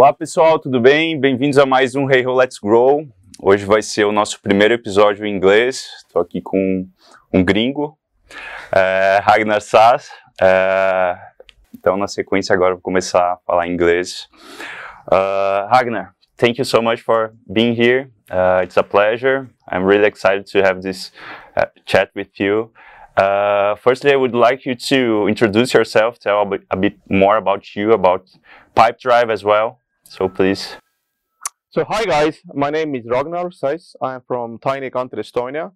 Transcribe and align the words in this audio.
Olá 0.00 0.14
pessoal, 0.14 0.58
tudo 0.58 0.80
bem? 0.80 1.20
Bem-vindos 1.20 1.58
a 1.58 1.66
mais 1.66 1.94
um 1.94 2.10
Hey 2.10 2.26
Ho 2.26 2.32
Let's 2.32 2.58
Grow. 2.58 3.06
Hoje 3.38 3.66
vai 3.66 3.82
ser 3.82 4.06
o 4.06 4.12
nosso 4.12 4.40
primeiro 4.40 4.72
episódio 4.72 5.26
em 5.26 5.36
inglês. 5.36 5.90
Estou 5.98 6.22
aqui 6.22 6.40
com 6.40 6.88
um 7.30 7.44
gringo, 7.44 7.98
é, 8.74 9.20
Ragnar 9.22 9.60
Sass. 9.60 10.10
É, 10.40 11.18
então, 11.74 11.98
na 11.98 12.08
sequência, 12.08 12.54
agora 12.54 12.72
vou 12.72 12.80
começar 12.80 13.32
a 13.34 13.36
falar 13.46 13.68
inglês. 13.68 14.26
Uh, 15.06 15.68
Ragnar, 15.68 16.14
thank 16.38 16.58
you 16.58 16.64
so 16.64 16.80
much 16.80 17.02
for 17.02 17.34
being 17.46 17.74
here. 17.74 18.10
Uh, 18.30 18.62
it's 18.62 18.78
a 18.78 18.82
pleasure. 18.82 19.50
I'm 19.70 19.84
really 19.84 20.06
excited 20.06 20.46
to 20.52 20.62
have 20.62 20.80
this 20.80 21.12
uh, 21.54 21.66
chat 21.84 22.10
with 22.16 22.30
you. 22.40 22.70
Uh, 23.18 23.76
firstly, 23.76 24.12
I 24.12 24.16
would 24.16 24.34
like 24.34 24.64
you 24.64 24.74
to 24.74 25.28
introduce 25.28 25.74
yourself, 25.74 26.18
tell 26.18 26.40
a 26.40 26.46
bit, 26.46 26.62
a 26.70 26.76
bit 26.78 26.96
more 27.10 27.36
about 27.36 27.76
you, 27.76 27.92
about 27.92 28.24
Pipedrive 28.74 29.30
as 29.30 29.44
well. 29.44 29.79
So 30.10 30.28
please. 30.28 30.76
So 31.70 31.84
hi 31.88 32.04
guys, 32.04 32.40
my 32.52 32.68
name 32.68 32.96
is 32.96 33.04
Ragnar 33.06 33.52
Sass. 33.52 33.94
I 34.02 34.14
am 34.14 34.22
from 34.26 34.58
tiny 34.58 34.90
country 34.90 35.22
Estonia. 35.22 35.70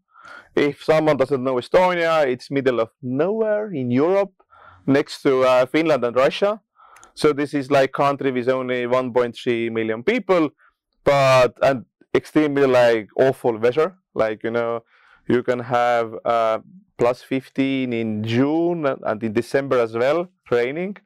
If 0.57 0.83
someone 0.83 1.17
doesn't 1.17 1.45
know 1.45 1.55
Estonia, 1.55 2.27
it's 2.27 2.51
middle 2.51 2.81
of 2.81 2.91
nowhere 3.01 3.73
in 3.73 3.93
Europe, 3.93 4.33
next 4.87 5.23
to 5.23 5.45
uh, 5.45 5.67
Finland 5.67 6.05
and 6.05 6.17
Russia. 6.17 6.61
So 7.15 7.33
this 7.33 7.55
is 7.55 7.71
like 7.71 7.93
country 7.93 8.33
with 8.33 8.49
only 8.49 8.87
1.3 8.87 9.71
million 9.71 10.03
people, 10.03 10.51
but 11.05 11.55
and 11.63 11.85
extremely 12.13 12.67
like 12.67 13.07
awful 13.17 13.57
weather. 13.57 13.95
Like 14.15 14.43
you 14.43 14.51
know, 14.51 14.83
you 15.29 15.45
can 15.45 15.61
have 15.61 16.13
uh, 16.25 16.59
plus 16.99 17.23
15 17.23 17.93
in 17.93 18.25
June 18.25 18.85
and 18.85 19.23
in 19.23 19.33
December 19.33 19.79
as 19.79 19.95
well, 19.95 20.27
raining. 20.51 20.97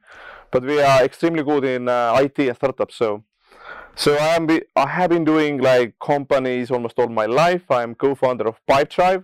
But 0.51 0.63
we 0.63 0.81
are 0.81 1.03
extremely 1.03 1.43
good 1.43 1.63
in 1.63 1.87
uh, 1.87 2.17
IT 2.21 2.39
and 2.39 2.55
startups. 2.55 2.95
So, 2.95 3.23
so 3.95 4.15
I 4.15 4.35
am 4.35 4.47
be, 4.47 4.61
I 4.75 4.87
have 4.87 5.11
been 5.11 5.23
doing 5.23 5.59
like 5.59 5.93
companies 5.99 6.71
almost 6.71 6.97
all 6.97 7.07
my 7.07 7.25
life. 7.25 7.69
I'm 7.69 7.93
co-founder 7.95 8.47
of 8.47 8.59
Pipedrive, 8.67 9.23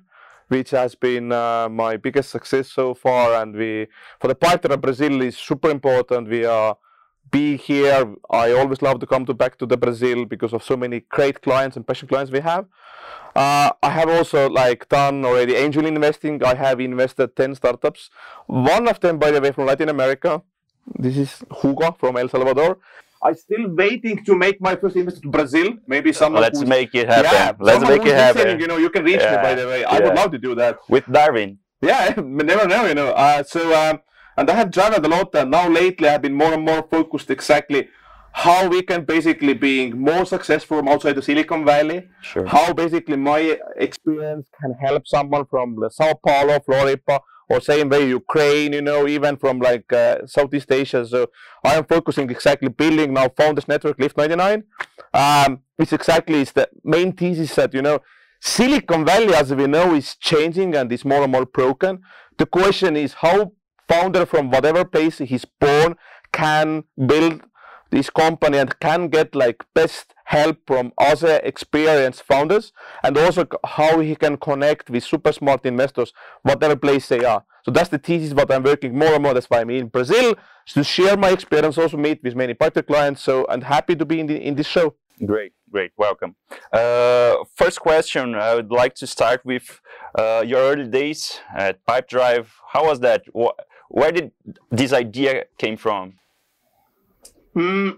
which 0.49 0.69
has 0.71 0.93
been 0.93 1.31
uh, 1.31 1.67
my 1.69 1.97
biggest 1.97 2.29
success 2.29 2.69
so 2.69 2.93
far. 2.93 3.41
And 3.41 3.55
we 3.55 3.87
for 4.19 4.27
the 4.27 4.35
Pipedrive 4.35 4.81
Brazil 4.81 5.21
is 5.21 5.37
super 5.37 5.69
important. 5.69 6.29
We 6.29 6.45
are 6.45 6.77
be 7.31 7.57
here. 7.57 8.15
I 8.29 8.51
always 8.51 8.81
love 8.81 8.99
to 8.99 9.07
come 9.07 9.25
to 9.25 9.33
back 9.33 9.57
to 9.57 9.65
the 9.65 9.77
Brazil 9.77 10.25
because 10.25 10.53
of 10.53 10.63
so 10.63 10.77
many 10.77 10.99
great 11.09 11.41
clients 11.41 11.75
and 11.75 11.85
passion 11.85 12.07
clients 12.07 12.31
we 12.31 12.39
have. 12.39 12.65
Uh, 13.35 13.71
I 13.83 13.89
have 13.89 14.09
also 14.09 14.49
like 14.49 14.87
done 14.87 15.25
already 15.25 15.55
angel 15.55 15.85
investing. 15.85 16.43
I 16.43 16.55
have 16.55 16.79
invested 16.79 17.35
10 17.35 17.55
startups. 17.55 18.09
One 18.45 18.87
of 18.87 18.99
them, 18.99 19.17
by 19.17 19.31
the 19.31 19.41
way, 19.41 19.51
from 19.51 19.65
Latin 19.65 19.89
America. 19.89 20.43
This 20.85 21.17
is 21.17 21.43
Hugo 21.61 21.95
from 21.99 22.17
El 22.17 22.29
Salvador. 22.29 22.77
I'm 23.23 23.35
still 23.35 23.69
waiting 23.69 24.23
to 24.25 24.35
make 24.35 24.61
my 24.61 24.75
first 24.75 24.95
investment 24.95 25.23
to 25.23 25.29
Brazil. 25.29 25.73
Maybe 25.87 26.13
someone. 26.13 26.41
Let's 26.43 26.59
who's- 26.59 26.69
make 26.69 26.93
it 26.93 27.07
happen. 27.07 27.31
Yeah, 27.31 27.53
Let's 27.59 27.79
someone 27.79 27.97
make 27.97 28.03
who's 28.03 28.11
it 28.11 28.17
happen. 28.17 28.59
You 28.59 28.67
know, 28.67 28.77
you 28.77 28.89
can 28.89 29.03
reach 29.03 29.19
me. 29.21 29.35
By 29.37 29.55
the 29.55 29.65
way, 29.67 29.83
I 29.83 29.97
yeah. 29.97 30.03
would 30.03 30.15
love 30.15 30.31
to 30.31 30.37
do 30.37 30.53
that. 30.55 30.77
With 30.89 31.05
Darwin. 31.11 31.57
Yeah, 31.81 32.13
never 32.17 32.67
know, 32.67 32.85
you 32.85 32.93
know. 32.93 33.09
Uh, 33.09 33.43
so, 33.43 33.73
um, 33.73 33.99
and 34.37 34.49
I 34.49 34.53
have 34.55 34.71
traveled 34.71 35.05
a 35.05 35.09
lot, 35.09 35.33
and 35.35 35.49
now 35.51 35.67
lately 35.67 36.07
I've 36.07 36.21
been 36.21 36.33
more 36.33 36.53
and 36.53 36.63
more 36.63 36.83
focused 36.89 37.31
exactly 37.31 37.89
how 38.33 38.67
we 38.67 38.81
can 38.81 39.05
basically 39.05 39.53
being 39.53 39.97
more 39.99 40.25
successful 40.25 40.77
from 40.79 40.89
outside 40.89 41.13
the 41.13 41.21
Silicon 41.21 41.63
Valley. 41.65 42.07
Sure. 42.21 42.45
How 42.45 42.73
basically 42.73 43.15
my 43.15 43.57
experience 43.77 44.47
can 44.61 44.73
help 44.73 45.07
someone 45.07 45.45
from 45.45 45.77
the 45.79 45.89
Sao 45.89 46.13
Paulo, 46.25 46.59
Florida, 46.59 47.21
or 47.49 47.61
same 47.61 47.89
way 47.89 48.07
Ukraine, 48.07 48.73
you 48.73 48.81
know, 48.81 49.07
even 49.07 49.37
from 49.37 49.59
like 49.59 49.91
uh, 49.93 50.25
Southeast 50.25 50.71
Asia. 50.71 51.05
So 51.05 51.27
I 51.63 51.75
am 51.75 51.85
focusing 51.85 52.29
exactly 52.29 52.69
building 52.69 53.13
now 53.13 53.29
Founders 53.29 53.67
Network 53.67 53.99
Lift 53.99 54.17
99, 54.17 54.63
um, 55.13 55.59
which 55.75 55.93
exactly 55.93 56.41
is 56.41 56.51
the 56.51 56.69
main 56.83 57.13
thesis 57.13 57.53
that 57.55 57.73
you 57.73 57.81
know 57.81 57.99
Silicon 58.41 59.05
Valley, 59.05 59.33
as 59.33 59.53
we 59.53 59.67
know, 59.67 59.95
is 59.95 60.15
changing 60.15 60.75
and 60.75 60.91
is 60.91 61.05
more 61.05 61.23
and 61.23 61.31
more 61.31 61.45
broken. 61.45 62.01
The 62.37 62.45
question 62.45 62.95
is 62.95 63.13
how 63.13 63.53
founder 63.87 64.25
from 64.25 64.51
whatever 64.51 64.83
place 64.85 65.19
he's 65.19 65.45
born 65.45 65.95
can 66.31 66.83
build 67.07 67.41
this 67.95 68.09
company 68.09 68.57
and 68.57 68.77
can 68.79 69.07
get 69.07 69.33
like 69.43 69.63
best 69.73 70.13
help 70.25 70.57
from 70.67 70.91
other 70.97 71.39
experienced 71.43 72.23
founders 72.23 72.73
and 73.03 73.17
also 73.17 73.45
how 73.77 73.99
he 73.99 74.15
can 74.23 74.35
connect 74.37 74.89
with 74.89 75.03
super 75.03 75.31
smart 75.31 75.65
investors 75.65 76.11
whatever 76.49 76.75
place 76.75 77.07
they 77.07 77.23
are 77.23 77.43
so 77.63 77.71
that's 77.71 77.89
the 77.89 77.97
thesis 78.07 78.33
what 78.33 78.51
i'm 78.51 78.63
working 78.63 78.97
more 79.03 79.13
and 79.13 79.23
more 79.23 79.33
that's 79.33 79.49
why 79.51 79.61
i'm 79.61 79.69
in 79.69 79.87
brazil 79.87 80.35
to 80.67 80.83
share 80.83 81.15
my 81.15 81.29
experience 81.29 81.77
also 81.77 81.97
meet 81.97 82.19
with 82.23 82.35
many 82.35 82.53
partner 82.53 82.81
clients 82.81 83.21
so 83.21 83.45
i'm 83.49 83.61
happy 83.61 83.95
to 83.95 84.05
be 84.05 84.19
in, 84.19 84.27
the, 84.27 84.37
in 84.49 84.55
this 84.55 84.67
show 84.67 84.95
Great, 85.25 85.53
great, 85.71 85.91
welcome. 85.95 86.35
Uh, 86.73 87.35
first 87.55 87.79
question, 87.79 88.35
I 88.35 88.53
would 88.53 88.69
like 88.69 88.95
to 88.95 89.07
start 89.07 89.45
with 89.45 89.79
uh, 90.13 90.43
your 90.45 90.59
early 90.59 90.89
days 90.89 91.39
at 91.55 91.85
Pipedrive. 91.85 92.47
How 92.73 92.87
was 92.87 92.99
that? 92.99 93.23
Wh- 93.33 93.55
where 93.87 94.11
did 94.11 94.31
this 94.69 94.91
idea 94.91 95.45
came 95.57 95.77
from? 95.77 96.15
Hmm. 97.55 97.89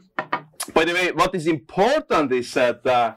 By 0.71 0.85
the 0.85 0.93
way, 0.93 1.11
what 1.11 1.33
is 1.33 1.47
important 1.47 2.31
is 2.31 2.53
that 2.53 2.85
uh, 2.85 3.15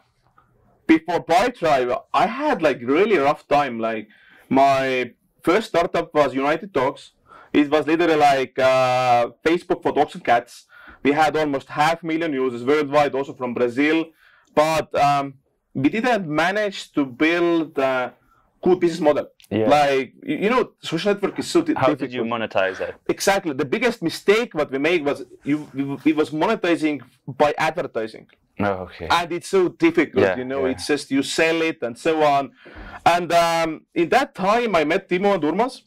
before 0.87 1.23
Pipedrive, 1.23 2.03
I 2.15 2.27
had 2.27 2.62
like 2.62 2.81
really 2.81 3.19
rough 3.19 3.47
time. 3.47 3.78
Like 3.78 4.09
my 4.49 5.12
first 5.43 5.69
startup 5.69 6.15
was 6.15 6.34
United 6.34 6.73
Dogs. 6.73 7.12
It 7.53 7.71
was 7.71 7.87
literally 7.87 8.17
like 8.17 8.59
uh, 8.59 9.29
Facebook 9.45 9.83
for 9.83 9.93
dogs 9.93 10.15
and 10.15 10.25
cats. 10.25 10.67
We 11.03 11.12
had 11.12 11.37
almost 11.37 11.69
half 11.69 12.03
million 12.03 12.33
users 12.33 12.65
worldwide, 12.65 13.15
also 13.15 13.34
from 13.34 13.53
Brazil, 13.53 14.06
but 14.55 14.95
um, 14.95 15.34
we 15.75 15.89
didn't 15.91 16.27
manage 16.27 16.93
to 16.93 17.05
build 17.05 17.79
a 17.79 18.15
good 18.62 18.81
business 18.81 19.00
model. 19.00 19.29
Yeah. 19.50 19.69
Like 19.69 20.15
you 20.22 20.49
know, 20.49 20.62
social 20.81 21.12
network 21.12 21.38
is 21.41 21.49
so 21.50 21.61
How 21.61 21.65
difficult. 21.66 21.99
did 21.99 22.12
you 22.12 22.22
monetize 22.22 22.78
that? 22.78 22.94
Exactly. 23.09 23.53
The 23.53 23.65
biggest 23.65 24.00
mistake 24.00 24.55
what 24.55 24.71
we 24.71 24.78
made 24.78 25.05
was 25.05 25.25
you 25.43 25.69
we, 25.75 25.83
we 26.05 26.12
was 26.12 26.31
monetizing 26.31 27.00
by 27.27 27.53
advertising, 27.59 28.27
Oh, 28.61 28.87
okay. 28.87 29.09
and 29.11 29.33
it's 29.33 29.49
so 29.49 29.69
difficult. 29.87 30.22
Yeah, 30.25 30.37
you 30.37 30.44
know, 30.44 30.66
yeah. 30.66 30.72
it's 30.72 30.87
just 30.87 31.11
you 31.11 31.22
sell 31.22 31.62
it 31.62 31.78
and 31.83 31.99
so 31.99 32.22
on. 32.22 32.53
And 33.05 33.33
um, 33.33 33.87
in 33.94 34.09
that 34.11 34.34
time, 34.34 34.77
I 34.77 34.84
met 34.84 35.09
Timo 35.09 35.34
and 35.34 35.43
Urmas, 35.43 35.82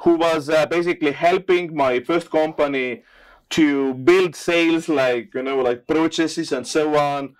who 0.00 0.16
was 0.16 0.48
uh, 0.48 0.64
basically 0.66 1.12
helping 1.12 1.74
my 1.76 2.00
first 2.00 2.30
company 2.30 3.02
to 3.50 3.92
build 3.94 4.34
sales, 4.34 4.88
like 4.88 5.34
you 5.34 5.42
know, 5.42 5.58
like 5.60 5.86
purchases 5.86 6.50
and 6.52 6.66
so 6.66 6.96
on. 6.96 7.34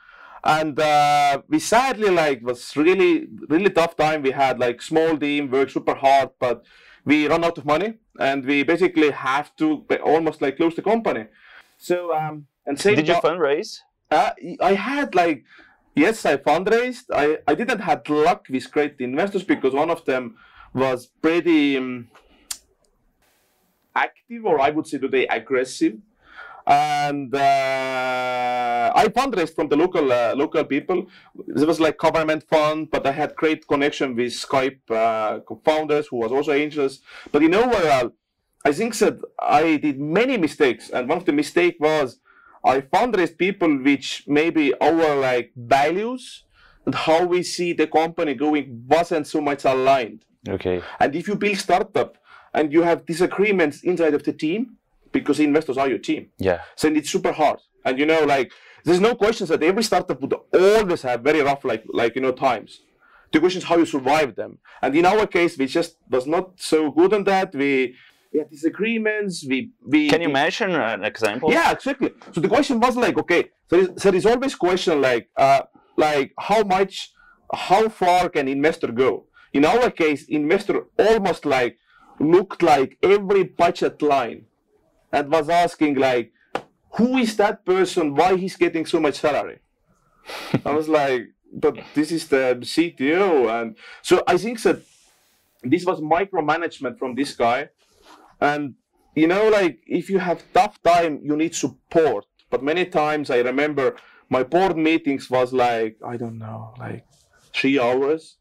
And 0.44 0.78
uh, 0.78 1.42
we 1.48 1.58
sadly 1.58 2.10
like 2.10 2.42
was 2.42 2.76
really 2.76 3.28
really 3.48 3.70
tough 3.70 3.96
time. 3.96 4.22
We 4.22 4.32
had 4.32 4.58
like 4.58 4.82
small 4.82 5.16
team, 5.16 5.50
worked 5.50 5.72
super 5.72 5.94
hard, 5.94 6.30
but 6.38 6.64
we 7.04 7.28
run 7.28 7.44
out 7.44 7.58
of 7.58 7.64
money, 7.64 7.94
and 8.18 8.44
we 8.44 8.62
basically 8.62 9.10
have 9.10 9.54
to 9.56 9.84
almost 10.04 10.42
like 10.42 10.56
close 10.56 10.74
the 10.74 10.82
company. 10.82 11.26
So 11.78 12.14
um, 12.14 12.46
and 12.66 12.78
same 12.78 12.96
Did 12.96 13.08
you 13.08 13.14
fundraise? 13.14 13.80
uh, 14.12 14.32
I 14.60 14.74
had 14.74 15.14
like, 15.14 15.44
yes, 15.94 16.24
I 16.26 16.36
fundraised. 16.36 17.04
I, 17.12 17.38
I 17.46 17.54
didn't 17.54 17.80
had 17.80 18.08
luck 18.08 18.46
with 18.50 18.70
great 18.70 18.96
investors 19.00 19.42
because 19.42 19.72
one 19.74 19.90
of 19.90 20.04
them 20.04 20.36
was 20.74 21.06
pretty 21.06 21.76
um, 21.76 22.08
active, 23.94 24.44
or 24.44 24.60
I 24.60 24.70
would 24.70 24.86
say 24.86 24.98
today 24.98 25.26
aggressive. 25.26 25.94
And 26.66 27.34
uh, 27.34 28.92
I 28.94 29.08
fundraised 29.08 29.54
from 29.54 29.68
the 29.68 29.76
local 29.76 30.12
uh, 30.12 30.34
local 30.36 30.64
people. 30.64 31.06
It 31.48 31.66
was 31.66 31.80
like 31.80 31.98
government 31.98 32.44
fund, 32.48 32.90
but 32.90 33.06
I 33.06 33.12
had 33.12 33.34
great 33.34 33.66
connection 33.66 34.14
with 34.14 34.32
Skype 34.32 34.80
uh, 34.90 35.40
founders 35.64 36.06
who 36.08 36.18
was 36.18 36.32
also 36.32 36.52
angels. 36.52 37.00
But 37.32 37.42
in 37.42 37.54
overall, 37.54 38.12
I 38.64 38.72
think 38.72 38.96
that 38.98 39.18
I 39.40 39.76
did 39.76 40.00
many 40.00 40.36
mistakes, 40.36 40.90
and 40.90 41.08
one 41.08 41.18
of 41.18 41.24
the 41.24 41.32
mistake 41.32 41.76
was 41.80 42.20
I 42.64 42.80
fundraised 42.80 43.38
people 43.38 43.76
which 43.82 44.24
maybe 44.26 44.72
our 44.80 45.16
like 45.16 45.52
values 45.56 46.44
and 46.86 46.94
how 46.94 47.24
we 47.24 47.42
see 47.42 47.72
the 47.72 47.86
company 47.86 48.34
going 48.34 48.84
wasn't 48.88 49.26
so 49.26 49.40
much 49.40 49.64
aligned. 49.64 50.24
Okay. 50.48 50.82
And 51.00 51.14
if 51.14 51.28
you 51.28 51.36
build 51.36 51.58
startup 51.58 52.18
and 52.54 52.72
you 52.72 52.82
have 52.82 53.06
disagreements 53.06 53.82
inside 53.82 54.14
of 54.14 54.24
the 54.24 54.32
team, 54.32 54.76
because 55.12 55.38
investors 55.40 55.76
are 55.78 55.88
your 55.88 55.98
team, 55.98 56.22
Yeah. 56.38 56.60
so 56.76 56.88
it's 56.88 57.10
super 57.10 57.32
hard. 57.32 57.58
And 57.84 57.98
you 57.98 58.06
know, 58.06 58.22
like 58.24 58.52
there's 58.84 59.00
no 59.00 59.14
questions 59.14 59.48
that 59.50 59.62
every 59.62 59.82
startup 59.82 60.20
would 60.22 60.34
always 60.52 61.02
have 61.02 61.20
very 61.22 61.40
rough 61.42 61.64
like 61.64 61.84
like 61.92 62.12
you 62.16 62.22
know 62.22 62.32
times. 62.32 62.80
The 63.32 63.40
question 63.40 63.60
is 63.62 63.68
how 63.70 63.76
you 63.82 63.86
survive 63.86 64.30
them. 64.36 64.58
And 64.82 64.94
in 64.94 65.06
our 65.06 65.26
case, 65.26 65.56
we 65.56 65.66
just 65.66 65.96
was 66.10 66.26
not 66.26 66.46
so 66.72 66.90
good 66.90 67.12
on 67.14 67.24
that. 67.24 67.54
We 67.54 67.94
we 68.32 68.38
had 68.40 68.50
disagreements. 68.50 69.34
We 69.48 69.58
we 69.94 70.08
Can 70.12 70.20
you 70.22 70.28
we- 70.28 70.32
mention 70.44 70.70
an 70.74 71.04
example? 71.04 71.50
yeah, 71.50 71.70
exactly. 71.72 72.10
So 72.34 72.40
the 72.40 72.48
question 72.48 72.80
was 72.80 72.94
like, 72.96 73.16
okay, 73.18 73.42
so 73.68 73.72
there's, 73.76 74.02
so 74.02 74.10
there's 74.10 74.26
always 74.26 74.54
question 74.54 75.00
like, 75.00 75.28
uh, 75.36 75.62
like 75.96 76.32
how 76.38 76.62
much, 76.76 77.12
how 77.70 77.88
far 77.88 78.28
can 78.28 78.48
investor 78.48 78.90
go? 79.04 79.26
In 79.52 79.64
our 79.64 79.90
case, 79.90 80.24
investor 80.28 80.76
almost 80.98 81.44
like 81.56 81.76
looked 82.18 82.62
like 82.62 82.90
every 83.02 83.44
budget 83.44 84.00
line, 84.02 84.44
and 85.12 85.30
was 85.30 85.48
asking 85.48 85.96
like, 85.96 86.32
who 86.94 87.18
is 87.18 87.36
that 87.36 87.64
person? 87.64 88.14
Why 88.14 88.36
he's 88.36 88.56
getting 88.56 88.86
so 88.86 89.00
much 89.00 89.16
salary? 89.16 89.58
I 90.64 90.72
was 90.72 90.88
like, 90.88 91.28
but 91.52 91.78
this 91.94 92.10
is 92.10 92.28
the 92.28 92.58
CTO, 92.60 93.50
and 93.50 93.76
so 94.00 94.22
I 94.26 94.38
think 94.38 94.62
that 94.62 94.82
this 95.62 95.84
was 95.84 96.00
micromanagement 96.00 96.98
from 96.98 97.14
this 97.14 97.34
guy, 97.34 97.68
and 98.40 98.74
you 99.14 99.26
know, 99.26 99.48
like 99.48 99.80
if 99.86 100.08
you 100.08 100.18
have 100.18 100.42
tough 100.54 100.82
time, 100.82 101.20
you 101.22 101.36
need 101.36 101.54
support. 101.54 102.24
But 102.50 102.62
many 102.62 102.86
times 102.86 103.30
I 103.30 103.38
remember 103.38 103.96
my 104.30 104.42
board 104.42 104.76
meetings 104.76 105.28
was 105.30 105.52
like 105.52 105.98
I 106.06 106.16
don't 106.16 106.38
know, 106.38 106.74
like 106.78 107.04
three 107.52 107.78
hours. 107.78 108.38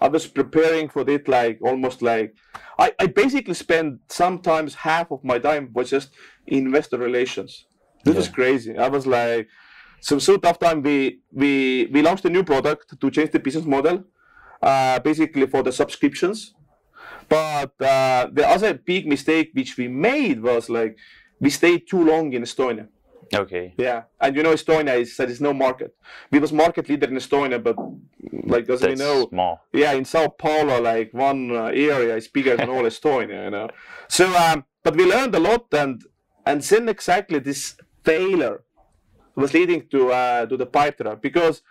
I 0.00 0.08
was 0.08 0.26
preparing 0.26 0.88
for 0.88 1.08
it 1.08 1.28
like 1.28 1.58
almost 1.62 2.02
like 2.02 2.34
I, 2.78 2.92
I 2.98 3.06
basically 3.06 3.54
spent 3.54 4.00
sometimes 4.08 4.74
half 4.74 5.10
of 5.10 5.24
my 5.24 5.38
time 5.38 5.70
was 5.72 5.90
just 5.90 6.10
investor 6.46 6.98
relations. 6.98 7.66
This 8.04 8.16
Yeah. 8.16 8.32
crazy. 8.32 8.76
I 8.76 8.88
was 8.88 9.06
like 9.06 9.48
so 10.00 10.18
so 10.18 10.36
tough 10.36 10.58
time 10.58 10.82
we 10.82 11.20
we 11.32 11.88
we 11.92 12.02
launched 12.02 12.24
a 12.24 12.30
new 12.30 12.44
product 12.44 13.00
to 13.00 13.10
change 13.10 13.30
the 13.30 13.38
business 13.40 13.64
model 13.64 14.04
uh, 14.62 14.98
basically 15.00 15.46
for 15.46 15.62
the 15.62 15.72
subscriptions 15.72 16.54
but 17.28 17.72
uh, 17.80 18.28
the 18.32 18.46
other 18.46 18.74
big 18.74 19.06
mistake 19.06 19.50
which 19.54 19.76
we 19.76 19.88
made 19.88 20.42
was 20.42 20.68
like 20.68 20.98
we 21.40 21.50
stayed 21.50 21.82
too 21.88 22.02
long 22.04 22.32
in 22.32 22.42
estonia 22.42 22.88
Okay. 23.32 23.74
yeah 23.78 24.02
and 24.20 24.36
you 24.36 24.42
know 24.42 24.52
estonia 24.52 24.98
is 25.00 25.16
there 25.16 25.28
is 25.28 25.40
no 25.40 25.52
market 25.52 25.94
we 26.30 26.38
was 26.38 26.52
market 26.52 26.88
leader 26.88 27.06
in 27.06 27.16
estonia 27.16 27.62
but 27.62 27.76
like 28.46 28.68
as 28.68 28.80
we 28.82 28.88
That's 28.88 29.00
know 29.00 29.28
small. 29.28 29.60
yeah 29.72 29.92
in 29.92 30.04
sao 30.04 30.28
paulo 30.28 30.80
like 30.80 31.12
one 31.14 31.50
uh, 31.50 31.64
area 31.66 32.16
is 32.16 32.28
bigger 32.28 32.56
than 32.56 32.68
all 32.68 32.82
estonia 32.92 33.44
you 33.44 33.50
know 33.50 33.68
so 34.08 34.24
um 34.36 34.64
but 34.82 34.96
we 34.96 35.04
learned 35.04 35.34
a 35.34 35.40
lot 35.40 35.72
and 35.72 36.04
and 36.46 36.60
then 36.62 36.88
exactly 36.88 37.38
this 37.38 37.76
failure 38.04 38.62
was 39.34 39.52
leading 39.54 39.88
to 39.88 40.12
uh, 40.12 40.46
to 40.46 40.56
the 40.56 40.66
pipe 40.66 41.00
because 41.20 41.62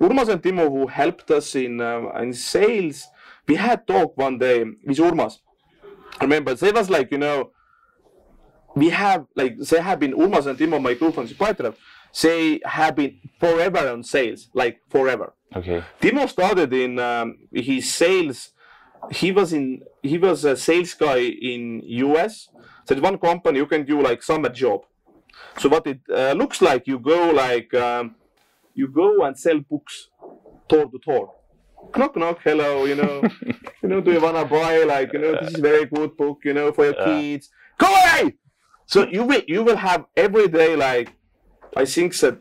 Urmas 0.00 0.28
and 0.28 0.40
Timo 0.42 0.68
who 0.70 0.86
helped 0.86 1.30
us 1.30 1.54
in 1.56 1.80
um, 1.80 2.10
in 2.22 2.32
sales 2.32 3.08
we 3.48 3.56
had 3.56 3.86
talk 3.86 4.16
one 4.16 4.38
day 4.38 4.64
with 4.86 4.98
Urmas 4.98 5.38
remember 6.20 6.54
they 6.54 6.70
was 6.72 6.88
like 6.90 7.10
you 7.10 7.18
know 7.18 7.50
we 8.80 8.88
have 9.02 9.22
like 9.40 9.54
they 9.70 9.80
have 9.88 9.98
been 10.04 10.14
Urmas 10.22 10.46
and 10.46 10.58
Timo 10.58 10.80
my 10.88 10.94
group 10.94 11.14
from 11.16 11.26
the 11.26 11.34
pipe 11.34 11.58
they 12.22 12.60
have 12.64 12.94
been 13.00 13.12
forever 13.42 13.82
on 13.94 14.02
sales 14.02 14.40
like 14.62 14.76
forever 14.94 15.28
Okay. 15.56 15.82
Timo 16.02 16.28
started 16.28 16.70
in 16.74 16.98
um, 16.98 17.28
his 17.70 17.84
sales. 18.00 18.38
He 19.10 19.32
was 19.38 19.52
in 19.58 19.66
he 20.02 20.18
was 20.18 20.44
a 20.44 20.54
sales 20.56 20.92
guy 21.04 21.20
in 21.52 21.80
US. 22.06 22.32
So 22.84 22.92
it's 22.94 23.00
one 23.10 23.18
company 23.18 23.56
you 23.58 23.66
can 23.66 23.84
do 23.92 23.96
like 24.08 24.22
summer 24.22 24.50
job. 24.50 24.80
So 25.60 25.68
what 25.70 25.86
it 25.86 26.00
uh, 26.14 26.32
looks 26.32 26.60
like, 26.60 26.86
you 26.86 26.98
go 26.98 27.30
like 27.30 27.72
um, 27.74 28.16
you 28.74 28.88
go 28.88 29.24
and 29.24 29.38
sell 29.38 29.60
books 29.60 29.94
door 30.68 30.86
to 30.92 30.98
door. 30.98 31.26
Knock 31.96 32.14
knock, 32.16 32.38
hello, 32.44 32.84
you 32.84 32.96
know, 32.96 33.22
you 33.82 33.88
know, 33.88 34.00
do 34.02 34.12
you 34.12 34.20
wanna 34.20 34.44
buy 34.44 34.72
like 34.94 35.12
you 35.14 35.20
know 35.20 35.32
this 35.40 35.52
is 35.54 35.60
very 35.60 35.86
good 35.86 36.14
book, 36.16 36.38
you 36.44 36.52
know, 36.52 36.72
for 36.72 36.84
your 36.84 36.94
Yeah. 36.98 37.04
kids. 37.06 37.48
Go 37.78 37.86
away. 37.86 38.34
So 38.88 39.06
you 39.06 39.22
will 39.24 39.42
you 39.46 39.62
will 39.62 39.76
have 39.76 40.06
every 40.16 40.48
day 40.48 40.74
like 40.74 41.08
I 41.76 41.84
think 41.84 42.16
that 42.20 42.40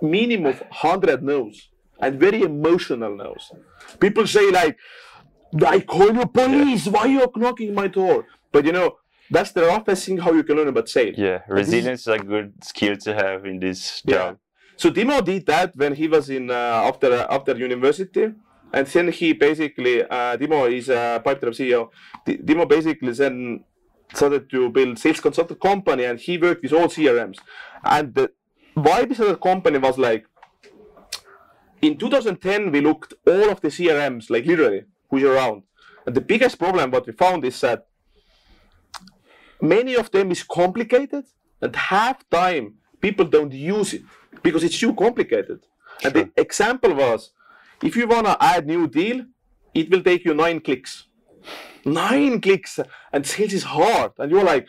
minimum 0.00 0.46
of 0.52 0.62
hundred 0.70 1.20
no's 1.30 1.68
and 2.00 2.18
very 2.18 2.42
emotional 2.42 3.12
no's. 3.22 3.44
People 3.98 4.26
say 4.26 4.46
like, 4.50 4.78
"I 5.74 5.80
call 5.80 6.12
you 6.18 6.26
police. 6.26 6.86
Why 6.86 7.06
you 7.06 7.20
are 7.26 7.32
knocking 7.44 7.74
my 7.74 7.88
door?" 7.88 8.18
But 8.52 8.64
you 8.66 8.72
know 8.72 8.88
that's 9.34 9.50
the 9.50 9.62
roughest 9.62 10.06
thing 10.06 10.18
how 10.18 10.32
you 10.32 10.44
can 10.44 10.56
learn 10.58 10.68
about 10.68 10.88
sales. 10.88 11.18
Yeah. 11.18 11.38
Resilience 11.48 12.02
is 12.02 12.06
a 12.06 12.18
good 12.18 12.52
skill 12.70 12.96
to 13.04 13.10
have 13.22 13.44
in 13.44 13.58
this 13.58 13.80
Yeah. 14.06 14.14
job. 14.14 14.38
So 14.76 14.90
Timo 14.90 15.16
did 15.24 15.44
that 15.46 15.74
when 15.76 15.92
he 16.00 16.06
was 16.06 16.30
in 16.30 16.44
uh, 16.50 16.88
after 16.90 17.10
after 17.36 17.52
university, 17.56 18.26
and 18.72 18.86
then 18.86 19.06
he 19.18 19.32
basically 19.32 20.02
uh, 20.04 20.36
Timo 20.40 20.60
is 20.78 20.88
a 20.88 21.20
Pipedrive 21.26 21.56
CEO. 21.60 21.80
Timo 22.24 22.64
basically 22.76 23.12
then 23.12 23.64
started 24.14 24.50
to 24.50 24.70
build 24.70 24.98
sales 24.98 25.20
consultant 25.20 25.60
company, 25.60 26.04
and 26.04 26.18
he 26.18 26.38
worked 26.38 26.62
with 26.62 26.72
all 26.72 26.88
CRMs. 26.88 27.38
And 27.84 28.14
the 28.14 28.30
why 28.74 29.02
we 29.02 29.14
started 29.14 29.40
company 29.40 29.78
was 29.78 29.98
like 29.98 30.26
in 31.82 31.96
2010 31.96 32.70
we 32.70 32.80
looked 32.80 33.14
all 33.26 33.50
of 33.50 33.60
the 33.60 33.68
CRMs 33.68 34.30
like 34.30 34.46
literally 34.46 34.84
who's 35.10 35.24
around, 35.24 35.62
and 36.06 36.14
the 36.14 36.20
biggest 36.20 36.58
problem 36.58 36.90
what 36.90 37.06
we 37.06 37.12
found 37.12 37.44
is 37.44 37.60
that 37.60 37.86
many 39.60 39.94
of 39.94 40.10
them 40.10 40.30
is 40.30 40.42
complicated 40.42 41.24
and 41.60 41.76
half 41.76 42.28
time 42.30 42.74
people 43.00 43.24
don't 43.24 43.52
use 43.52 43.94
it 43.94 44.02
because 44.42 44.64
it's 44.64 44.78
too 44.78 44.94
complicated 44.94 45.60
sure. 46.00 46.10
and 46.10 46.14
the 46.14 46.40
example 46.40 46.94
was 46.94 47.32
if 47.82 47.96
you 47.96 48.06
want 48.06 48.26
to 48.26 48.36
add 48.42 48.66
new 48.66 48.86
deal 48.88 49.24
it 49.74 49.90
will 49.90 50.02
take 50.02 50.24
you 50.24 50.34
nine 50.34 50.60
clicks 50.60 51.06
nine 51.84 52.40
clicks 52.40 52.78
and 53.12 53.26
sales 53.26 53.52
is 53.52 53.64
hard. 53.64 54.12
And 54.18 54.30
you're 54.30 54.44
like 54.44 54.66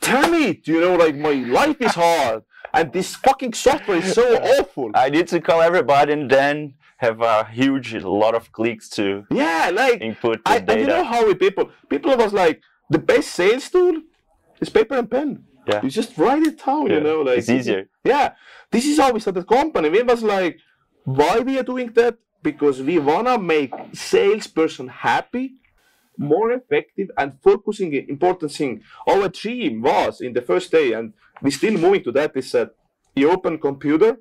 damn 0.00 0.34
it 0.34 0.68
you 0.68 0.80
know 0.80 0.94
like 0.94 1.16
my 1.16 1.32
life 1.32 1.80
is 1.80 1.94
hard? 1.94 2.42
And 2.74 2.92
this 2.92 3.14
fucking 3.16 3.54
software 3.54 3.98
is 3.98 4.12
so 4.12 4.36
awful. 4.58 4.90
I 4.94 5.08
need 5.08 5.28
to 5.28 5.40
call 5.40 5.62
everybody 5.62 6.12
and 6.12 6.30
then 6.30 6.74
have 6.98 7.20
a 7.20 7.44
huge 7.44 7.94
lot 7.94 8.34
of 8.34 8.52
clicks 8.52 8.88
to 8.88 9.24
yeah 9.30 9.70
like 9.72 10.00
input 10.00 10.42
the 10.44 10.50
I, 10.50 10.56
and 10.56 10.80
you 10.80 10.86
know 10.86 11.04
how 11.04 11.26
we 11.26 11.34
people 11.34 11.70
people 11.90 12.16
was 12.16 12.32
like 12.32 12.62
the 12.88 12.98
best 12.98 13.28
sales 13.32 13.68
tool 13.68 14.00
is 14.60 14.68
paper 14.70 14.94
and 14.96 15.10
pen. 15.10 15.44
Yeah. 15.68 15.82
you 15.82 15.90
just 15.90 16.16
write 16.16 16.42
it 16.44 16.64
down 16.64 16.86
Yeah, 16.86 16.94
you 16.94 17.00
know 17.00 17.22
like 17.22 17.38
it's 17.38 17.48
easier. 17.48 17.88
yeah. 18.04 18.34
This 18.70 18.84
is 18.86 18.98
how 18.98 19.12
we 19.12 19.20
started 19.20 19.46
company. 19.46 19.88
We 19.90 20.02
was 20.02 20.22
like 20.22 20.58
why 21.04 21.40
we 21.40 21.58
are 21.58 21.62
doing 21.62 21.92
that? 21.94 22.16
Because 22.42 22.80
we 22.82 22.98
wanna 22.98 23.38
make 23.38 23.72
salesperson 23.92 24.88
happy 24.88 25.54
more 26.18 26.52
effective 26.52 27.10
and 27.18 27.38
focusing 27.42 27.92
important 28.08 28.52
thing 28.52 28.82
our 29.08 29.28
dream 29.28 29.82
was 29.82 30.20
in 30.20 30.32
the 30.32 30.42
first 30.42 30.70
day 30.70 30.92
and 30.92 31.12
we 31.42 31.50
still 31.50 31.72
moving 31.72 32.02
to 32.02 32.12
that 32.12 32.36
is 32.36 32.52
that 32.52 32.70
you 33.14 33.30
open 33.30 33.58
computer 33.58 34.18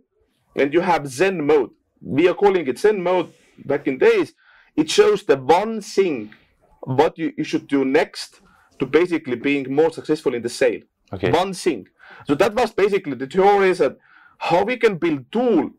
and 0.56 0.74
you 0.74 0.82
have 0.82 1.08
zen 1.08 1.46
mode 1.46 1.72
we 2.02 2.28
are 2.28 2.34
calling 2.34 2.68
it 2.68 2.78
zen 2.80 3.02
mode 3.02 3.32
back 3.66 3.88
in 3.88 3.98
days 3.98 4.34
it 4.76 4.90
shows 4.90 5.24
the 5.24 5.38
one 5.38 5.82
thing 5.82 6.34
what 6.82 7.18
you, 7.18 7.34
you 7.38 7.44
should 7.44 7.68
do 7.68 7.84
next 7.86 8.42
to 8.80 8.86
basically 8.86 9.36
being 9.36 9.74
more 9.74 9.92
successful 9.92 10.34
in 10.34 10.42
the 10.42 10.50
sale 10.50 10.82
Okay. 11.14 11.32
one 11.32 11.54
thing. 11.54 11.88
So 12.28 12.36
that 12.36 12.56
was 12.56 12.74
basically 12.74 13.16
the 13.16 13.28
theory 13.28 13.70
is 13.70 13.78
that 13.78 13.98
how 14.40 14.64
we 14.64 14.78
can 14.78 14.98
build 14.98 15.32
tool 15.32 15.72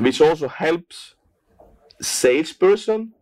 which 0.00 0.20
also 0.20 0.48
helps 0.48 1.14
salesperson 2.00 3.14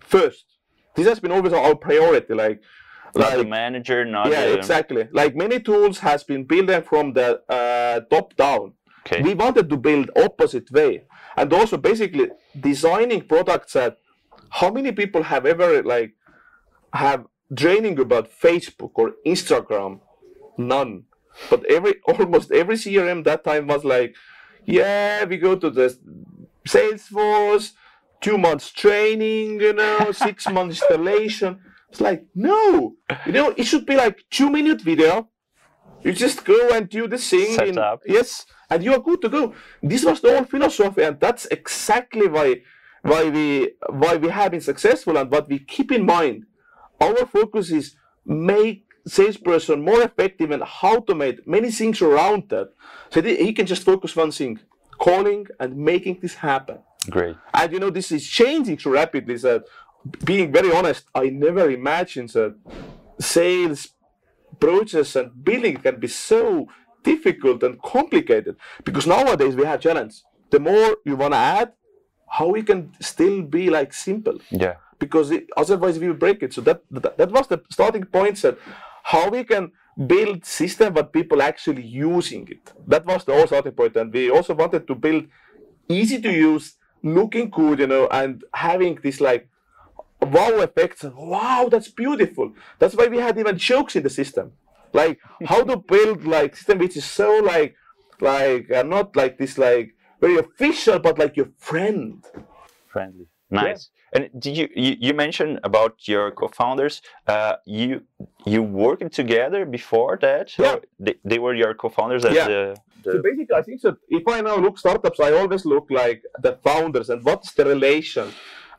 first. 0.00 0.51
This 0.94 1.06
has 1.06 1.20
been 1.20 1.32
always 1.32 1.52
our 1.52 1.74
priority. 1.74 2.34
Like, 2.34 2.60
Not 3.14 3.38
like 3.38 3.48
manager, 3.48 4.04
not 4.04 4.30
yeah, 4.30 4.44
exactly. 4.44 5.08
Like 5.12 5.36
many 5.36 5.60
tools 5.60 5.98
has 5.98 6.24
been 6.24 6.44
built 6.44 6.86
from 6.86 7.12
the 7.12 7.42
uh, 7.48 8.00
top 8.10 8.36
down. 8.36 8.72
okay. 9.06 9.22
We 9.22 9.34
wanted 9.34 9.68
to 9.68 9.76
build 9.76 10.10
opposite 10.16 10.70
way, 10.70 11.04
and 11.36 11.52
also 11.52 11.76
basically 11.76 12.28
designing 12.58 13.22
products 13.22 13.74
that 13.74 13.98
how 14.50 14.70
many 14.70 14.92
people 14.92 15.22
have 15.24 15.44
ever 15.46 15.82
like 15.82 16.14
have 16.92 17.26
training 17.56 17.98
about 17.98 18.30
Facebook 18.30 18.92
or 18.94 19.12
Instagram? 19.26 20.00
None. 20.58 21.04
But 21.50 21.64
every 21.66 21.94
almost 22.06 22.52
every 22.52 22.76
CRM 22.76 23.24
that 23.24 23.44
time 23.44 23.66
was 23.66 23.84
like, 23.84 24.14
yeah, 24.64 25.24
we 25.24 25.36
go 25.38 25.56
to 25.56 25.70
the 25.70 25.96
Salesforce, 26.66 27.72
two 28.22 28.38
months 28.38 28.70
training, 28.72 29.60
you 29.60 29.72
know, 29.74 30.12
six 30.12 30.48
months 30.56 30.80
installation. 30.80 31.60
It's 31.90 32.00
like, 32.00 32.24
no, 32.34 32.94
you 33.26 33.32
know, 33.32 33.52
it 33.56 33.64
should 33.64 33.84
be 33.84 33.96
like 33.96 34.24
two 34.30 34.48
minute 34.48 34.80
video. 34.80 35.28
You 36.02 36.12
just 36.12 36.44
go 36.44 36.70
and 36.70 36.88
do 36.88 37.06
the 37.06 37.18
thing. 37.18 37.54
Set 37.54 37.68
in- 37.68 37.78
up. 37.78 38.00
Yes, 38.06 38.46
and 38.70 38.82
you 38.82 38.92
are 38.94 38.98
good 38.98 39.20
to 39.22 39.28
go. 39.28 39.54
This 39.82 40.04
was 40.04 40.20
the 40.20 40.32
whole 40.34 40.44
philosophy, 40.44 41.02
and 41.02 41.20
that's 41.20 41.46
exactly 41.46 42.26
why 42.28 42.62
why 43.02 43.28
we 43.28 43.72
why 43.90 44.16
we 44.16 44.28
have 44.30 44.52
been 44.52 44.60
successful 44.60 45.16
and 45.16 45.30
what 45.30 45.48
we 45.48 45.58
keep 45.58 45.92
in 45.92 46.06
mind. 46.06 46.44
Our 47.00 47.26
focus 47.26 47.70
is 47.70 47.96
make 48.24 48.84
salesperson 49.06 49.84
more 49.84 50.02
effective 50.02 50.50
and 50.50 50.62
how 50.62 51.00
to 51.00 51.14
make 51.14 51.46
many 51.46 51.70
things 51.70 52.00
around 52.00 52.48
that. 52.50 52.68
So 53.10 53.20
he 53.22 53.52
can 53.52 53.66
just 53.66 53.82
focus 53.82 54.14
one 54.14 54.30
thing, 54.30 54.60
calling 54.98 55.46
and 55.60 55.76
making 55.76 56.20
this 56.22 56.34
happen. 56.36 56.78
Great. 57.10 57.36
And 57.52 57.72
you 57.72 57.78
know, 57.80 57.90
this 57.90 58.12
is 58.12 58.26
changing 58.26 58.78
so 58.78 58.90
rapidly 58.90 59.36
that 59.38 59.64
being 60.24 60.52
very 60.52 60.72
honest, 60.72 61.04
I 61.14 61.30
never 61.30 61.70
imagined 61.70 62.30
that 62.30 62.56
sales 63.20 63.88
process 64.60 65.16
and 65.16 65.44
billing 65.44 65.76
can 65.76 65.98
be 65.98 66.08
so 66.08 66.68
difficult 67.02 67.62
and 67.62 67.80
complicated 67.82 68.56
because 68.84 69.06
nowadays 69.06 69.56
we 69.56 69.64
have 69.64 69.80
challenge. 69.80 70.22
The 70.50 70.60
more 70.60 70.96
you 71.04 71.16
want 71.16 71.32
to 71.34 71.38
add, 71.38 71.72
how 72.28 72.48
we 72.48 72.62
can 72.62 72.92
still 73.00 73.42
be 73.42 73.68
like 73.70 73.92
simple 73.92 74.38
Yeah. 74.50 74.74
because 74.98 75.30
it, 75.30 75.46
otherwise 75.56 75.98
we 75.98 76.08
will 76.08 76.16
break 76.16 76.42
it. 76.42 76.52
So 76.52 76.60
that, 76.62 76.82
that 76.90 77.18
that 77.18 77.30
was 77.30 77.46
the 77.48 77.62
starting 77.70 78.04
point. 78.04 78.40
That 78.42 78.58
how 79.02 79.28
we 79.30 79.44
can 79.44 79.72
build 80.06 80.44
system 80.44 80.94
but 80.94 81.12
people 81.12 81.42
actually 81.42 81.82
using 81.82 82.48
it. 82.48 82.72
That 82.86 83.04
was 83.04 83.24
the 83.24 83.32
also 83.32 83.60
and 84.00 84.12
We 84.12 84.30
also 84.30 84.54
wanted 84.54 84.86
to 84.86 84.94
build 84.94 85.24
easy 85.88 86.20
to 86.22 86.30
use, 86.30 86.76
looking 87.02 87.50
good, 87.50 87.78
you 87.80 87.86
know, 87.86 88.08
and 88.10 88.44
having 88.54 88.98
this 89.02 89.20
like 89.20 89.48
wow 90.20 90.60
effects. 90.60 91.04
Wow, 91.04 91.68
that's 91.70 91.88
beautiful. 91.88 92.52
That's 92.78 92.94
why 92.94 93.06
we 93.06 93.18
had 93.18 93.38
even 93.38 93.58
jokes 93.58 93.96
in 93.96 94.02
the 94.02 94.10
system, 94.10 94.52
like 94.92 95.18
how 95.44 95.64
to 95.64 95.76
build 95.76 96.24
like 96.24 96.56
system 96.56 96.78
which 96.78 96.96
is 96.96 97.04
so 97.04 97.38
like 97.38 97.74
like 98.20 98.70
uh, 98.70 98.82
not 98.82 99.16
like 99.16 99.38
this 99.38 99.58
like 99.58 99.94
very 100.20 100.38
official, 100.38 100.98
but 100.98 101.18
like 101.18 101.36
your 101.36 101.50
friend. 101.58 102.24
Friendly. 102.88 103.26
Nice. 103.50 103.90
And 104.14 104.28
did 104.38 104.56
you, 104.56 104.68
you 104.76 104.96
you 105.06 105.14
mentioned 105.14 105.60
about 105.64 106.06
your 106.06 106.30
co-founders? 106.30 107.00
Uh, 107.26 107.54
you 107.64 108.02
you 108.44 108.62
working 108.62 109.08
together 109.08 109.64
before 109.64 110.18
that? 110.20 110.46
Yeah. 110.58 110.76
They, 110.98 111.14
they 111.24 111.38
were 111.38 111.54
your 111.54 111.74
co-founders 111.74 112.24
at 112.24 112.34
Yeah. 112.34 112.48
the, 112.48 112.76
the 113.04 113.12
So 113.12 113.22
basically, 113.22 113.56
I 113.56 113.62
think 113.62 113.80
that 113.82 113.96
if 114.08 114.24
I 114.28 114.40
now 114.42 114.56
look 114.56 114.78
startups, 114.78 115.18
I 115.18 115.32
always 115.32 115.64
look 115.64 115.86
like 115.90 116.22
the 116.42 116.58
founders 116.62 117.08
and 117.10 117.24
what's 117.24 117.52
the 117.54 117.64
relation. 117.64 118.32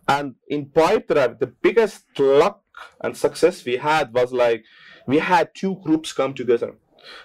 And 0.08 0.36
in 0.48 0.68
Pipedrive, 0.68 1.40
the 1.40 1.48
biggest 1.48 2.04
luck 2.20 2.62
and 3.02 3.16
success 3.18 3.66
we 3.66 3.78
had 3.78 4.14
was 4.14 4.34
like 4.34 4.64
we 5.08 5.20
had 5.20 5.56
two 5.56 5.76
groups 5.84 6.14
come 6.14 6.34
together. 6.34 6.76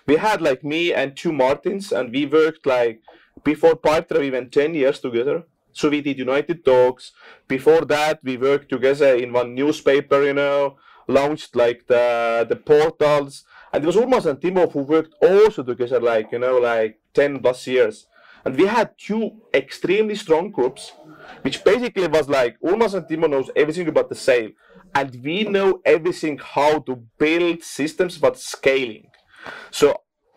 We 0.06 0.16
had 0.16 0.40
like 0.40 0.64
me 0.64 0.92
and 0.92 1.16
two 1.16 1.32
Martins, 1.32 1.92
and 1.92 2.10
we 2.12 2.26
worked 2.26 2.64
like 2.66 3.02
before 3.44 3.76
Pipedrive 3.76 4.24
even 4.24 4.50
ten 4.50 4.74
years 4.74 4.98
together. 5.00 5.44
So 5.78 5.88
we 5.88 6.00
did 6.00 6.18
United 6.18 6.64
Dogs. 6.64 7.12
Before 7.46 7.82
that, 7.84 8.18
we 8.24 8.36
worked 8.36 8.68
together 8.68 9.14
in 9.14 9.32
one 9.32 9.54
newspaper, 9.54 10.24
you 10.24 10.34
know, 10.34 10.76
launched 11.06 11.54
like 11.54 11.86
the 11.86 12.44
the 12.50 12.56
portals. 12.56 13.44
And 13.72 13.84
it 13.84 13.86
was 13.86 13.94
Urmas 13.94 14.26
and 14.26 14.40
Timo 14.40 14.64
who 14.72 14.80
worked 14.94 15.14
also 15.22 15.62
together, 15.62 16.00
like, 16.00 16.32
you 16.32 16.40
know, 16.40 16.58
like 16.58 16.98
10 17.14 17.38
plus 17.38 17.64
years. 17.68 18.08
And 18.44 18.56
we 18.56 18.66
had 18.66 18.88
two 18.98 19.24
extremely 19.54 20.16
strong 20.16 20.50
groups, 20.50 20.92
which 21.42 21.62
basically 21.62 22.08
was 22.08 22.28
like 22.28 22.58
Urmas 22.60 22.94
and 22.94 23.06
Timo 23.06 23.30
knows 23.30 23.48
everything 23.54 23.86
about 23.86 24.08
the 24.08 24.16
sale. 24.16 24.50
And 24.96 25.22
we 25.22 25.44
know 25.44 25.80
everything 25.84 26.38
how 26.38 26.80
to 26.88 26.96
build 27.18 27.62
systems, 27.62 28.18
but 28.18 28.36
scaling. 28.36 29.10
So 29.70 29.94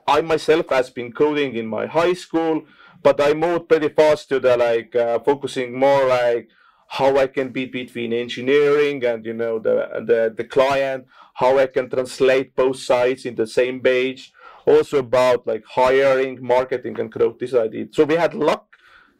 I 0.07 0.21
myself 0.21 0.69
has 0.69 0.89
been 0.91 1.12
coding 1.13 1.55
in 1.55 1.67
my 1.67 1.86
high 1.88 2.13
school, 2.13 2.63
but 3.01 3.20
I 3.22 3.34
moved 3.34 3.70
pretty 3.70 3.89
fast 3.89 4.29
to 4.29 4.39
the 4.39 4.58
like 4.58 4.96
uh, 4.96 5.20
focusing 5.20 5.77
more 5.77 6.05
like 6.05 6.50
how 6.88 7.17
I 7.17 7.27
can 7.27 7.50
be 7.50 7.65
between 7.65 8.12
engineering 8.12 9.03
and 9.05 9.25
you 9.25 9.34
know 9.34 9.60
the 9.60 9.75
the 10.05 10.34
the 10.36 10.43
client, 10.43 11.05
how 11.36 11.58
I 11.58 11.67
can 11.67 11.89
translate 11.89 12.55
both 12.55 12.77
sides 12.77 13.25
in 13.25 13.36
the 13.36 13.48
same 13.48 13.79
page. 13.79 14.34
Also 14.65 15.00
about 15.00 15.48
like 15.48 15.63
hiring, 15.65 16.38
marketing, 16.46 17.00
and 17.00 17.12
growth. 17.12 17.39
This 17.39 17.53
I 17.53 17.67
did. 17.67 17.96
So 17.96 18.03
we 18.03 18.15
had 18.15 18.34
luck, 18.34 18.75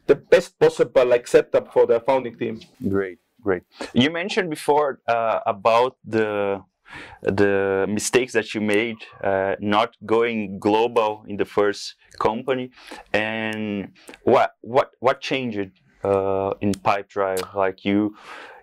the 0.06 0.14
best 0.14 0.58
possible 0.58 1.06
like 1.06 1.26
setup 1.26 1.72
for 1.72 1.86
the 1.86 1.98
founding 2.00 2.36
team. 2.38 2.60
Great, 2.88 3.18
great. 3.42 3.62
You 3.92 4.10
mentioned 4.10 4.50
before 4.50 5.00
uh, 5.08 5.40
about 5.46 5.96
the 6.04 6.62
the 7.22 7.86
mistakes 7.88 8.32
that 8.32 8.54
you 8.54 8.60
made 8.60 8.98
uh, 9.22 9.56
not 9.60 9.96
going 10.06 10.58
global 10.58 11.24
in 11.28 11.36
the 11.36 11.44
first 11.44 11.94
company, 12.18 12.70
and 13.12 13.92
what 14.24 14.56
what 14.60 14.92
what 15.00 15.20
changed 15.20 15.70
uh, 16.04 16.52
in 16.60 16.74
Pipedrive? 16.74 17.54
Like 17.54 17.84
you, 17.84 18.16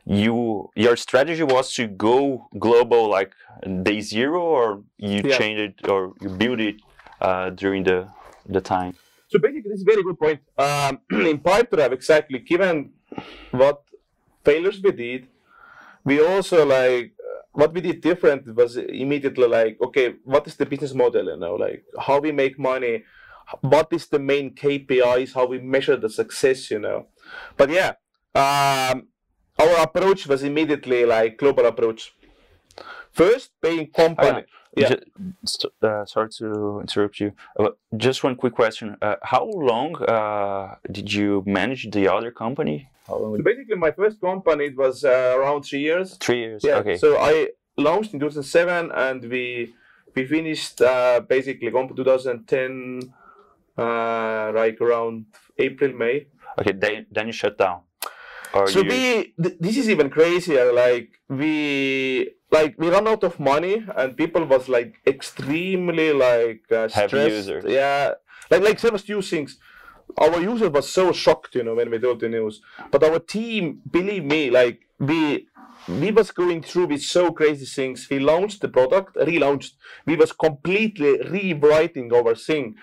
you 0.06 0.70
your 0.76 0.96
strategy 0.96 1.44
was 1.44 1.74
to 1.76 1.88
go 1.88 2.48
global 2.60 3.10
like 3.10 3.34
day 3.84 4.02
zero, 4.02 4.42
or 4.42 4.84
you 4.98 5.24
Yeah. 5.24 5.38
changed 5.38 5.62
it 5.62 5.88
or 5.88 6.14
you 6.22 6.30
built 6.30 6.60
it 6.60 6.76
uh, 7.22 7.50
during 7.52 7.84
the 7.84 8.08
the 8.48 8.62
time. 8.62 8.94
So 9.28 9.38
basically, 9.40 9.70
this 9.70 9.82
is 9.82 9.84
a 9.84 9.86
very 9.86 10.04
good 10.04 10.20
point. 10.20 10.40
Um, 10.58 11.00
in 11.12 11.40
Pipedrive, 11.40 11.92
exactly, 11.92 12.40
given 12.40 12.92
what 13.52 13.84
failures 14.44 14.82
we 14.82 14.92
did, 14.92 15.28
we 16.04 16.24
also 16.26 16.66
like 16.66 17.14
what 17.52 17.74
we 17.74 17.82
did 17.82 18.02
different 18.02 18.56
was 18.56 18.78
immediately 18.78 19.48
like, 19.48 19.78
okay, 19.82 20.16
what 20.24 20.48
is 20.48 20.56
the 20.56 20.66
business 20.66 20.94
model? 20.94 21.26
You 21.26 21.38
know, 21.38 21.56
like 21.56 21.84
how 22.00 22.20
we 22.20 22.32
make 22.32 22.60
money, 22.60 23.04
what 23.62 23.88
is 23.92 24.08
the 24.08 24.20
main 24.20 24.56
KPIs, 24.56 25.34
how 25.34 25.46
we 25.46 25.60
measure 25.60 25.98
the 25.98 26.10
success. 26.10 26.70
You 26.72 26.80
know, 26.80 27.08
but 27.58 27.70
yeah, 27.70 27.94
um, 28.36 29.08
our 29.58 29.84
approach 29.84 30.28
was 30.28 30.44
immediately 30.44 31.06
like 31.06 31.38
global 31.38 31.66
approach. 31.66 32.14
First, 33.12 33.52
paying 33.62 33.88
company. 33.88 34.46
Yeah. 34.78 34.90
Ju- 34.90 35.02
st- 35.46 35.74
uh, 35.82 36.06
sorry 36.06 36.30
to 36.38 36.80
interrupt 36.82 37.20
you. 37.20 37.34
Uh, 37.60 37.70
just 37.98 38.24
one 38.24 38.36
quick 38.36 38.54
question. 38.54 38.96
Uh, 39.02 39.16
how 39.24 39.46
long 39.46 39.96
uh, 40.04 40.76
did 40.92 41.12
you 41.12 41.44
manage 41.46 41.90
the 41.92 42.08
other 42.08 42.32
company? 42.32 42.90
How 43.08 43.18
long? 43.18 43.38
So 43.38 43.44
basically, 43.44 43.76
my 43.76 43.92
first 43.92 44.22
company 44.22 44.66
it 44.66 44.78
was 44.78 45.04
uh, 45.04 45.36
around 45.38 45.64
three 45.64 45.80
years. 45.82 46.18
Three 46.18 46.40
years. 46.40 46.62
Yeah. 46.64 46.78
Okay. 46.78 46.98
So 46.98 47.18
I 47.18 47.50
launched 47.78 48.14
in 48.14 48.20
2007, 48.20 48.92
and 48.94 49.24
we 49.26 49.74
we 50.16 50.26
finished 50.26 50.82
uh, 50.82 51.22
basically 51.28 51.72
comp 51.72 51.96
2010, 51.96 53.12
uh, 53.78 54.52
like 54.54 54.80
around 54.82 55.26
April 55.58 55.94
May. 55.94 56.28
okay. 56.60 56.72
Then, 56.74 57.06
then 57.12 57.28
you 57.28 57.34
shut 57.34 57.58
down. 57.58 57.82
Or 58.54 58.68
so 58.68 58.80
you, 58.82 58.90
we 58.90 59.34
th- 59.44 59.58
this 59.60 59.78
is 59.78 59.90
even 59.90 60.10
crazier. 60.10 60.72
Like 60.74 61.10
we 61.28 62.32
like 62.52 62.76
we 62.78 62.90
run 62.90 63.08
out 63.08 63.24
of 63.24 63.40
money, 63.40 63.86
and 63.96 64.18
people 64.18 64.44
was 64.46 64.68
like 64.68 64.96
extremely 65.06 66.12
like 66.14 66.64
uh, 66.72 66.90
Heavy 66.90 67.08
stressed. 67.08 67.36
user. 67.36 67.62
Yeah. 67.68 68.14
Like 68.50 68.64
like 68.64 68.80
few 68.80 69.22
things. 69.22 69.58
Our 70.18 70.42
user 70.42 70.70
was 70.70 70.90
so 70.90 71.12
shocked, 71.12 71.54
you 71.54 71.64
know, 71.64 71.76
when 71.76 71.92
we 71.92 72.00
told 72.00 72.20
the 72.20 72.30
news. 72.30 72.62
But 72.90 73.04
our 73.04 73.20
team, 73.20 73.82
believe 73.92 74.26
me, 74.26 74.50
like 74.50 74.80
we 74.98 75.48
we 75.88 76.12
was 76.12 76.32
going 76.32 76.64
through 76.64 76.88
with 76.88 77.04
so 77.04 77.32
crazy 77.32 77.66
things. 77.66 78.08
We 78.10 78.20
launched 78.20 78.62
the 78.62 78.70
product, 78.70 79.16
relaunched. 79.16 79.74
We 80.06 80.16
was 80.16 80.32
completely 80.32 81.20
rewriting 81.22 82.12
our 82.14 82.34
thing, 82.36 82.76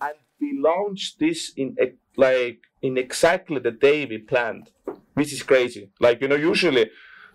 and 0.00 0.14
we 0.40 0.58
launched 0.60 1.18
this 1.18 1.52
in 1.56 1.74
ex- 1.78 1.96
like 2.16 2.58
in 2.84 2.98
exactly 2.98 3.60
the 3.60 3.70
day 3.70 4.04
we 4.04 4.18
planned, 4.18 4.66
which 5.14 5.32
is 5.32 5.42
crazy. 5.42 5.84
Like 6.06 6.20
you 6.20 6.28
know, 6.28 6.40
usually 6.52 6.90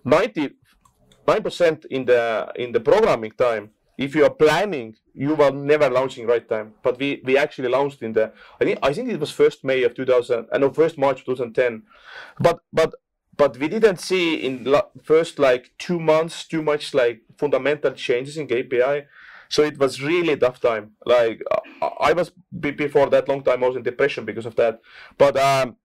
ninety 0.05 0.45
nine 1.27 1.43
percent 1.47 1.85
in 1.89 2.05
the 2.05 2.23
in 2.55 2.71
the 2.71 2.83
programming 2.91 3.31
time. 3.47 3.65
If 4.05 4.15
you 4.15 4.23
are 4.23 4.35
planning, 4.45 4.95
you 5.13 5.35
were 5.35 5.51
never 5.51 5.89
launching 5.89 6.25
right 6.25 6.47
time. 6.47 6.67
But 6.85 6.97
we, 6.99 7.21
we 7.25 7.37
actually 7.37 7.67
launched 7.67 8.01
in 8.01 8.13
the 8.13 8.31
I 8.61 8.63
think 8.65 8.79
I 8.89 8.93
think 8.93 9.09
it 9.09 9.19
was 9.19 9.31
first 9.31 9.63
May 9.63 9.83
of 9.83 9.93
2000. 9.95 10.47
I 10.51 10.55
uh, 10.55 10.57
know 10.59 10.71
first 10.71 10.97
March 10.97 11.25
2010. 11.25 11.83
But 12.39 12.59
but 12.71 12.93
but 13.35 13.57
we 13.57 13.67
didn't 13.67 13.99
see 14.09 14.35
in 14.35 14.51
first 15.03 15.39
like 15.39 15.71
two 15.79 15.99
months 15.99 16.47
too 16.53 16.61
much 16.61 16.93
like 16.93 17.17
fundamental 17.37 17.93
changes 17.93 18.37
in 18.37 18.47
KPI. 18.47 19.05
So 19.49 19.63
it 19.63 19.77
was 19.79 20.01
really 20.01 20.37
tough 20.37 20.61
time. 20.61 20.91
Like 21.05 21.41
I, 21.81 22.13
was 22.13 22.31
before 22.59 23.09
that 23.09 23.27
long 23.27 23.43
time 23.43 23.63
I 23.63 23.67
was 23.67 23.75
in 23.75 23.83
depression 23.83 24.23
because 24.23 24.45
of 24.45 24.55
that. 24.55 24.79
But 25.17 25.37
um, 25.37 25.75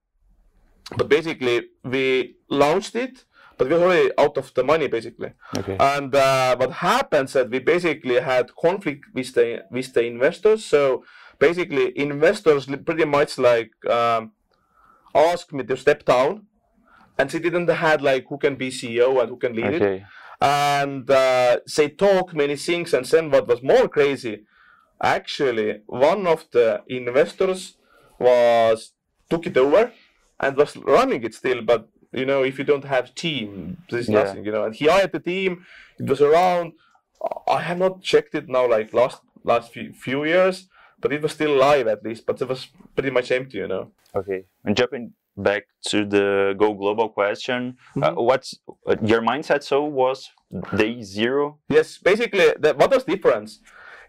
but 0.95 1.09
basically 1.09 1.69
we 1.83 2.35
launched 2.47 2.95
it, 2.95 3.25
but 3.57 3.67
we 3.67 3.73
were 3.73 3.83
already 3.83 4.11
out 4.19 4.37
of 4.37 4.53
the 4.53 4.63
money 4.63 4.87
basically. 4.87 5.31
okay. 5.57 5.77
And 5.79 6.13
uh, 6.13 6.55
what 6.57 6.73
happens 6.73 7.33
that 7.33 7.49
we 7.49 7.59
basically 7.59 8.19
had 8.19 8.55
conflict 8.55 9.05
with 9.13 9.33
the 9.33 9.63
with 9.71 9.93
the 9.93 10.03
investors. 10.05 10.63
So 10.63 11.03
basically, 11.39 11.97
investors 11.97 12.67
pretty 12.85 13.05
much 13.05 13.37
like 13.37 13.71
um, 13.89 14.33
asked 15.13 15.53
me 15.53 15.63
to 15.63 15.77
step 15.77 16.05
down, 16.05 16.45
and 17.17 17.29
they 17.29 17.39
didn't 17.39 17.67
had 17.67 18.01
like 18.01 18.25
who 18.29 18.37
can 18.37 18.55
be 18.55 18.69
CEO 18.69 19.19
and 19.21 19.29
who 19.29 19.37
can 19.37 19.55
lead 19.55 19.73
it. 19.81 20.03
And 20.41 21.09
uh, 21.09 21.59
they 21.75 21.89
talk 21.89 22.33
many 22.33 22.55
things. 22.55 22.93
And 22.93 23.05
then 23.05 23.31
what 23.31 23.47
was 23.47 23.61
more 23.63 23.87
crazy, 23.87 24.43
actually, 25.01 25.81
one 25.87 26.27
of 26.27 26.45
the 26.51 26.81
investors 26.87 27.77
was 28.19 28.93
took 29.29 29.47
it 29.47 29.57
over 29.57 29.91
and 30.39 30.55
was 30.57 30.75
running 30.77 31.23
it 31.23 31.33
still, 31.33 31.61
but 31.61 31.89
you 32.11 32.25
know, 32.25 32.43
if 32.43 32.57
you 32.57 32.63
don't 32.63 32.85
have 32.85 33.13
team, 33.15 33.77
there's 33.89 34.07
Yeah. 34.07 34.23
nothing, 34.23 34.45
you 34.45 34.51
know. 34.51 34.63
And 34.63 34.73
he 34.75 34.85
hired 34.87 35.11
the 35.11 35.19
team. 35.19 35.65
It 35.99 36.07
was 36.09 36.21
around. 36.21 36.73
I 37.47 37.61
have 37.61 37.77
not 37.77 38.01
checked 38.01 38.35
it 38.35 38.47
now, 38.47 38.67
like 38.69 38.93
last 38.93 39.21
last 39.43 39.71
few, 39.73 39.91
few 39.93 40.23
years, 40.25 40.67
but 40.99 41.11
it 41.11 41.21
was 41.21 41.33
still 41.33 41.55
live 41.55 41.87
at 41.87 42.03
least. 42.03 42.25
But 42.25 42.41
it 42.41 42.47
was 42.47 42.67
pretty 42.95 43.09
much 43.11 43.31
empty, 43.31 43.57
you 43.57 43.67
know. 43.67 43.91
Okay. 44.15 44.45
And 44.63 44.77
jumping 44.77 45.13
back 45.37 45.63
to 45.89 46.05
the 46.05 46.55
go 46.57 46.73
global 46.73 47.09
question, 47.09 47.77
uh, 48.01 48.11
Mhm. 48.11 48.23
what's 48.23 48.59
uh, 48.87 48.95
your 49.03 49.21
mindset? 49.21 49.63
So 49.63 49.83
was 49.83 50.29
day 50.77 51.01
zero. 51.01 51.59
Yes, 51.69 51.97
basically, 51.97 52.53
the, 52.59 52.73
what 52.73 52.91
was 52.91 53.03
difference? 53.03 53.59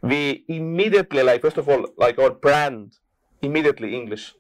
We 0.03 0.45
immediately, 0.49 1.23
like, 1.23 1.43
first 1.43 1.59
of 1.59 1.69
all, 1.69 1.87
like 1.97 2.19
our 2.19 2.31
brand, 2.31 2.93
immediately 3.43 3.95
English, 3.95 4.35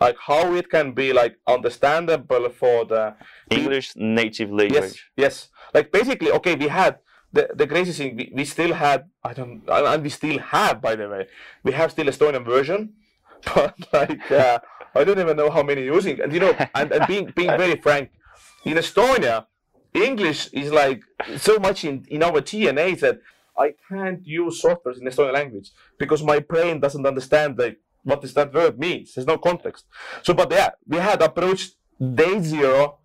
like 0.00 0.16
how 0.18 0.54
it 0.54 0.70
can 0.70 0.92
be 0.92 1.12
like 1.12 1.36
understandable 1.46 2.48
for 2.50 2.84
the 2.86 3.14
English 3.50 3.92
native 3.96 4.48
Yes, 4.50 4.58
language. 4.60 5.10
yes. 5.16 5.48
Like 5.74 5.92
basically, 5.92 6.30
okay, 6.32 6.54
we 6.54 6.68
had 6.68 6.98
the, 7.32 7.48
the 7.54 7.66
crazy 7.66 7.92
thing, 7.92 8.16
we, 8.16 8.32
we 8.34 8.44
still 8.44 8.72
had, 8.72 9.04
I 9.22 9.32
don't, 9.34 9.62
and 9.68 10.02
we 10.02 10.08
still 10.08 10.38
have, 10.38 10.80
by 10.80 10.96
the 10.96 11.08
way, 11.08 11.26
we 11.64 11.72
have 11.72 11.90
still 11.90 12.06
Estonian 12.06 12.44
version, 12.44 12.94
but 13.54 13.74
like, 13.92 14.30
uh, 14.30 14.58
I 14.94 15.04
don't 15.04 15.18
even 15.18 15.36
know 15.36 15.50
how 15.50 15.62
many 15.62 15.84
using. 15.84 16.20
And 16.20 16.32
you 16.32 16.40
know, 16.40 16.54
and, 16.74 16.92
and 16.92 17.06
being 17.06 17.32
being 17.34 17.48
very 17.56 17.76
frank, 17.86 18.10
in 18.64 18.76
Estonia, 18.76 19.46
English 19.94 20.48
is 20.52 20.70
like 20.72 21.02
so 21.36 21.58
much 21.58 21.84
in, 21.84 22.04
in 22.08 22.22
our 22.22 22.40
DNA 22.40 22.98
that 23.00 23.20
I 23.58 23.74
can't 23.88 24.26
use 24.26 24.60
software 24.60 24.94
in 24.94 25.06
Estonian 25.06 25.34
language 25.34 25.70
because 25.98 26.22
my 26.22 26.38
brain 26.38 26.80
doesn't 26.80 27.06
understand 27.06 27.58
like 27.58 27.78
what 28.02 28.22
does 28.22 28.34
that 28.34 28.52
verb 28.52 28.78
means. 28.78 29.14
There's 29.14 29.26
no 29.26 29.38
context. 29.38 29.84
So, 30.22 30.32
but 30.34 30.50
yeah, 30.50 30.70
we 30.86 30.96
had 30.96 31.20
approached 31.22 31.76
day 32.14 32.40
zero. 32.40 32.98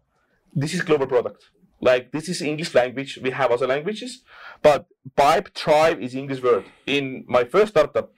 This 0.54 0.74
is 0.74 0.82
global 0.82 1.08
product. 1.08 1.44
Like 1.82 2.12
this 2.12 2.30
is 2.30 2.42
English 2.42 2.74
language. 2.74 3.20
We 3.22 3.32
have 3.32 3.52
other 3.52 3.68
languages, 3.68 4.24
but 4.62 4.88
Pipedrive 5.18 6.02
is 6.02 6.16
English 6.16 6.42
word. 6.42 6.66
In 6.86 7.26
my 7.28 7.44
first 7.44 7.74
startup, 7.74 8.12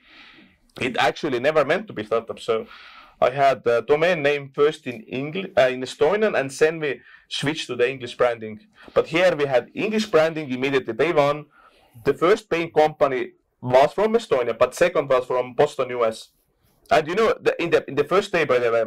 it 0.79 0.98
actually 0.98 1.39
never 1.39 1.65
meant 1.65 1.88
to 1.88 1.93
be 1.93 2.03
startup. 2.03 2.39
So 2.39 2.67
I 3.19 3.31
had 3.31 3.63
the 3.63 3.81
domain 3.81 4.22
name 4.22 4.51
first 4.53 4.86
in 4.86 5.01
English, 5.01 5.51
uh, 5.57 5.69
in 5.69 5.81
Estonian, 5.81 6.39
and 6.39 6.51
then 6.51 6.79
we 6.79 7.01
switched 7.27 7.67
to 7.67 7.75
the 7.75 7.89
English 7.89 8.15
branding. 8.15 8.60
But 8.93 9.07
here 9.07 9.36
we 9.36 9.46
had 9.46 9.72
English 9.74 10.05
branding 10.07 10.51
immediately 10.51 10.93
day 10.93 11.12
one. 11.13 11.46
The 12.03 12.13
first 12.13 12.50
paying 12.50 12.72
company 12.72 13.31
was 13.60 13.91
from 13.93 14.13
Estonia, 14.13 14.57
but 14.57 14.75
second 14.75 15.10
was 15.10 15.25
from 15.25 15.53
Boston, 15.53 15.89
US. 15.89 16.29
And 16.91 17.07
you 17.07 17.15
know, 17.15 17.36
the, 17.41 17.62
in 17.62 17.72
the 17.72 17.84
in 17.89 17.96
the 17.96 18.03
first 18.03 18.31
day, 18.31 18.46
by 18.46 18.60
the 18.60 18.72
way, 18.72 18.86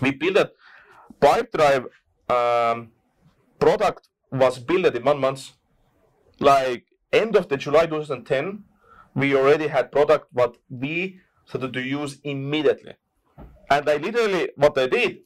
we 0.00 0.12
built 0.12 0.36
a 0.36 0.50
Pipedrive 1.20 1.86
um, 2.28 2.90
product 3.58 4.08
was 4.30 4.58
built 4.58 4.86
in 4.86 5.04
one 5.04 5.20
month. 5.20 5.52
Like 6.40 6.86
end 7.12 7.36
of 7.36 7.48
the 7.48 7.56
July 7.56 7.86
2010, 7.86 8.64
we 9.14 9.34
already 9.36 9.68
had 9.68 9.92
product 9.92 10.26
what 10.32 10.56
we 10.68 11.20
started 11.46 11.72
to 11.74 11.82
use 11.82 12.18
immediately. 12.24 12.94
And 13.70 13.88
I 13.88 13.96
literally, 13.96 14.50
what 14.56 14.76
I 14.78 14.86
did, 14.86 15.18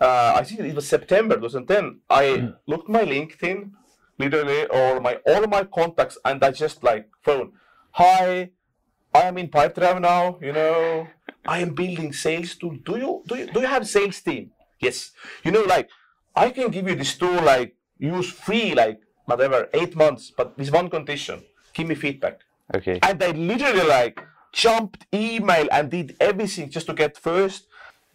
uh, 0.00 0.32
I 0.36 0.44
think 0.44 0.60
it 0.60 0.74
was 0.74 0.88
September 0.88 1.36
2010. 1.36 2.00
I 2.08 2.24
mm. 2.24 2.56
looked 2.66 2.88
my 2.88 3.02
LinkedIn, 3.02 3.70
literally, 4.18 4.66
or 4.66 5.00
my 5.00 5.14
all 5.26 5.46
my 5.46 5.64
contacts, 5.64 6.18
and 6.24 6.42
I 6.44 6.50
just 6.52 6.84
like 6.84 7.08
phone. 7.22 7.52
Hi, 7.92 8.50
I 9.14 9.22
am 9.22 9.38
in 9.38 9.48
Pipedrive 9.48 10.00
now. 10.00 10.38
You 10.40 10.52
know, 10.52 11.08
I 11.46 11.58
am 11.60 11.74
building 11.74 12.12
sales 12.12 12.54
tool. 12.54 12.76
Do 12.84 12.96
you 12.96 13.22
do 13.26 13.36
you 13.36 13.46
do 13.46 13.60
you 13.60 13.66
have 13.66 13.88
sales 13.88 14.20
team? 14.20 14.50
Yes. 14.80 15.10
You 15.44 15.50
know, 15.50 15.62
like 15.62 15.88
I 16.36 16.50
can 16.50 16.70
give 16.70 16.88
you 16.88 16.94
this 16.94 17.16
tool, 17.16 17.42
like 17.42 17.74
use 17.98 18.30
free, 18.30 18.74
like 18.74 19.00
whatever, 19.24 19.68
eight 19.74 19.96
months, 19.96 20.32
but 20.36 20.56
with 20.56 20.72
one 20.72 20.90
condition: 20.90 21.42
give 21.74 21.88
me 21.88 21.94
feedback. 21.96 22.40
Okay. 22.74 22.98
And 23.02 23.22
I 23.22 23.30
literally 23.30 23.86
like 23.86 24.20
jumped 24.52 25.06
email 25.12 25.66
and 25.70 25.90
did 25.90 26.16
everything 26.20 26.70
just 26.70 26.86
to 26.86 26.94
get 26.94 27.16
first 27.16 27.66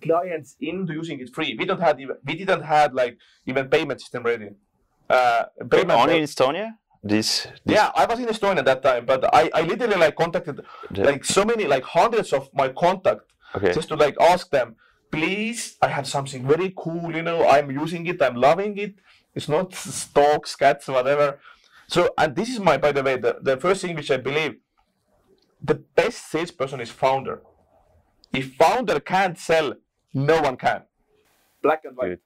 clients 0.02 0.56
into 0.60 0.94
using 0.94 1.20
it 1.20 1.34
free. 1.34 1.56
We 1.58 1.66
don't 1.66 1.80
have 1.80 2.00
even 2.00 2.18
we 2.26 2.36
didn't 2.36 2.64
have 2.64 2.94
like 2.94 3.18
even 3.46 3.70
payment 3.70 4.02
system 4.02 4.24
ready. 4.24 4.50
Uh, 5.10 5.44
payment 5.70 6.00
only 6.00 6.18
in 6.18 6.24
Estonia. 6.24 6.74
This, 7.06 7.48
this, 7.66 7.76
yeah 7.76 7.92
i 7.98 8.06
was 8.06 8.18
in 8.18 8.28
estonia 8.28 8.60
at 8.60 8.66
that 8.72 8.82
time 8.82 9.06
but 9.06 9.22
i 9.36 9.52
i 9.54 9.62
literally 9.62 9.98
like 9.98 10.16
contacted 10.16 10.62
the... 10.90 11.04
like 11.04 11.26
so 11.26 11.44
many 11.44 11.66
like 11.68 11.84
hundreds 11.84 12.32
of 12.32 12.50
my 12.54 12.70
contact 12.70 13.24
okay. 13.54 13.74
just 13.74 13.90
to 13.90 13.96
like 13.96 14.16
ask 14.22 14.50
them 14.52 14.78
please 15.12 15.76
i 15.82 15.90
have 15.90 16.08
something 16.08 16.48
very 16.48 16.74
cool 16.78 17.14
you 17.14 17.22
know 17.22 17.46
i'm 17.46 17.70
using 17.70 18.08
it 18.08 18.22
i'm 18.22 18.36
loving 18.36 18.78
it 18.78 18.96
it's 19.36 19.50
not 19.50 19.76
dogs 20.14 20.56
cats 20.56 20.88
whatever 20.88 21.40
so 21.94 22.02
and 22.18 22.36
this 22.40 22.50
is 22.54 22.60
my 22.68 22.76
by 22.86 22.92
the 22.98 23.04
way 23.08 23.16
the, 23.26 23.34
the 23.50 23.56
first 23.64 23.82
thing 23.82 23.96
which 23.96 24.12
i 24.18 24.20
believe 24.30 24.54
the 25.64 25.76
best 25.76 26.30
salesperson 26.30 26.82
is 26.82 26.92
founder. 26.92 27.42
If 28.34 28.56
founder 28.56 29.00
can't 29.00 29.38
sell, 29.38 29.76
no 30.14 30.42
one 30.42 30.58
can. 30.58 30.82
Black 31.62 31.86
and 31.86 31.96
white. 31.96 32.20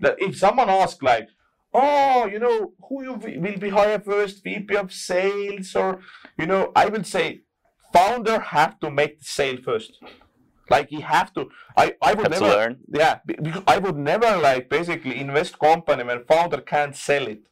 That 0.00 0.16
if 0.18 0.36
someone 0.36 0.68
asks 0.68 1.02
like, 1.02 1.28
oh, 1.72 2.26
you 2.26 2.38
know, 2.38 2.72
who 2.88 3.02
you 3.02 3.14
will 3.14 3.58
be 3.58 3.70
hired 3.70 4.04
first, 4.04 4.44
VP 4.44 4.76
of 4.76 4.92
sales, 4.92 5.74
or 5.74 6.00
you 6.38 6.46
know, 6.46 6.72
I 6.76 6.86
will 6.86 7.04
say, 7.04 7.42
founder 7.92 8.38
have 8.40 8.78
to 8.80 8.90
make 8.90 9.20
the 9.20 9.24
sale 9.24 9.58
first. 9.64 9.98
Like 10.68 10.88
he 10.88 11.00
have 11.00 11.32
to. 11.34 11.48
I 11.76 11.94
I 12.02 12.14
would 12.14 12.32
have 12.32 12.40
never. 12.40 12.54
learn. 12.54 12.78
Yeah, 12.88 13.20
because 13.26 13.62
I 13.66 13.78
would 13.78 13.96
never 13.96 14.36
like 14.36 14.68
basically 14.68 15.18
invest 15.18 15.58
company 15.58 16.04
when 16.04 16.24
founder 16.24 16.60
can't 16.60 16.94
sell 16.94 17.26
it. 17.26 17.42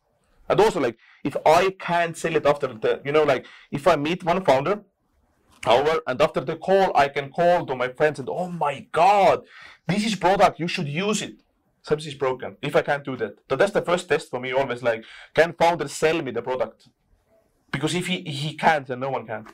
And 0.49 0.61
also 0.61 0.81
like 0.81 0.99
if 1.25 1.37
I 1.45 1.71
can't 1.79 2.17
sell 2.17 2.37
it 2.37 2.47
after 2.47 2.69
the, 2.69 3.01
you 3.05 3.13
know, 3.13 3.25
like 3.25 3.47
if 3.71 3.87
I 3.87 3.97
meet 3.97 4.25
one 4.25 4.45
founder 4.45 4.83
However, 5.65 6.01
and 6.07 6.21
after 6.21 6.41
the 6.41 6.57
call, 6.57 6.97
I 6.97 7.09
can 7.09 7.31
call 7.31 7.67
to 7.67 7.77
my 7.77 7.89
friends 7.89 8.19
and, 8.19 8.29
oh 8.29 8.49
my 8.49 8.87
God, 8.93 9.45
this 9.87 10.07
is 10.07 10.15
product, 10.15 10.59
you 10.59 10.69
should 10.69 10.89
use 10.89 11.21
it. 11.23 11.43
Something 11.83 12.09
is 12.09 12.15
broken. 12.15 12.57
If 12.63 12.77
I 12.77 12.83
can't 12.83 13.05
do 13.05 13.17
that. 13.17 13.39
So 13.49 13.57
that's 13.57 13.73
the 13.73 13.83
first 13.83 14.09
test 14.09 14.31
for 14.31 14.41
me 14.41 14.53
always 14.53 14.83
like, 14.83 15.05
can 15.35 15.53
founder 15.53 15.89
sell 15.89 16.21
me 16.23 16.31
the 16.31 16.43
product? 16.43 16.89
Because 17.71 17.95
if 17.95 18.07
he, 18.07 18.23
he 18.23 18.55
can't, 18.55 18.87
then 18.87 19.01
no 19.01 19.11
one 19.11 19.27
can. 19.27 19.47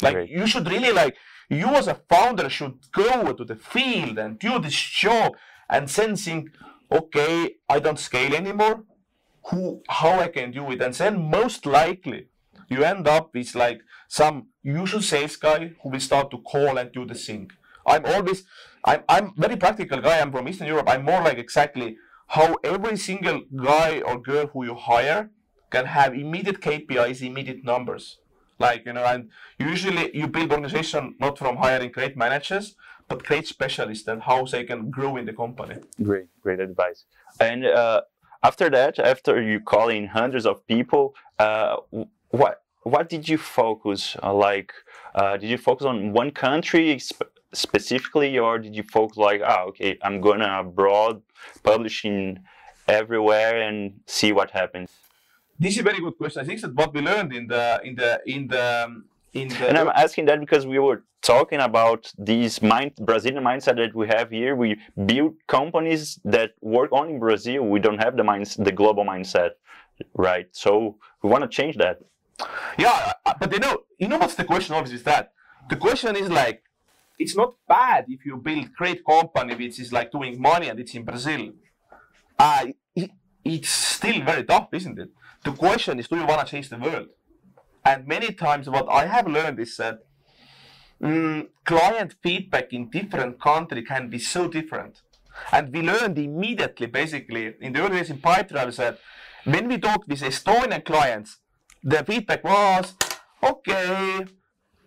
Like 0.00 0.14
Great. 0.14 0.30
you 0.30 0.46
should 0.46 0.68
really 0.68 0.92
like, 0.92 1.16
you 1.48 1.66
as 1.68 1.88
a 1.88 1.94
founder 1.94 2.48
should 2.48 2.78
go 2.92 3.32
to 3.32 3.44
the 3.44 3.56
field 3.56 4.18
and 4.18 4.38
do 4.38 4.58
this 4.58 4.74
job 4.74 5.36
and 5.68 5.90
sensing, 5.90 6.50
okay, 6.90 7.56
I 7.68 7.80
don't 7.80 7.98
scale 7.98 8.34
anymore. 8.34 8.84
Who, 9.46 9.82
how 9.88 10.20
I 10.20 10.28
can 10.28 10.50
do 10.50 10.70
it? 10.70 10.82
And 10.82 10.94
then 10.94 11.30
most 11.30 11.64
likely 11.66 12.26
you 12.68 12.84
end 12.84 13.08
up 13.08 13.32
with 13.34 13.54
like 13.54 13.80
some 14.08 14.48
usual 14.62 15.00
sales 15.00 15.36
guy 15.36 15.72
who 15.82 15.88
will 15.90 16.00
start 16.00 16.30
to 16.30 16.38
call 16.38 16.78
and 16.78 16.92
do 16.92 17.06
the 17.06 17.14
thing. 17.14 17.50
I'm 17.86 18.04
always, 18.04 18.44
I'm, 18.84 19.02
I'm 19.08 19.32
very 19.36 19.56
practical 19.56 20.00
guy. 20.00 20.20
I'm 20.20 20.30
from 20.30 20.48
Eastern 20.48 20.66
Europe. 20.66 20.88
I'm 20.88 21.04
more 21.04 21.22
like 21.22 21.38
exactly 21.38 21.96
how 22.26 22.56
every 22.62 22.96
single 22.96 23.42
guy 23.56 24.00
or 24.02 24.20
girl 24.20 24.48
who 24.48 24.64
you 24.64 24.74
hire 24.74 25.30
can 25.70 25.86
have 25.86 26.14
immediate 26.14 26.60
KPIs, 26.60 27.22
immediate 27.22 27.64
numbers. 27.64 28.18
Like, 28.58 28.84
you 28.86 28.92
know, 28.92 29.04
and 29.04 29.30
usually 29.58 30.14
you 30.16 30.26
build 30.26 30.50
organization 30.52 31.14
not 31.20 31.38
from 31.38 31.56
hiring 31.56 31.92
great 31.92 32.16
managers, 32.16 32.74
but 33.06 33.24
great 33.24 33.46
specialists 33.46 34.06
and 34.08 34.22
how 34.22 34.44
they 34.44 34.64
can 34.64 34.90
grow 34.90 35.16
in 35.16 35.24
the 35.24 35.32
company. 35.32 35.76
Great, 36.02 36.26
great 36.42 36.60
advice. 36.60 37.04
And 37.40 37.64
uh, 37.64 38.02
after 38.42 38.70
that, 38.70 38.98
after 38.98 39.40
you 39.42 39.60
call 39.60 39.88
in 39.88 40.06
hundreds 40.06 40.46
of 40.46 40.66
people, 40.66 41.14
uh, 41.38 41.76
what 42.30 42.62
what 42.82 43.08
did 43.08 43.28
you 43.28 43.38
focus 43.38 44.16
uh, 44.22 44.32
like 44.32 44.72
uh, 45.14 45.36
did 45.36 45.50
you 45.50 45.58
focus 45.58 45.84
on 45.84 46.12
one 46.12 46.30
country 46.30 46.98
sp 47.00 47.20
specifically 47.52 48.38
or 48.38 48.58
did 48.58 48.74
you 48.76 48.82
focus 48.82 49.16
like 49.16 49.40
ah 49.42 49.62
okay 49.64 49.96
i'm 50.02 50.20
gonna 50.20 50.60
abroad 50.60 51.22
publishing 51.62 52.38
everywhere 52.88 53.60
and 53.60 54.00
see 54.06 54.32
what 54.32 54.50
happens? 54.50 54.90
This 55.58 55.74
is 55.74 55.80
a 55.80 55.82
very 55.82 56.00
good 56.00 56.16
question. 56.16 56.42
I 56.42 56.44
think 56.44 56.60
that 56.60 56.74
what 56.74 56.94
we 56.94 57.00
learned 57.00 57.32
in 57.32 57.46
the 57.46 57.80
in 57.84 57.94
the 57.94 58.20
in 58.26 58.48
the 58.48 58.84
um, 58.84 59.04
in 59.04 59.06
the 59.08 59.17
and 59.34 59.78
i'm 59.78 59.88
asking 59.88 60.24
that 60.26 60.40
because 60.40 60.66
we 60.66 60.78
were 60.78 61.04
talking 61.22 61.60
about 61.60 62.12
this 62.16 62.62
mind 62.62 62.92
brazilian 63.00 63.42
mindset 63.42 63.76
that 63.76 63.94
we 63.94 64.06
have 64.06 64.30
here 64.30 64.54
we 64.56 64.76
build 65.06 65.34
companies 65.46 66.18
that 66.24 66.52
work 66.60 66.90
only 66.92 67.14
in 67.14 67.20
brazil 67.20 67.62
we 67.64 67.78
don't 67.78 67.98
have 67.98 68.16
the 68.16 68.24
minds 68.24 68.56
the 68.56 68.72
global 68.72 69.04
mindset 69.04 69.50
right 70.14 70.46
so 70.52 70.96
we 71.22 71.28
want 71.28 71.42
to 71.42 71.48
change 71.48 71.76
that 71.76 71.98
yeah, 72.78 73.12
uh, 73.26 73.34
but 73.38 73.52
you 73.52 73.58
know, 73.58 73.78
you 73.98 74.08
know 74.08 74.18
what's 74.18 74.34
the 74.34 74.44
question 74.44 74.74
Obviously, 74.74 74.96
is 74.96 75.02
that 75.04 75.32
the 75.68 75.76
question 75.76 76.16
is 76.16 76.28
like, 76.28 76.62
it's 77.18 77.36
not 77.36 77.54
bad 77.66 78.04
if 78.08 78.24
you 78.24 78.36
build 78.36 78.72
great 78.74 79.04
company 79.04 79.54
which 79.56 79.80
is 79.80 79.92
like 79.92 80.12
doing 80.12 80.40
money 80.40 80.68
and 80.68 80.78
it's 80.78 80.94
in 80.94 81.04
Brazil. 81.04 81.50
Uh, 82.38 82.66
it, 82.94 83.10
it's 83.44 83.70
still 83.70 84.22
very 84.22 84.44
tough, 84.44 84.68
isn't 84.72 84.98
it? 84.98 85.10
The 85.44 85.52
question 85.52 85.98
is, 85.98 86.06
do 86.06 86.16
you 86.16 86.26
want 86.26 86.46
to 86.46 86.50
change 86.50 86.68
the 86.68 86.78
world? 86.78 87.08
And 87.84 88.06
many 88.06 88.32
times, 88.32 88.68
what 88.68 88.88
I 88.90 89.06
have 89.06 89.26
learned 89.26 89.58
is 89.60 89.76
that 89.76 90.00
mm, 91.02 91.48
client 91.64 92.14
feedback 92.22 92.72
in 92.72 92.90
different 92.90 93.40
country 93.40 93.82
can 93.82 94.10
be 94.10 94.18
so 94.18 94.48
different. 94.48 95.02
And 95.52 95.72
we 95.72 95.82
learned 95.82 96.18
immediately, 96.18 96.86
basically, 96.86 97.54
in 97.60 97.72
the 97.72 97.80
early 97.82 97.98
days 97.98 98.10
in 98.10 98.18
Pipedrive, 98.18 98.76
that 98.76 98.98
when 99.44 99.68
we 99.68 99.78
talked 99.78 100.08
with 100.08 100.20
Estonian 100.20 100.84
clients, 100.84 101.38
the 101.82 102.04
feedback 102.04 102.42
was, 102.44 102.94
okay, 103.42 104.26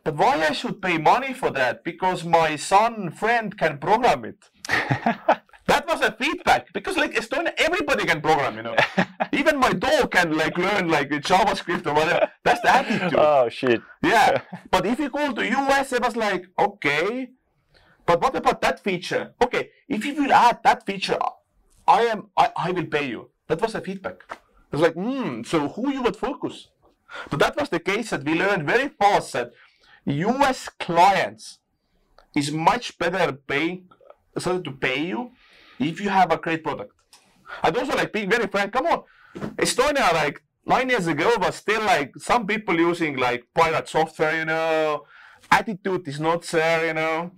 but 0.04 0.16
why 0.16 0.46
I 0.48 0.52
should 0.52 0.82
pay 0.82 0.98
money 0.98 1.34
for 1.34 1.52
that? 1.52 1.84
Because 1.84 2.24
my 2.24 2.56
son 2.56 3.12
friend 3.12 3.58
can 3.58 3.78
program 3.78 4.26
it. 4.26 4.50
was 5.92 6.02
a 6.02 6.12
feedback 6.12 6.72
because 6.74 6.98
like 6.98 7.14
Estonia, 7.14 7.54
everybody 7.58 8.06
can 8.06 8.22
program, 8.22 8.56
you 8.56 8.64
know. 8.64 8.76
Even 9.32 9.60
my 9.60 9.74
dog 9.74 10.12
can 10.12 10.38
like 10.38 10.58
learn 10.58 10.88
like 10.88 11.10
JavaScript 11.10 11.86
or 11.88 11.94
whatever. 11.94 12.30
That's 12.44 12.62
the 12.62 12.76
attitude. 12.76 13.16
Oh 13.18 13.50
shit. 13.50 13.82
Yeah. 14.02 14.42
but 14.70 14.86
if 14.86 15.00
you 15.00 15.10
go 15.10 15.34
to 15.34 15.46
US, 15.46 15.94
it 15.94 16.02
was 16.02 16.16
like, 16.16 16.46
okay, 16.60 17.30
but 18.06 18.22
what 18.22 18.36
about 18.36 18.62
that 18.62 18.84
feature? 18.84 19.34
Okay, 19.42 19.70
if 19.88 20.06
you 20.06 20.16
will 20.16 20.34
add 20.34 20.60
that 20.64 20.86
feature, 20.86 21.20
I 21.88 22.02
am 22.04 22.30
I, 22.38 22.52
I 22.56 22.72
will 22.72 22.86
pay 22.86 23.08
you. 23.10 23.30
That 23.48 23.62
was 23.62 23.76
a 23.76 23.82
feedback. 23.82 24.24
It 24.72 24.78
was 24.78 24.82
like, 24.82 24.94
hmm, 24.94 25.44
so 25.44 25.70
who 25.70 25.92
you 25.92 26.02
would 26.04 26.16
focus? 26.16 26.70
But 27.30 27.40
that 27.40 27.58
was 27.58 27.70
the 27.70 27.80
case 27.80 28.12
that 28.12 28.24
we 28.24 28.36
learned 28.36 28.66
very 28.66 28.88
fast 28.88 29.34
that 29.34 29.52
US 30.06 30.70
clients 30.70 31.60
is 32.36 32.52
much 32.52 32.98
better 32.98 33.34
paying 33.34 33.90
started 34.38 34.64
to 34.64 34.72
pay 34.72 35.06
you 35.06 35.32
if 35.90 36.00
you 36.02 36.10
have 36.10 36.32
a 36.32 36.38
great 36.38 36.64
product. 36.64 36.94
And 37.64 37.76
also 37.78 37.96
like 37.96 38.14
being 38.14 38.30
very 38.30 38.48
frank, 38.48 38.74
come 38.74 38.88
on. 38.88 39.04
Estonia 39.58 40.14
like 40.14 40.42
nine 40.66 40.90
years 40.90 41.08
ago 41.08 41.34
was 41.40 41.56
still 41.56 41.82
like 41.82 42.14
some 42.18 42.46
people 42.48 42.78
using 42.80 43.18
like 43.18 43.46
pirate 43.54 43.88
software, 43.88 44.38
you 44.38 44.46
know. 44.46 45.06
Attitude 45.52 46.08
is 46.08 46.20
not 46.20 46.44
there, 46.44 46.88
you 46.88 46.94
know. 46.94 47.32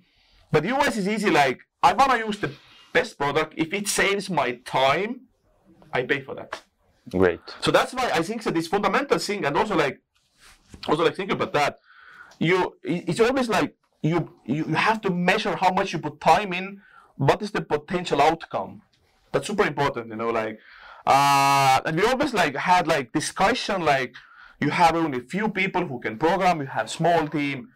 But 0.51 0.65
US 0.65 0.97
is 0.97 1.07
easy 1.07 1.29
like 1.29 1.59
I 1.81 1.93
wanna 1.93 2.17
use 2.17 2.39
the 2.39 2.51
best 2.93 3.17
product. 3.17 3.53
If 3.57 3.73
it 3.73 3.87
saves 3.87 4.29
my 4.29 4.53
time, 4.65 5.21
I 5.91 6.03
pay 6.03 6.21
for 6.21 6.35
that. 6.35 6.61
Great. 7.09 7.41
So 7.61 7.71
that's 7.71 7.93
why 7.93 8.09
I 8.13 8.21
think 8.21 8.43
that 8.43 8.53
this 8.53 8.67
fundamental 8.67 9.17
thing, 9.17 9.43
and 9.45 9.57
also 9.57 9.75
like, 9.75 9.99
also 10.87 11.03
like 11.03 11.15
think 11.15 11.31
about 11.31 11.53
that. 11.53 11.79
You, 12.39 12.75
it's 12.83 13.19
always 13.19 13.49
like 13.49 13.75
you 14.01 14.33
you 14.45 14.63
have 14.65 15.01
to 15.01 15.09
measure 15.09 15.55
how 15.55 15.71
much 15.71 15.93
you 15.93 15.99
put 15.99 16.19
time 16.21 16.53
in. 16.53 16.81
What 17.17 17.41
is 17.41 17.51
the 17.51 17.61
potential 17.61 18.21
outcome? 18.21 18.81
That's 19.31 19.47
super 19.47 19.65
important, 19.65 20.07
you 20.09 20.15
know. 20.15 20.29
Like, 20.29 20.59
uh, 21.05 21.81
and 21.85 21.99
we 21.99 22.05
always 22.05 22.33
like 22.33 22.55
had 22.55 22.87
like 22.87 23.11
discussion 23.11 23.83
like 23.83 24.15
you 24.59 24.69
have 24.69 24.95
only 24.95 25.19
few 25.21 25.49
people 25.49 25.85
who 25.85 25.99
can 25.99 26.17
program. 26.17 26.61
You 26.61 26.67
have 26.67 26.89
small 26.89 27.27
team. 27.27 27.69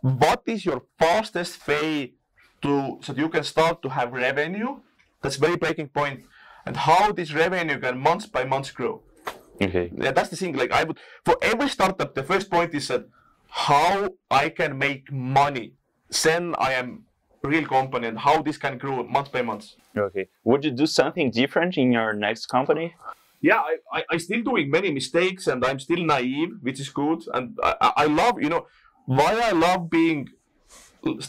What 0.00 0.42
is 0.46 0.64
your 0.64 0.82
fastest 0.98 1.66
way 1.66 2.14
to 2.62 2.98
so 3.02 3.12
you 3.12 3.28
can 3.28 3.44
start 3.44 3.82
to 3.82 3.88
have 3.90 4.12
revenue? 4.12 4.80
That's 5.22 5.36
very 5.36 5.56
breaking 5.56 5.88
point. 5.88 6.20
point 6.20 6.30
and 6.66 6.76
how 6.76 7.12
this 7.12 7.32
revenue 7.32 7.78
can 7.78 7.98
month 7.98 8.30
by 8.32 8.44
month 8.44 8.74
grow. 8.74 9.02
Okay. 9.60 9.90
Yeah, 9.94 10.12
that's 10.12 10.30
the 10.30 10.36
thing. 10.36 10.56
Like 10.56 10.72
I 10.72 10.84
would 10.84 10.98
for 11.24 11.36
every 11.42 11.68
startup, 11.68 12.14
the 12.14 12.22
first 12.22 12.50
point 12.50 12.74
is 12.74 12.88
that 12.88 13.06
how 13.48 14.10
I 14.30 14.48
can 14.48 14.78
make 14.78 15.12
money. 15.12 15.72
Then 16.22 16.54
I 16.58 16.72
am 16.72 17.04
real 17.42 17.66
company 17.66 18.06
and 18.06 18.18
how 18.18 18.42
this 18.42 18.58
can 18.58 18.78
grow 18.78 19.02
month 19.02 19.32
by 19.32 19.42
month. 19.42 19.72
Okay. 19.96 20.28
Would 20.44 20.64
you 20.64 20.70
do 20.70 20.86
something 20.86 21.30
different 21.30 21.76
in 21.78 21.92
your 21.92 22.12
next 22.12 22.46
company? 22.46 22.94
Yeah, 23.40 23.56
I, 23.56 23.76
I, 23.92 24.04
I 24.10 24.16
still 24.18 24.42
doing 24.42 24.70
many 24.70 24.92
mistakes 24.92 25.46
and 25.46 25.64
I'm 25.64 25.78
still 25.78 26.04
naive, 26.04 26.50
which 26.60 26.78
is 26.78 26.90
good. 26.90 27.22
And 27.32 27.58
I, 27.62 27.92
I 27.96 28.06
love, 28.06 28.42
you 28.42 28.50
know, 28.50 28.66
why 29.06 29.40
I 29.42 29.52
love 29.52 29.88
being 29.88 30.28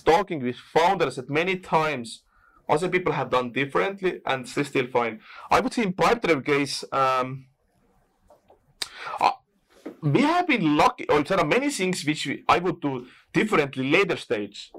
talking 0.04 0.44
with 0.44 0.58
founders 0.58 1.16
that 1.16 1.30
many 1.30 1.58
times 1.58 2.24
other 2.68 2.90
people 2.90 3.14
have 3.14 3.30
done 3.30 3.52
differently 3.52 4.22
and 4.26 4.46
they 4.46 4.64
still 4.64 4.88
fine. 4.88 5.22
I 5.50 5.62
would 5.62 5.74
say 5.74 5.84
in 5.84 5.94
Pipedrive 5.94 6.46
case, 6.46 6.84
um, 6.92 7.46
uh, 9.20 9.32
we 10.02 10.22
have 10.22 10.48
been 10.48 10.78
lucky, 10.78 11.08
or 11.10 11.24
there 11.24 11.40
are 11.40 11.46
many 11.46 11.70
things 11.70 12.04
which 12.06 12.26
we, 12.26 12.44
I 12.48 12.60
would 12.60 12.82
do 12.82 13.08
differently 13.34 13.90
later 13.90 14.18
stage. 14.18 14.72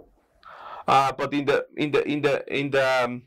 Uh, 0.87 1.13
but 1.13 1.33
in 1.33 1.45
the 1.45 1.67
in 1.77 1.91
the 1.93 2.09
in 2.09 2.23
the 2.23 2.55
in 2.61 2.71
the 2.71 3.05
um, 3.05 3.23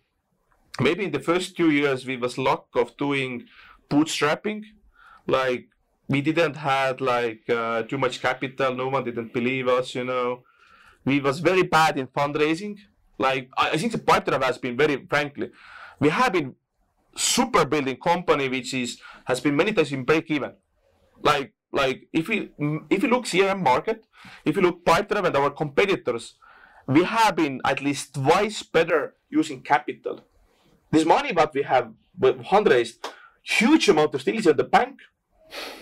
maybe 0.80 1.06
in 1.06 1.12
the 1.12 1.20
first 1.20 1.56
two 1.56 1.72
years 1.72 2.06
we 2.06 2.18
was 2.18 2.38
luck 2.38 2.68
of 2.76 2.96
doing 2.98 3.46
bootstrapping, 3.90 4.64
like 5.28 5.68
we 6.08 6.22
didn't 6.22 6.56
had 6.58 7.02
like 7.02 7.50
uh, 7.50 7.84
too 7.84 7.98
much 7.98 8.22
capital. 8.22 8.76
No 8.76 8.90
one 8.90 9.04
didn't 9.04 9.34
believe 9.34 9.68
us. 9.68 9.96
You 9.96 10.04
know, 10.04 10.44
we 11.06 11.20
was 11.20 11.40
very 11.40 11.64
bad 11.64 11.98
in 11.98 12.08
fundraising 12.08 12.78
like 13.18 13.50
I 13.58 13.78
think 13.78 13.92
the 13.92 13.98
Pipedrive 13.98 14.44
has 14.44 14.58
been 14.58 14.78
very 14.78 15.06
frankly, 15.08 15.52
we 16.00 16.10
have 16.10 16.34
been 16.34 16.56
super 17.16 17.66
building 17.66 17.96
company 17.96 18.50
which 18.50 18.74
is 18.74 19.00
has 19.26 19.40
been 19.40 19.56
many 19.56 19.72
times 19.74 19.92
in 19.92 20.04
break 20.04 20.30
even. 20.30 20.54
Like 21.22 21.54
like 21.72 22.08
if 22.12 22.28
we 22.28 22.52
if 22.90 23.04
you 23.04 23.10
look 23.10 23.26
CRM 23.26 23.62
market, 23.62 24.06
if 24.44 24.56
you 24.56 24.62
look 24.62 24.84
Pipedrive 24.84 25.26
and 25.26 25.36
our 25.36 25.50
competitors, 25.50 26.36
we 26.88 27.04
have 27.04 27.36
been 27.36 27.62
at 27.66 27.82
least 27.82 28.14
twice 28.14 28.64
better 28.64 29.16
using 29.30 29.62
capital. 29.62 30.22
This 30.92 31.06
money 31.06 31.32
that 31.34 31.54
we 31.54 31.64
have 31.64 31.92
fundraised, 32.20 32.98
huge 33.42 33.90
amount 33.90 34.14
of 34.14 34.22
still 34.22 34.50
at 34.50 34.58
the 34.58 34.64
bank. 34.64 35.00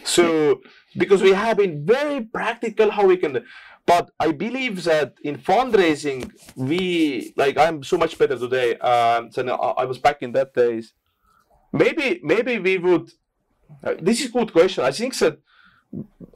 So 0.04 0.62
because 0.98 1.22
we 1.22 1.32
have 1.32 1.58
been 1.58 1.86
very 1.86 2.22
practical 2.22 2.92
how 2.92 3.06
we 3.06 3.18
can 3.18 3.44
but 3.86 4.12
I 4.20 4.32
believe 4.32 4.84
that 4.86 5.16
in 5.24 5.38
fundraising, 5.38 6.32
we 6.56 7.34
like 7.36 7.58
I'm 7.58 7.84
so 7.84 7.98
much 7.98 8.18
better 8.18 8.38
today 8.38 8.78
um, 8.78 9.30
than 9.32 9.50
I 9.50 9.84
was 9.86 9.98
back 9.98 10.22
in 10.22 10.32
that 10.34 10.54
days. 10.54 10.94
Maybe 11.74 12.22
maybe 12.24 12.60
we 12.60 12.78
would. 12.78 13.12
Uh, 13.84 13.96
this 14.00 14.22
is 14.22 14.28
a 14.28 14.32
good 14.32 14.54
question. 14.54 14.86
I 14.86 14.92
think 14.92 15.18
that 15.18 15.40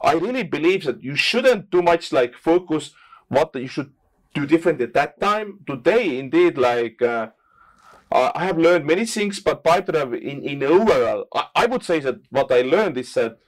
I 0.02 0.12
really 0.12 0.42
believe 0.42 0.84
that 0.84 1.02
you 1.02 1.16
shouldn't 1.16 1.70
too 1.70 1.82
much 1.82 2.12
like 2.12 2.34
focus 2.34 2.92
what 3.28 3.54
you 3.54 3.68
should 3.68 3.92
do 4.34 4.46
different 4.46 4.80
at 4.80 4.94
that 4.94 5.20
time. 5.20 5.60
Today, 5.66 6.18
indeed, 6.18 6.58
like 6.58 7.00
uh, 7.02 7.28
I 8.10 8.44
have 8.46 8.58
learned 8.58 8.86
many 8.86 9.04
things, 9.04 9.40
but 9.40 9.62
Pipedrive 9.62 10.20
in 10.20 10.42
in 10.42 10.62
overall, 10.62 11.26
I, 11.34 11.46
I, 11.54 11.66
would 11.66 11.84
say 11.84 12.00
that 12.00 12.16
what 12.30 12.50
I 12.50 12.62
learned 12.62 12.96
is 12.96 13.12
that 13.14 13.38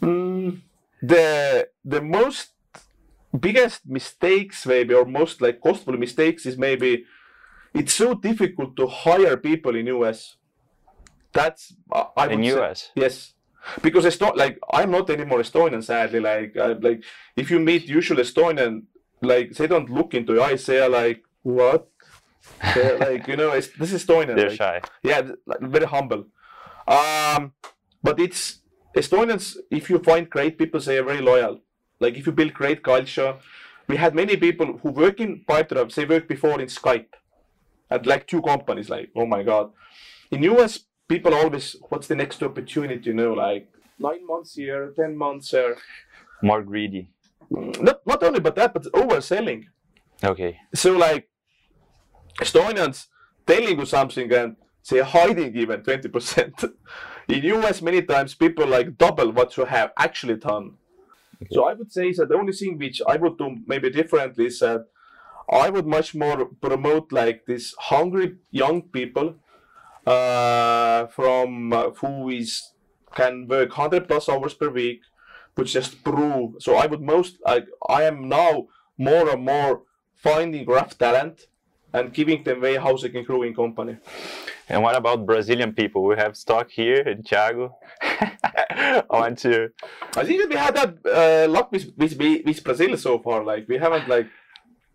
mm, 0.00 0.60
the 1.02 1.68
the 1.84 2.00
most 2.00 2.50
biggest 3.38 3.86
mistakes 3.86 4.66
maybe 4.66 4.94
or 4.94 5.04
most 5.04 5.40
like 5.40 5.60
costly 5.60 5.96
mistakes 5.96 6.44
is 6.44 6.58
maybe 6.58 7.04
it's 7.74 7.94
so 7.94 8.14
difficult 8.14 8.76
to 8.76 8.86
hire 8.86 9.36
people 9.36 9.76
in 9.76 9.86
US. 9.86 10.36
That's 11.32 11.74
uh, 11.90 12.04
I 12.16 12.28
in 12.28 12.42
US. 12.44 12.80
Say, 12.80 12.90
yes, 12.96 13.34
because 13.82 14.04
it's 14.04 14.20
not 14.20 14.36
like 14.36 14.58
I'm 14.72 14.90
not 14.90 15.10
anymore 15.10 15.40
Estonian. 15.40 15.82
Sadly, 15.84 16.20
like 16.20 16.56
I, 16.56 16.72
like 16.72 17.04
if 17.36 17.50
you 17.50 17.58
meet 17.58 17.86
usual 17.86 18.18
Estonian, 18.18 18.84
like 19.22 19.52
they 19.52 19.66
don't 19.66 19.90
look 19.90 20.14
into 20.14 20.34
your 20.34 20.44
eyes. 20.44 20.66
They 20.66 20.80
are 20.80 20.88
like 20.88 21.22
what? 21.42 21.88
They're 22.74 22.98
like 22.98 23.26
you 23.28 23.36
know, 23.36 23.52
it's, 23.52 23.68
this 23.78 23.92
is 23.92 24.04
Estonian. 24.04 24.36
They're 24.36 24.50
like, 24.50 24.58
shy. 24.58 24.80
Yeah, 25.02 25.32
like, 25.46 25.60
very 25.60 25.86
humble. 25.86 26.26
Um, 26.86 27.52
but 28.02 28.18
it's 28.20 28.60
Estonians. 28.96 29.56
If 29.70 29.88
you 29.88 29.98
find 30.00 30.28
great 30.28 30.58
people, 30.58 30.80
they 30.80 30.98
are 30.98 31.04
very 31.04 31.20
loyal 31.20 31.60
like 32.02 32.16
if 32.16 32.26
you 32.26 32.32
build 32.32 32.52
great 32.52 32.82
culture, 32.82 33.36
we 33.88 33.96
had 33.96 34.14
many 34.14 34.36
people 34.36 34.78
who 34.78 34.90
work 34.90 35.20
in 35.20 35.44
Pipedrive, 35.48 35.94
they 35.94 36.04
worked 36.04 36.28
before 36.28 36.60
in 36.60 36.66
Skype 36.66 37.12
at 37.90 38.06
like 38.06 38.26
two 38.26 38.42
companies, 38.42 38.90
like, 38.90 39.10
oh 39.14 39.26
my 39.26 39.42
God. 39.42 39.70
In 40.30 40.42
US, 40.42 40.80
people 41.08 41.32
always, 41.34 41.76
what's 41.88 42.08
the 42.08 42.16
next 42.16 42.42
opportunity, 42.42 43.10
you 43.10 43.14
know, 43.14 43.32
like 43.32 43.68
nine 43.98 44.26
months 44.26 44.54
here, 44.54 44.92
10 44.96 45.16
months 45.16 45.50
here. 45.50 45.76
More 46.42 46.62
greedy. 46.62 47.08
Not, 47.80 48.06
not 48.06 48.22
only 48.22 48.40
but 48.40 48.54
that, 48.56 48.72
but 48.72 48.84
overselling. 48.84 49.64
Okay. 50.24 50.58
So 50.74 50.96
like 50.96 51.28
Estonians 52.40 53.06
telling 53.46 53.78
you 53.78 53.86
something 53.86 54.32
and 54.32 54.56
say 54.82 55.00
hiding 55.00 55.56
even 55.56 55.82
20%. 55.82 56.72
In 57.28 57.44
US, 57.44 57.82
many 57.82 58.02
times 58.02 58.34
people 58.34 58.66
like 58.66 58.98
double 58.98 59.30
what 59.32 59.56
you 59.56 59.64
have 59.64 59.92
actually 59.96 60.36
done. 60.36 60.74
So 61.50 61.64
I 61.64 61.74
would 61.74 61.92
say 61.92 62.12
that 62.12 62.28
the 62.28 62.36
only 62.36 62.52
thing 62.52 62.78
which 62.78 63.02
I 63.06 63.16
would 63.16 63.36
do 63.36 63.56
maybe 63.66 63.90
differently 63.90 64.46
is 64.46 64.60
that 64.60 64.86
I 65.50 65.70
would 65.70 65.86
much 65.86 66.14
more 66.14 66.46
promote 66.60 67.10
like 67.12 67.46
this 67.46 67.74
hungry 67.78 68.36
young 68.50 68.82
people 68.82 69.34
uh, 70.06 71.06
from 71.06 71.72
uh, 71.72 71.90
who 71.90 72.28
is 72.28 72.72
can 73.14 73.46
work 73.46 73.76
100 73.76 74.08
plus 74.08 74.28
hours 74.28 74.54
per 74.54 74.70
week, 74.70 75.00
which 75.54 75.72
just 75.72 76.02
prove. 76.02 76.54
So 76.60 76.76
I 76.76 76.86
would 76.86 77.02
most 77.02 77.38
like 77.44 77.66
I 77.88 78.04
am 78.04 78.28
now 78.28 78.68
more 78.98 79.30
and 79.30 79.44
more 79.44 79.82
finding 80.14 80.66
rough 80.66 80.96
talent 80.98 81.46
and 81.92 82.12
giving 82.12 82.42
them 82.42 82.60
way 82.60 82.76
how 82.76 82.96
they 82.96 83.08
can 83.10 83.24
grow 83.24 83.42
in 83.42 83.54
company. 83.54 83.96
And 84.68 84.82
what 84.82 84.96
about 84.96 85.26
Brazilian 85.26 85.72
people? 85.72 86.04
We 86.04 86.16
have 86.16 86.36
stock 86.36 86.70
here 86.70 87.02
in 87.12 87.22
Thiago. 87.22 87.72
I 88.00 89.02
want 89.10 89.38
to. 89.40 89.70
I 90.16 90.24
think 90.24 90.48
we 90.48 90.56
had 90.56 90.74
that 90.76 90.92
uh, 91.04 91.50
luck 91.50 91.70
with, 91.72 91.92
with 91.96 92.16
with 92.18 92.64
Brazil 92.64 92.96
so 92.96 93.18
far. 93.18 93.44
Like 93.44 93.68
we 93.68 93.78
haven't 93.78 94.08
like. 94.08 94.28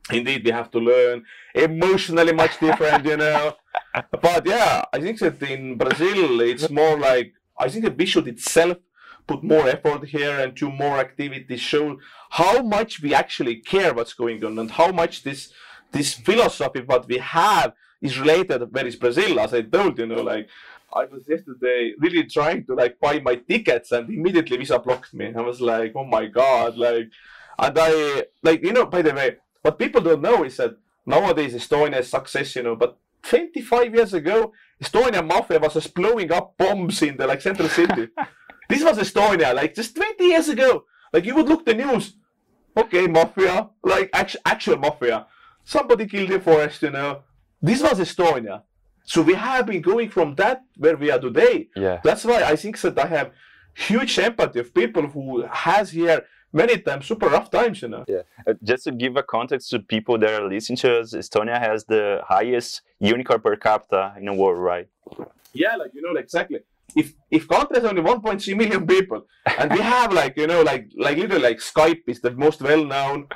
Indeed, 0.09 0.45
we 0.45 0.51
have 0.51 0.71
to 0.71 0.79
learn 0.79 1.25
emotionally 1.53 2.31
much 2.31 2.57
different, 2.61 3.05
you 3.05 3.17
know. 3.17 3.55
But 4.21 4.45
yeah, 4.45 4.85
I 4.93 4.99
think 4.99 5.19
that 5.19 5.41
in 5.43 5.77
Brazil 5.77 6.39
it's 6.41 6.69
more 6.69 6.97
like 6.97 7.33
I 7.59 7.67
think 7.67 7.83
that 7.83 7.97
we 7.97 8.05
should 8.05 8.27
itself 8.27 8.77
put 9.27 9.43
more 9.43 9.67
effort 9.67 10.07
here 10.07 10.39
and 10.39 10.55
do 10.55 10.71
more 10.71 10.97
activities, 10.97 11.59
show 11.59 11.99
how 12.31 12.61
much 12.61 13.01
we 13.01 13.13
actually 13.13 13.57
care 13.57 13.93
what's 13.93 14.13
going 14.13 14.43
on 14.43 14.57
and 14.57 14.71
how 14.71 14.91
much 14.91 15.23
this 15.23 15.51
this 15.91 16.13
philosophy 16.13 16.81
what 16.81 17.07
we 17.07 17.17
have 17.17 17.73
is 18.01 18.19
related 18.19 18.61
where 18.73 18.85
is 18.85 18.95
Brazil, 18.95 19.39
as 19.39 19.53
I 19.53 19.61
told 19.61 19.97
you 19.99 20.05
know, 20.05 20.21
like 20.21 20.47
I 20.93 21.05
was 21.05 21.23
yesterday 21.27 21.93
really 21.99 22.23
trying 22.23 22.65
to 22.65 22.73
like 22.73 22.99
buy 22.99 23.19
my 23.19 23.35
tickets 23.35 23.91
and 23.91 24.09
immediately 24.09 24.57
Visa 24.57 24.79
blocked 24.79 25.13
me. 25.13 25.33
I 25.35 25.41
was 25.41 25.59
like, 25.61 25.93
oh 25.95 26.05
my 26.05 26.25
god, 26.27 26.77
like 26.77 27.09
and 27.59 27.77
I 27.77 28.25
like 28.43 28.63
you 28.63 28.73
know, 28.73 28.85
by 28.85 29.01
the 29.01 29.13
way, 29.13 29.37
what 29.61 29.79
people 29.79 30.01
don't 30.01 30.21
know 30.21 30.43
is 30.43 30.57
that 30.57 30.77
nowadays 31.05 31.53
Estonia 31.53 31.99
is 31.99 32.09
success, 32.09 32.55
you 32.55 32.63
know, 32.63 32.75
but 32.75 32.97
25 33.23 33.95
years 33.95 34.13
ago, 34.13 34.53
Estonian 34.81 35.27
mafia 35.27 35.59
was 35.59 35.73
just 35.73 35.93
blowing 35.93 36.31
up 36.31 36.55
bombs 36.57 37.01
in 37.01 37.17
the 37.17 37.27
like 37.27 37.41
central 37.41 37.67
city. 37.67 38.07
This 38.67 38.83
was 38.83 38.97
Estonia, 38.97 39.53
like 39.53 39.73
just 39.75 39.95
20 39.95 40.23
years 40.23 40.49
ago. 40.49 40.85
Like 41.13 41.25
you 41.25 41.35
would 41.35 41.47
look 41.47 41.65
the 41.65 41.73
news. 41.73 42.15
Okay, 42.75 43.07
mafia, 43.07 43.69
like 43.83 44.09
actual, 44.13 44.41
actual 44.45 44.77
mafia. 44.77 45.25
Somebody 45.63 46.05
killed 46.05 46.31
in 46.31 46.41
forest, 46.41 46.81
you 46.81 46.91
know. 46.91 47.23
This 47.61 47.81
was 47.81 47.99
Estonia. 47.99 48.63
So 49.03 49.21
we 49.21 49.33
have 49.33 49.65
been 49.65 49.81
going 49.81 50.09
from 50.09 50.35
that 50.35 50.63
where 50.75 50.97
we 50.97 51.09
are 51.09 51.19
today. 51.19 51.69
Yeah. 51.75 52.01
That's 52.03 52.25
why 52.25 52.43
I 52.43 52.55
think 52.55 52.79
that 52.81 52.99
I 52.99 53.07
have 53.07 53.31
huge 53.73 54.19
empathy 54.19 54.59
of 54.59 54.73
people 54.73 55.07
who 55.07 55.43
has 55.49 55.91
here 55.91 56.25
many 56.51 56.77
times 56.79 57.05
super 57.05 57.27
rough 57.27 57.49
times, 57.49 57.81
you 57.81 57.87
know. 57.87 58.03
Yeah. 58.07 58.23
Uh, 58.45 58.53
just 58.63 58.83
to 58.85 58.91
give 58.91 59.15
a 59.15 59.23
context 59.23 59.69
to 59.69 59.79
people 59.79 60.17
that 60.19 60.29
are 60.29 60.47
listening 60.47 60.77
to 60.77 60.99
us, 60.99 61.13
Estonia 61.13 61.59
has 61.59 61.85
the 61.85 62.21
highest 62.27 62.81
unicorn 62.99 63.39
per 63.41 63.55
capita 63.55 64.13
in 64.17 64.25
the 64.25 64.33
world, 64.33 64.59
right? 64.59 64.87
Yeah, 65.53 65.75
like 65.75 65.91
you 65.93 66.01
know, 66.01 66.17
exactly. 66.19 66.59
If 66.95 67.13
if 67.29 67.47
country 67.47 67.77
has 67.79 67.85
only 67.85 68.01
1.3 68.01 68.57
million 68.57 68.87
people, 68.87 69.25
and 69.57 69.71
we 69.71 69.79
have 69.79 70.13
like 70.13 70.37
you 70.37 70.47
know, 70.47 70.61
like 70.61 70.89
like 70.97 71.17
literally 71.17 71.43
like 71.43 71.57
Skype 71.57 72.03
is 72.07 72.21
the 72.21 72.31
most 72.31 72.61
well 72.61 72.83
known. 72.85 73.27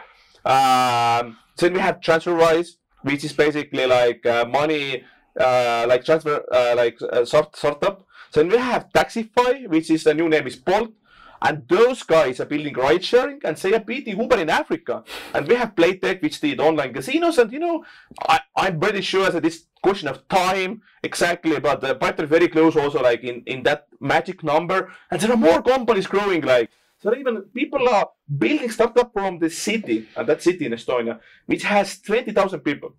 Um, 0.46 1.38
then 1.58 1.74
we 1.74 1.80
have 1.80 2.00
TransferWise, 2.00 2.70
which 3.04 3.24
is 3.24 3.34
basically 3.34 3.86
like 3.86 4.26
uh, 4.26 4.46
money, 4.46 5.04
uh, 5.40 5.86
like 5.88 6.06
transfer, 6.06 6.44
uh, 6.52 6.74
like 6.76 6.98
uh, 7.02 7.26
sort 7.26 7.56
startup. 7.56 8.06
Then 8.34 8.48
we 8.48 8.58
have 8.58 8.88
Taxify, 8.94 9.68
which 9.68 9.90
is 9.92 10.06
the 10.06 10.14
new 10.14 10.30
name 10.30 10.48
is 10.48 10.56
Bolt. 10.56 10.92
And 11.42 11.68
those 11.68 12.04
guys 12.04 12.40
are 12.40 12.46
building 12.46 12.76
ride 12.76 13.04
sharing 13.04 13.40
and 13.44 13.58
they 13.58 13.74
are 13.74 13.80
beating 13.80 14.20
Uber 14.20 14.38
in 14.38 14.50
Africa. 14.50 15.04
And 15.34 15.48
we 15.48 15.56
have 15.56 15.76
Playtech, 15.76 16.22
which 16.22 16.40
did 16.40 16.60
online 16.60 16.94
casinos. 16.94 17.38
And 17.38 17.52
you 17.52 17.60
know, 17.60 17.84
I, 18.28 18.42
I'm 18.56 18.80
pretty 18.80 19.02
sure 19.02 19.30
that 19.30 19.42
this 19.42 19.66
question 19.82 20.08
of 20.08 20.28
time 20.28 20.82
exactly, 21.02 21.60
but 21.60 21.82
the 21.82 21.96
Python 21.96 22.28
very 22.28 22.48
close 22.48 22.76
also 22.76 23.02
like 23.02 23.24
in, 23.24 23.42
in 23.46 23.64
that 23.64 23.88
magic 24.00 24.44
number. 24.44 24.92
And 25.10 25.20
there 25.20 25.32
are 25.32 25.38
more 25.38 25.62
companies 25.62 26.08
growing 26.08 26.42
like 26.42 26.70
so 27.02 27.16
even 27.16 27.42
people 27.54 27.90
are 27.90 28.12
building 28.38 28.70
startup 28.70 29.12
from 29.12 29.40
the 29.40 29.50
city, 29.50 30.08
and 30.16 30.28
that 30.30 30.44
city 30.44 30.68
in 30.68 30.74
Estonia, 30.74 31.20
which 31.48 31.64
has 31.64 32.00
20,000 32.00 32.60
people. 32.60 32.94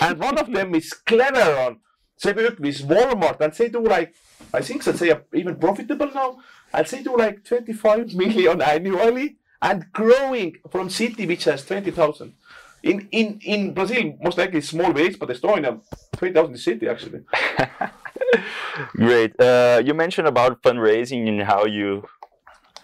And 0.00 0.18
one 0.18 0.38
of 0.38 0.52
them 0.52 0.76
is 0.76 0.94
Cleveron. 1.04 1.78
They 2.22 2.32
work 2.32 2.58
with 2.58 2.78
Walmart 2.88 3.40
and 3.40 3.52
they 3.52 3.68
do 3.68 3.84
like, 3.84 4.14
I 4.52 4.60
think 4.60 4.84
that 4.84 4.96
they 4.96 5.10
are 5.10 5.22
even 5.34 5.56
profitable 5.56 6.10
now. 6.12 6.38
And 6.72 6.86
they 6.86 7.02
do 7.02 7.16
like 7.16 7.44
25 7.44 8.14
million 8.22 8.60
annually 8.60 9.36
and 9.62 9.92
growing 9.92 10.56
from 10.70 10.90
city 10.90 11.26
which 11.26 11.44
has 11.44 11.64
20,000. 11.64 12.34
In, 12.82 13.08
in, 13.10 13.40
in 13.42 13.74
Brazil, 13.74 14.16
most 14.22 14.38
likely 14.38 14.60
small 14.60 14.92
village, 14.92 15.18
but 15.18 15.28
Estonia, 15.28 15.80
20,000 16.16 16.56
city 16.56 16.88
actually. 16.88 17.22
Great. 18.92 19.38
Uh, 19.40 19.82
you 19.84 19.94
mentioned 19.94 20.28
about 20.28 20.62
fundraising 20.62 21.28
and 21.28 21.42
how 21.42 21.64
you 21.64 22.04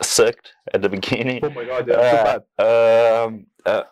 sucked 0.01 0.55
at 0.73 0.83
the 0.83 0.89
beginning. 0.89 1.41
Oh 1.45 1.51
my 1.51 1.65
god, 1.65 1.89
yeah, 1.89 2.11
so 2.11 2.43
bad. 2.59 3.25
Um, 3.25 3.47
uh, 3.65 3.83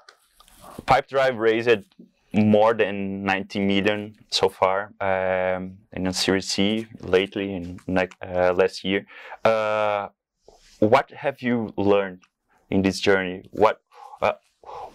Pipedrive 0.87 1.39
raised 1.39 1.85
more 2.35 2.75
than 2.75 3.25
90 3.25 3.61
million 3.61 4.17
so 4.31 4.49
far 4.49 4.93
um, 5.01 5.79
in 5.93 6.07
a 6.07 6.13
Series 6.13 6.49
C 6.49 6.87
lately 7.01 7.55
in 7.55 7.79
uh, 7.89 8.53
last 8.55 8.85
year. 8.85 9.07
Uh, 9.45 10.09
what 10.79 11.11
have 11.11 11.43
you 11.43 11.73
learned 11.77 12.21
in 12.71 12.83
this 12.83 13.01
journey? 13.01 13.45
What, 13.51 13.81
uh, 14.21 14.33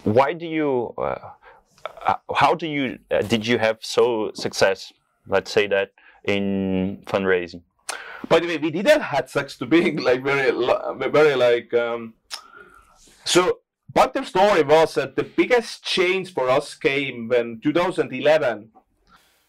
why 0.04 0.32
do 0.32 0.46
you, 0.46 0.94
uh, 0.98 1.18
uh, 2.06 2.14
how 2.34 2.54
do 2.54 2.66
you, 2.66 2.98
uh, 3.10 3.22
did 3.22 3.46
you 3.46 3.58
have 3.58 3.78
so 3.80 4.32
success? 4.34 4.92
Let's 5.26 5.50
say 5.50 5.66
that 5.68 5.92
in 6.24 7.02
fundraising. 7.06 7.62
By 8.28 8.40
the 8.40 8.48
way, 8.48 8.56
we 8.58 8.70
didn't 8.70 9.00
had 9.00 9.30
sex 9.30 9.56
to 9.58 9.66
being 9.66 10.02
like 10.02 10.22
very, 10.22 10.50
very 11.08 11.34
like. 11.36 11.72
Um, 11.72 12.14
so, 13.24 13.60
but 13.98 14.14
the 14.14 14.24
story 14.24 14.62
was 14.62 14.94
that 14.94 15.16
the 15.16 15.24
biggest 15.24 15.82
change 15.82 16.32
for 16.32 16.48
us 16.48 16.72
came 16.76 17.26
when 17.26 17.58
2011. 17.60 18.70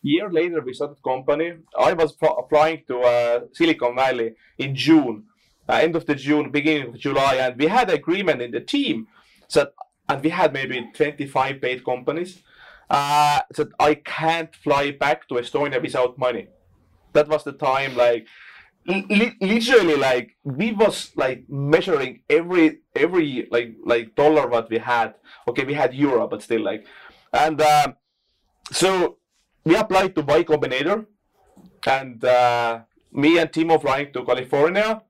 Year 0.01 0.27
later, 0.31 0.59
we 0.61 0.73
started 0.73 0.97
company. 1.03 1.49
I 1.77 1.93
was 1.93 2.13
fl- 2.13 2.41
flying 2.49 2.81
to 2.87 2.95
uh, 3.01 3.39
Silicon 3.53 3.95
Valley 3.95 4.33
in 4.57 4.73
June, 4.73 5.25
uh, 5.69 5.73
end 5.73 5.95
of 5.95 6.07
the 6.07 6.15
June, 6.15 6.49
beginning 6.49 6.87
of 6.87 6.97
July, 6.97 7.35
and 7.35 7.59
we 7.59 7.67
had 7.67 7.91
agreement 7.91 8.41
in 8.41 8.49
the 8.49 8.59
team 8.59 9.07
that, 9.53 9.71
and 10.09 10.23
we 10.23 10.31
had 10.31 10.51
maybe 10.51 10.83
25 10.95 11.61
paid 11.61 11.85
companies. 11.85 12.41
Uh, 12.89 13.41
that 13.55 13.69
I 13.79 13.93
can't 13.93 14.55
fly 14.55 14.89
back 14.89 15.27
to 15.27 15.35
Estonia 15.35 15.79
without 15.79 16.17
money. 16.17 16.47
That 17.13 17.27
was 17.27 17.43
the 17.43 17.53
time, 17.53 17.95
like 17.95 18.25
li- 18.85 19.35
literally 19.41 19.95
like 19.95 20.35
we 20.43 20.71
was 20.73 21.11
like 21.15 21.45
measuring 21.49 22.21
every 22.29 22.79
every 22.95 23.47
like 23.51 23.75
like 23.85 24.15
dollar 24.15 24.47
what 24.47 24.69
we 24.69 24.77
had. 24.77 25.15
Okay 25.47 25.63
we 25.63 25.73
had 25.73 25.93
euro 25.93 26.27
but 26.27 26.41
still 26.41 26.61
like 26.61 26.85
and 27.33 27.61
um, 27.61 27.95
so 28.71 29.17
we 29.65 29.75
applied 29.75 30.15
to 30.15 30.21
Y 30.21 30.43
Combinator 30.43 31.05
and 31.85 32.23
uh, 32.23 32.81
me 33.11 33.37
and 33.37 33.51
Timo 33.51 33.79
flying 33.81 34.11
to 34.13 34.23
California 34.23 35.01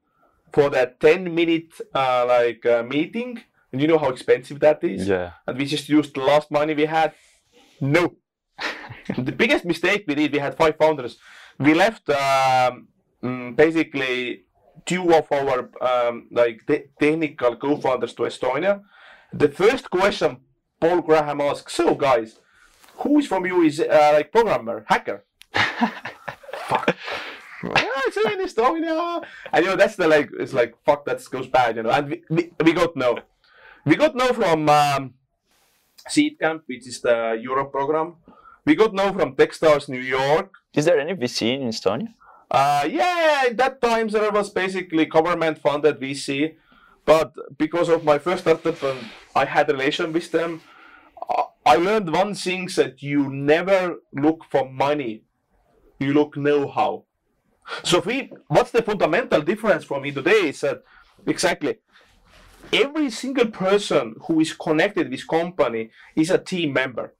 for 0.51 0.69
that 0.69 0.99
10 0.99 1.34
minute 1.34 1.71
uh, 1.93 2.25
like 2.27 2.65
uh, 2.65 2.84
meeting. 2.84 3.41
And 3.71 3.79
you 3.82 3.88
know 3.88 3.99
how 3.99 4.10
expensive 4.10 4.60
that 4.62 4.84
is? 4.84 5.08
Yeah. 5.08 5.32
and 5.45 5.58
we 5.58 5.65
just 5.65 5.88
used 5.89 6.15
the 6.15 6.21
last 6.21 6.49
money 6.49 6.73
we 6.73 6.86
had. 6.86 7.13
No. 7.79 8.15
The 9.15 9.32
biggest 9.32 9.65
mistake 9.65 10.03
we 10.08 10.15
did 10.15 10.32
we 10.34 10.39
had 10.39 10.55
five 10.58 10.75
founders. 10.77 11.17
We 11.58 11.73
left 11.73 12.10
um, 12.10 12.88
mm, 13.23 13.55
basically 13.55 14.45
two 14.86 15.13
of 15.13 15.32
our 15.32 15.69
um, 15.82 16.27
like 16.32 16.65
te- 16.65 16.86
technical 16.99 17.55
co-founders 17.55 18.13
to 18.13 18.23
Estonia. 18.23 18.82
The 19.34 19.49
first 19.49 19.89
question 19.89 20.38
Paul 20.79 21.01
Graham 21.01 21.41
asked, 21.41 21.71
"So 21.71 21.95
guys, 21.95 22.39
who 22.97 23.19
is 23.19 23.27
from 23.27 23.45
you 23.45 23.62
is 23.62 23.79
uh, 23.79 24.12
like 24.13 24.32
programmer, 24.32 24.86
hacker?" 24.88 25.25
fuck. 25.53 26.95
yeah, 27.63 28.08
it's 28.08 28.17
in 28.17 28.39
Estonia, 28.47 29.23
and 29.51 29.65
you 29.65 29.71
know 29.71 29.75
that's 29.75 29.95
the 29.95 30.08
like 30.08 30.29
it's 30.39 30.53
like 30.53 30.75
fuck 30.86 31.05
that 31.05 31.23
goes 31.29 31.47
bad, 31.47 31.75
you 31.75 31.84
know. 31.84 31.91
And 31.91 32.10
we, 32.10 32.23
we, 32.29 32.51
we 32.63 32.73
got 32.73 32.95
no, 32.95 33.19
we 33.86 33.95
got 33.95 34.15
no 34.15 34.34
from 34.34 34.69
um, 34.69 35.13
Seedcamp, 36.08 36.62
which 36.67 36.88
is 36.88 37.01
the 37.01 37.38
Europe 37.41 37.71
program. 37.71 38.15
We 38.65 38.75
got 38.75 38.93
no 38.93 39.12
from 39.13 39.36
Techstars 39.36 39.89
New 39.89 40.01
York. 40.01 40.53
Is 40.73 40.86
there 40.86 40.99
any 40.99 41.13
VC 41.13 41.60
in 41.60 41.67
Estonia? 41.67 42.13
Uh, 42.49 42.88
yeah, 42.89 43.43
at 43.47 43.57
that 43.57 43.81
time 43.81 44.07
there 44.07 44.31
was 44.31 44.49
basically 44.49 45.05
government 45.05 45.59
funded 45.59 45.99
VC, 45.99 46.55
but 47.05 47.33
because 47.57 47.89
of 47.89 48.03
my 48.03 48.17
first 48.17 48.41
startup 48.41 48.81
and 48.83 48.99
I 49.35 49.45
had 49.45 49.69
relation 49.69 50.12
with 50.13 50.31
them, 50.31 50.62
I- 51.29 51.45
I 51.65 51.75
learned 51.75 52.12
one 52.12 52.33
thing 52.33 52.67
that 52.75 53.03
you 53.03 53.29
never 53.29 53.97
look 54.13 54.45
for 54.49 54.67
money, 54.69 55.23
you 55.99 56.13
look 56.13 56.35
know-how. 56.38 57.05
So 57.83 57.99
we, 57.99 58.31
what's 58.47 58.71
the 58.71 58.81
fundamental 58.81 59.41
difference 59.41 59.83
for 59.83 60.01
me 60.01 60.12
today 60.12 60.49
is 60.49 60.62
that 60.62 60.83
exactly 61.27 61.77
every 62.73 63.09
single 63.09 63.47
person 63.47 64.15
who 64.27 64.39
is 64.39 64.53
connected 64.53 65.09
with 65.09 65.27
company 65.27 65.91
is 66.15 66.29
a 66.29 66.38
team 66.38 66.73
member. 66.73 67.13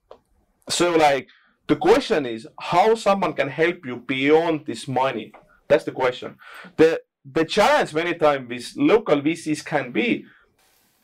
So 0.70 0.96
like 0.96 1.30
the 1.70 1.76
question 1.76 2.26
is 2.26 2.48
how 2.60 2.96
someone 2.96 3.34
can 3.34 3.48
help 3.48 3.86
you 3.86 3.98
beyond 3.98 4.66
this 4.66 4.88
money. 4.88 5.32
That's 5.68 5.86
the 5.86 5.92
question. 5.92 6.36
The 6.78 7.02
the 7.24 7.46
challenge 7.46 7.94
many 7.94 8.16
times 8.16 8.50
with 8.50 8.74
local 8.76 9.22
VCs 9.22 9.64
can 9.64 9.92
be 9.92 10.26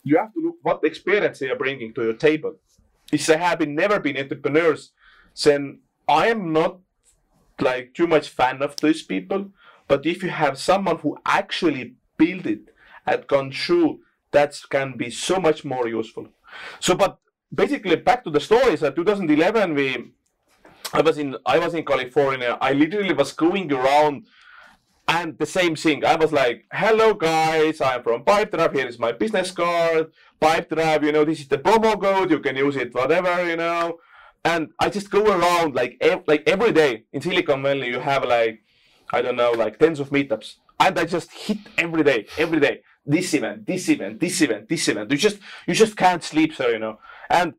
you 0.02 0.18
have 0.18 0.32
to 0.34 0.40
look 0.40 0.56
what 0.62 0.84
experience 0.84 1.38
they 1.38 1.50
are 1.50 1.62
bringing 1.64 1.94
to 1.94 2.02
your 2.02 2.14
table. 2.14 2.56
If 3.12 3.26
they 3.26 3.36
have 3.36 3.60
been, 3.60 3.74
never 3.76 4.00
been 4.00 4.16
entrepreneurs, 4.16 4.90
then 5.44 5.80
I 6.08 6.28
am 6.28 6.52
not 6.52 6.78
like 7.60 7.94
too 7.94 8.08
much 8.08 8.28
fan 8.28 8.60
of 8.60 8.76
those 8.76 9.02
people. 9.02 9.50
But 9.88 10.04
if 10.04 10.22
you 10.24 10.30
have 10.30 10.58
someone 10.58 10.98
who 10.98 11.16
actually 11.24 11.94
built 12.16 12.46
it 12.46 12.74
and 13.06 13.26
gone 13.28 13.52
through, 13.52 14.00
that 14.32 14.60
can 14.70 14.96
be 14.96 15.10
so 15.10 15.38
much 15.38 15.64
more 15.64 15.86
useful. 15.88 16.28
So, 16.80 16.94
but 16.96 17.18
basically, 17.54 17.96
back 17.96 18.24
to 18.24 18.30
the 18.30 18.40
story. 18.40 18.76
So, 18.76 18.90
2011, 18.90 19.74
we 19.74 20.12
I 20.92 21.00
was 21.00 21.18
in 21.18 21.36
I 21.44 21.58
was 21.58 21.74
in 21.74 21.84
California. 21.84 22.56
I 22.60 22.72
literally 22.72 23.14
was 23.14 23.32
going 23.32 23.72
around 23.72 24.26
and 25.08 25.38
the 25.38 25.46
same 25.46 25.76
thing. 25.76 26.04
I 26.04 26.16
was 26.16 26.32
like, 26.32 26.64
hello 26.72 27.14
guys, 27.14 27.80
I'm 27.80 28.02
from 28.02 28.24
Pipedrive, 28.24 28.74
here 28.74 28.86
is 28.86 28.98
my 28.98 29.12
business 29.12 29.50
card. 29.50 30.12
Pipedrive, 30.40 31.04
you 31.04 31.12
know, 31.12 31.24
this 31.24 31.40
is 31.40 31.48
the 31.48 31.58
promo 31.58 32.00
code, 32.00 32.30
you 32.30 32.40
can 32.40 32.56
use 32.56 32.76
it, 32.76 32.94
whatever, 32.94 33.48
you 33.48 33.56
know. 33.56 33.98
And 34.44 34.68
I 34.78 34.90
just 34.90 35.10
go 35.10 35.24
around 35.24 35.74
like 35.74 35.96
ev- 36.00 36.24
like 36.26 36.42
every 36.46 36.72
day 36.72 37.04
in 37.12 37.20
Silicon 37.20 37.62
Valley 37.62 37.88
you 37.88 38.00
have 38.00 38.24
like 38.24 38.62
I 39.10 39.22
don't 39.22 39.36
know, 39.36 39.52
like 39.52 39.78
tens 39.78 40.00
of 40.00 40.10
meetups. 40.10 40.56
And 40.78 40.98
I 40.98 41.04
just 41.04 41.32
hit 41.32 41.58
every 41.78 42.02
day, 42.02 42.26
every 42.36 42.60
day. 42.60 42.82
This 43.04 43.32
event, 43.34 43.66
this 43.66 43.88
event, 43.88 44.20
this 44.20 44.40
event, 44.42 44.68
this 44.68 44.88
event. 44.88 45.10
You 45.10 45.16
just 45.16 45.38
you 45.66 45.74
just 45.74 45.96
can't 45.96 46.22
sleep, 46.22 46.54
sir, 46.54 46.72
you 46.72 46.78
know. 46.80 46.98
And 47.30 47.54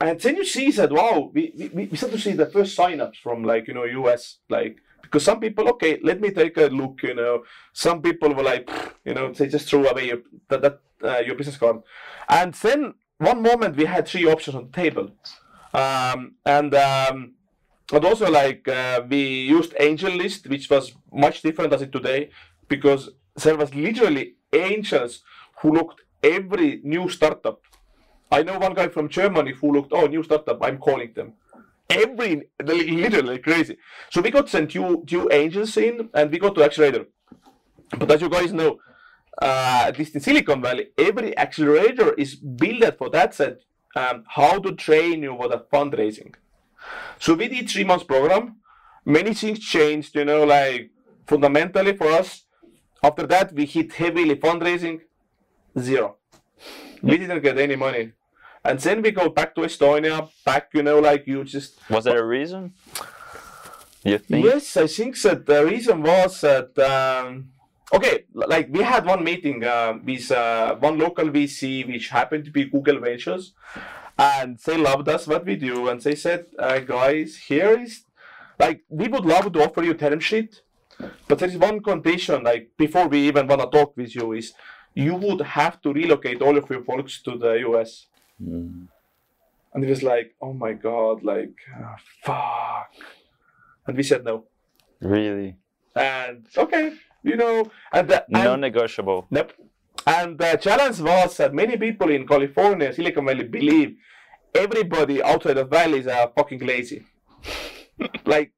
and 0.00 0.20
then 0.20 0.36
you 0.36 0.44
see 0.44 0.70
that 0.72 0.92
wow, 0.92 1.30
we, 1.32 1.70
we, 1.72 1.86
we 1.86 1.96
start 1.96 2.12
to 2.12 2.18
see 2.18 2.32
the 2.32 2.46
first 2.46 2.76
signups 2.76 3.16
from 3.16 3.44
like 3.44 3.68
you 3.68 3.74
know 3.74 3.84
US 3.84 4.38
like 4.48 4.78
because 5.02 5.24
some 5.24 5.38
people, 5.38 5.68
okay, 5.68 6.00
let 6.02 6.20
me 6.20 6.30
take 6.30 6.56
a 6.56 6.66
look. 6.66 7.02
You 7.02 7.14
know, 7.14 7.44
some 7.72 8.02
people 8.02 8.34
were 8.34 8.42
like, 8.42 8.68
you 9.04 9.14
know, 9.14 9.32
they 9.32 9.46
just 9.46 9.68
throw 9.68 9.84
away 9.84 10.08
your 10.08 10.18
that, 10.48 10.62
that 10.62 10.80
uh, 11.02 11.22
your 11.24 11.36
business 11.36 11.56
card, 11.56 11.82
and 12.28 12.54
then 12.54 12.94
one 13.18 13.40
moment 13.42 13.76
we 13.76 13.84
had 13.84 14.08
three 14.08 14.26
options 14.26 14.56
on 14.56 14.70
the 14.70 14.72
table, 14.72 15.10
um, 15.72 16.34
and. 16.44 16.74
Um, 16.74 17.34
but 17.88 18.02
also 18.04 18.30
like 18.30 18.66
uh, 18.66 19.02
we 19.08 19.42
used 19.42 19.74
AngelList, 19.74 20.48
which 20.48 20.70
was 20.70 20.92
much 21.12 21.42
different 21.42 21.72
as 21.72 21.82
it 21.82 21.92
today, 21.92 22.30
because 22.66 23.10
there 23.36 23.56
was 23.56 23.74
literally 23.74 24.36
angels 24.52 25.22
who 25.58 25.72
looked 25.72 26.00
every 26.22 26.80
new 26.82 27.08
startup. 27.08 27.60
I 28.34 28.42
know 28.42 28.58
one 28.58 28.74
guy 28.74 28.88
from 28.88 29.08
Germany 29.08 29.52
who 29.52 29.72
looked, 29.72 29.92
oh, 29.92 30.06
new 30.06 30.24
startup, 30.24 30.58
I'm 30.60 30.78
calling 30.78 31.12
them. 31.14 31.34
Every, 31.88 32.48
literally 32.60 33.38
crazy. 33.38 33.76
So 34.10 34.20
we 34.20 34.30
got 34.32 34.48
sent 34.48 34.72
two, 34.72 35.04
two 35.06 35.28
angels 35.30 35.76
in 35.76 36.08
and 36.12 36.32
we 36.32 36.40
got 36.40 36.56
to 36.56 36.64
accelerator. 36.64 37.04
But 37.96 38.10
as 38.10 38.20
you 38.22 38.28
guys 38.28 38.52
know, 38.52 38.80
uh, 39.40 39.84
at 39.86 39.96
least 40.00 40.16
in 40.16 40.20
Silicon 40.20 40.60
Valley, 40.60 40.88
every 40.98 41.38
accelerator 41.38 42.12
is 42.14 42.34
built 42.34 42.98
for 42.98 43.08
that 43.10 43.34
set, 43.34 43.60
um, 43.94 44.24
how 44.26 44.58
to 44.58 44.72
train 44.72 45.22
you 45.22 45.36
for 45.36 45.48
the 45.48 45.60
fundraising. 45.72 46.34
So 47.20 47.34
we 47.34 47.46
did 47.46 47.70
three 47.70 47.84
months 47.84 48.04
program. 48.04 48.56
Many 49.04 49.32
things 49.34 49.60
changed, 49.60 50.16
you 50.16 50.24
know, 50.24 50.42
like 50.42 50.90
fundamentally 51.28 51.96
for 51.96 52.08
us. 52.08 52.46
After 53.00 53.28
that, 53.28 53.52
we 53.52 53.64
hit 53.66 53.92
heavily 53.92 54.34
fundraising, 54.34 55.02
zero. 55.78 56.16
We 57.00 57.16
didn't 57.16 57.42
get 57.42 57.58
any 57.58 57.76
money. 57.76 58.12
And 58.64 58.80
then 58.80 59.02
we 59.02 59.10
go 59.10 59.28
back 59.28 59.54
to 59.56 59.60
Estonia, 59.60 60.30
back, 60.44 60.70
you 60.72 60.82
know, 60.82 60.98
like 60.98 61.26
you 61.26 61.44
just. 61.44 61.78
Was 61.90 62.04
there 62.04 62.20
a 62.20 62.26
reason? 62.26 62.72
You 64.02 64.18
think? 64.18 64.44
Yes, 64.44 64.76
I 64.76 64.86
think 64.86 65.20
that 65.22 65.44
the 65.44 65.66
reason 65.66 66.02
was 66.02 66.40
that. 66.40 66.78
Um, 66.78 67.50
okay, 67.92 68.24
like 68.32 68.68
we 68.70 68.82
had 68.82 69.04
one 69.04 69.22
meeting 69.22 69.64
uh, 69.64 69.98
with 70.02 70.30
uh, 70.30 70.76
one 70.76 70.98
local 70.98 71.28
VC, 71.28 71.86
which 71.86 72.08
happened 72.08 72.46
to 72.46 72.50
be 72.50 72.64
Google 72.64 73.00
Ventures, 73.00 73.52
and 74.18 74.58
they 74.64 74.78
loved 74.78 75.08
us 75.08 75.26
what 75.26 75.44
we 75.44 75.56
do, 75.56 75.88
and 75.88 76.00
they 76.00 76.14
said, 76.14 76.46
uh, 76.58 76.78
"Guys, 76.78 77.36
here 77.48 77.78
is 77.78 78.04
like 78.58 78.82
we 78.88 79.08
would 79.08 79.26
love 79.26 79.52
to 79.52 79.62
offer 79.62 79.82
you 79.82 79.92
term 79.92 80.20
sheet, 80.20 80.62
but 81.28 81.38
there 81.38 81.48
is 81.48 81.58
one 81.58 81.82
condition. 81.82 82.44
Like 82.44 82.70
before 82.78 83.08
we 83.08 83.26
even 83.28 83.46
wanna 83.46 83.66
talk 83.70 83.94
with 83.94 84.14
you, 84.14 84.32
is 84.32 84.54
you 84.94 85.14
would 85.14 85.42
have 85.42 85.82
to 85.82 85.92
relocate 85.92 86.40
all 86.40 86.56
of 86.56 86.70
your 86.70 86.82
folks 86.82 87.20
to 87.22 87.36
the 87.36 87.52
US." 87.68 88.06
Mm. 88.42 88.88
And 89.72 89.84
it 89.84 89.90
was 89.90 90.02
like, 90.02 90.34
"Oh 90.40 90.52
my 90.52 90.72
god, 90.72 91.22
like 91.22 91.54
ah, 91.76 91.96
fuck," 92.22 92.90
and 93.86 93.96
we 93.96 94.02
said 94.02 94.24
no. 94.24 94.44
Really? 95.00 95.56
And 95.96 96.46
okay, 96.56 96.92
you 97.22 97.36
know, 97.36 97.70
and, 97.92 98.08
the, 98.08 98.24
Non-negotiable. 98.28 99.26
Nope. 99.30 99.52
And 100.06 100.38
the 100.38 100.56
challenge 100.56 101.00
was 101.00 101.36
that 101.38 101.54
many 101.54 101.76
people 101.76 102.10
in 102.10 102.26
California, 102.26 102.92
Silicon 102.92 103.24
Valley, 103.26 103.44
believe 103.44 103.96
everybody 104.54 105.22
outside 105.22 105.56
of 105.56 105.70
Valley 105.70 106.00
is 106.00 106.06
uh, 106.06 106.26
fucking 106.36 106.60
lazy. 106.60 107.04
like, 108.26 108.52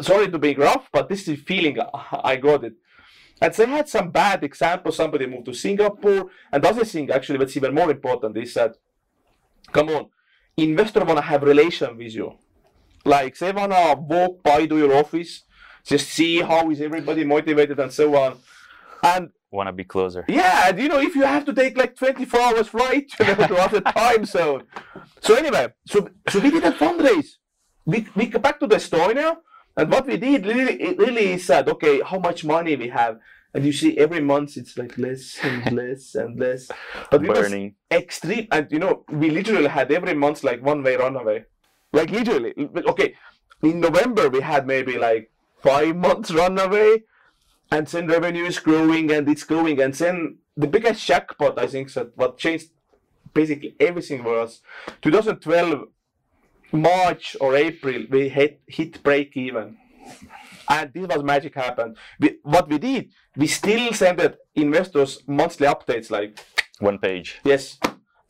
sorry 0.00 0.30
to 0.30 0.38
be 0.38 0.54
rough, 0.54 0.88
but 0.92 1.08
this 1.08 1.20
is 1.20 1.26
the 1.26 1.36
feeling 1.36 1.78
I 2.12 2.36
got 2.36 2.64
it. 2.64 2.74
And 3.40 3.52
they 3.52 3.66
had 3.66 3.88
some 3.88 4.10
bad 4.10 4.44
examples. 4.44 4.96
Somebody 4.96 5.26
moved 5.26 5.46
to 5.46 5.54
Singapore. 5.54 6.30
And 6.52 6.62
the 6.62 6.68
other 6.68 6.84
thing, 6.84 7.10
actually, 7.10 7.38
what's 7.38 7.56
even 7.56 7.74
more 7.74 7.90
important 7.90 8.36
is 8.36 8.54
that, 8.54 8.76
come 9.72 9.88
on, 9.90 10.06
investor 10.56 11.04
wanna 11.04 11.20
have 11.20 11.42
relation 11.42 11.96
with 11.96 12.14
you. 12.14 12.34
Like 13.04 13.36
they 13.38 13.52
wanna 13.52 13.94
walk 13.98 14.42
by 14.42 14.66
to 14.66 14.78
your 14.78 14.94
office, 14.96 15.42
just 15.84 16.08
see 16.08 16.40
how 16.40 16.70
is 16.70 16.80
everybody 16.80 17.24
motivated 17.24 17.78
and 17.80 17.92
so 17.92 18.14
on. 18.16 18.38
And 19.02 19.30
Want 19.50 19.68
to 19.68 19.72
be 19.72 19.84
closer? 19.84 20.24
yeah, 20.26 20.68
and 20.68 20.80
you 20.80 20.88
know, 20.88 20.98
if 20.98 21.14
you 21.14 21.22
have 21.22 21.44
to 21.44 21.52
take 21.54 21.76
like 21.78 21.94
24 21.94 22.40
hours 22.40 22.66
flight 22.68 23.12
you 23.20 23.26
know, 23.26 23.34
to 23.34 23.56
other 23.56 23.80
time 24.02 24.24
zone. 24.24 24.64
So 25.20 25.36
anyway, 25.36 25.68
so 25.86 26.08
so 26.28 26.40
we 26.40 26.50
did 26.50 26.64
a 26.64 26.72
fundraise. 26.72 27.36
We 27.86 28.08
we 28.16 28.26
go 28.26 28.40
back 28.40 28.58
to 28.60 28.66
the 28.66 28.76
Estonia, 28.76 29.36
and 29.76 29.92
what 29.92 30.06
we 30.06 30.16
did 30.16 30.44
really 30.44 30.96
really 30.96 31.34
is 31.34 31.46
that 31.46 31.68
okay, 31.68 32.00
how 32.00 32.18
much 32.18 32.44
money 32.44 32.74
we 32.74 32.88
have, 32.88 33.20
and 33.54 33.64
you 33.64 33.72
see 33.72 33.96
every 33.96 34.20
month 34.20 34.56
it's 34.56 34.76
like 34.76 34.98
less 34.98 35.38
and 35.42 35.72
less 35.80 36.14
and 36.14 36.38
less. 36.38 36.70
But 37.10 37.22
was 37.22 37.38
Burning. 37.38 37.74
extreme, 37.90 38.48
and 38.50 38.70
you 38.70 38.78
know, 38.78 39.04
we 39.10 39.30
literally 39.30 39.68
had 39.68 39.90
every 39.92 40.14
month 40.14 40.44
like 40.44 40.62
one 40.62 40.82
way 40.82 40.96
runaway, 40.96 41.44
like 41.92 42.10
literally. 42.10 42.52
Okay, 42.88 43.14
in 43.62 43.80
November 43.80 44.28
we 44.28 44.40
had 44.40 44.66
maybe 44.66 44.98
like 44.98 45.30
five 45.62 45.96
months 45.96 46.30
runaway 46.30 47.02
and 47.70 47.86
then 47.86 48.06
revenue 48.06 48.44
is 48.44 48.58
growing 48.58 49.10
and 49.10 49.28
it's 49.28 49.44
growing 49.44 49.80
and 49.80 49.94
then 49.94 50.38
the 50.56 50.66
biggest 50.66 51.06
jackpot 51.06 51.58
i 51.58 51.66
think 51.66 51.92
that 51.94 52.16
what 52.16 52.38
changed 52.38 52.68
basically 53.32 53.74
everything 53.80 54.22
was 54.22 54.60
2012 55.02 55.88
march 56.72 57.36
or 57.40 57.56
april 57.56 58.04
we 58.10 58.28
hit 58.28 58.60
hit 58.66 59.02
break 59.02 59.36
even 59.36 59.76
and 60.68 60.92
this 60.92 61.06
was 61.06 61.22
magic 61.22 61.54
happened 61.54 61.96
we, 62.20 62.38
what 62.42 62.68
we 62.68 62.78
did 62.78 63.10
we 63.36 63.46
still 63.46 63.92
sent 63.92 64.20
investors 64.54 65.22
monthly 65.26 65.66
updates 65.66 66.10
like 66.10 66.38
One 66.80 66.98
page. 66.98 67.38
Yes. 67.44 67.78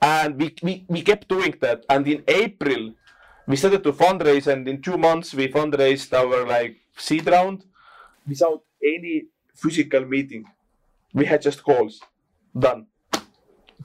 And 0.03 0.37
we, 0.41 0.55
we, 0.63 0.85
we 0.95 1.01
kept 1.03 1.29
doing 1.29 1.55
that. 1.61 1.79
And 1.89 2.07
in 2.07 2.23
April, 2.29 2.93
we 3.47 3.57
started 3.57 3.83
to 3.85 3.93
fundraise, 3.93 4.47
and 4.53 4.69
in 4.69 4.83
two 4.83 4.99
months, 4.99 5.33
we 5.33 5.49
fundraised 5.49 6.13
our 6.13 6.47
like 6.47 6.77
seed 6.97 7.27
round 7.27 7.65
without 8.29 8.61
any 8.83 9.15
physical 9.55 10.05
meeting. 10.05 10.45
We 11.15 11.25
had 11.25 11.41
just 11.41 11.63
calls. 11.63 12.01
Done. 12.67 12.87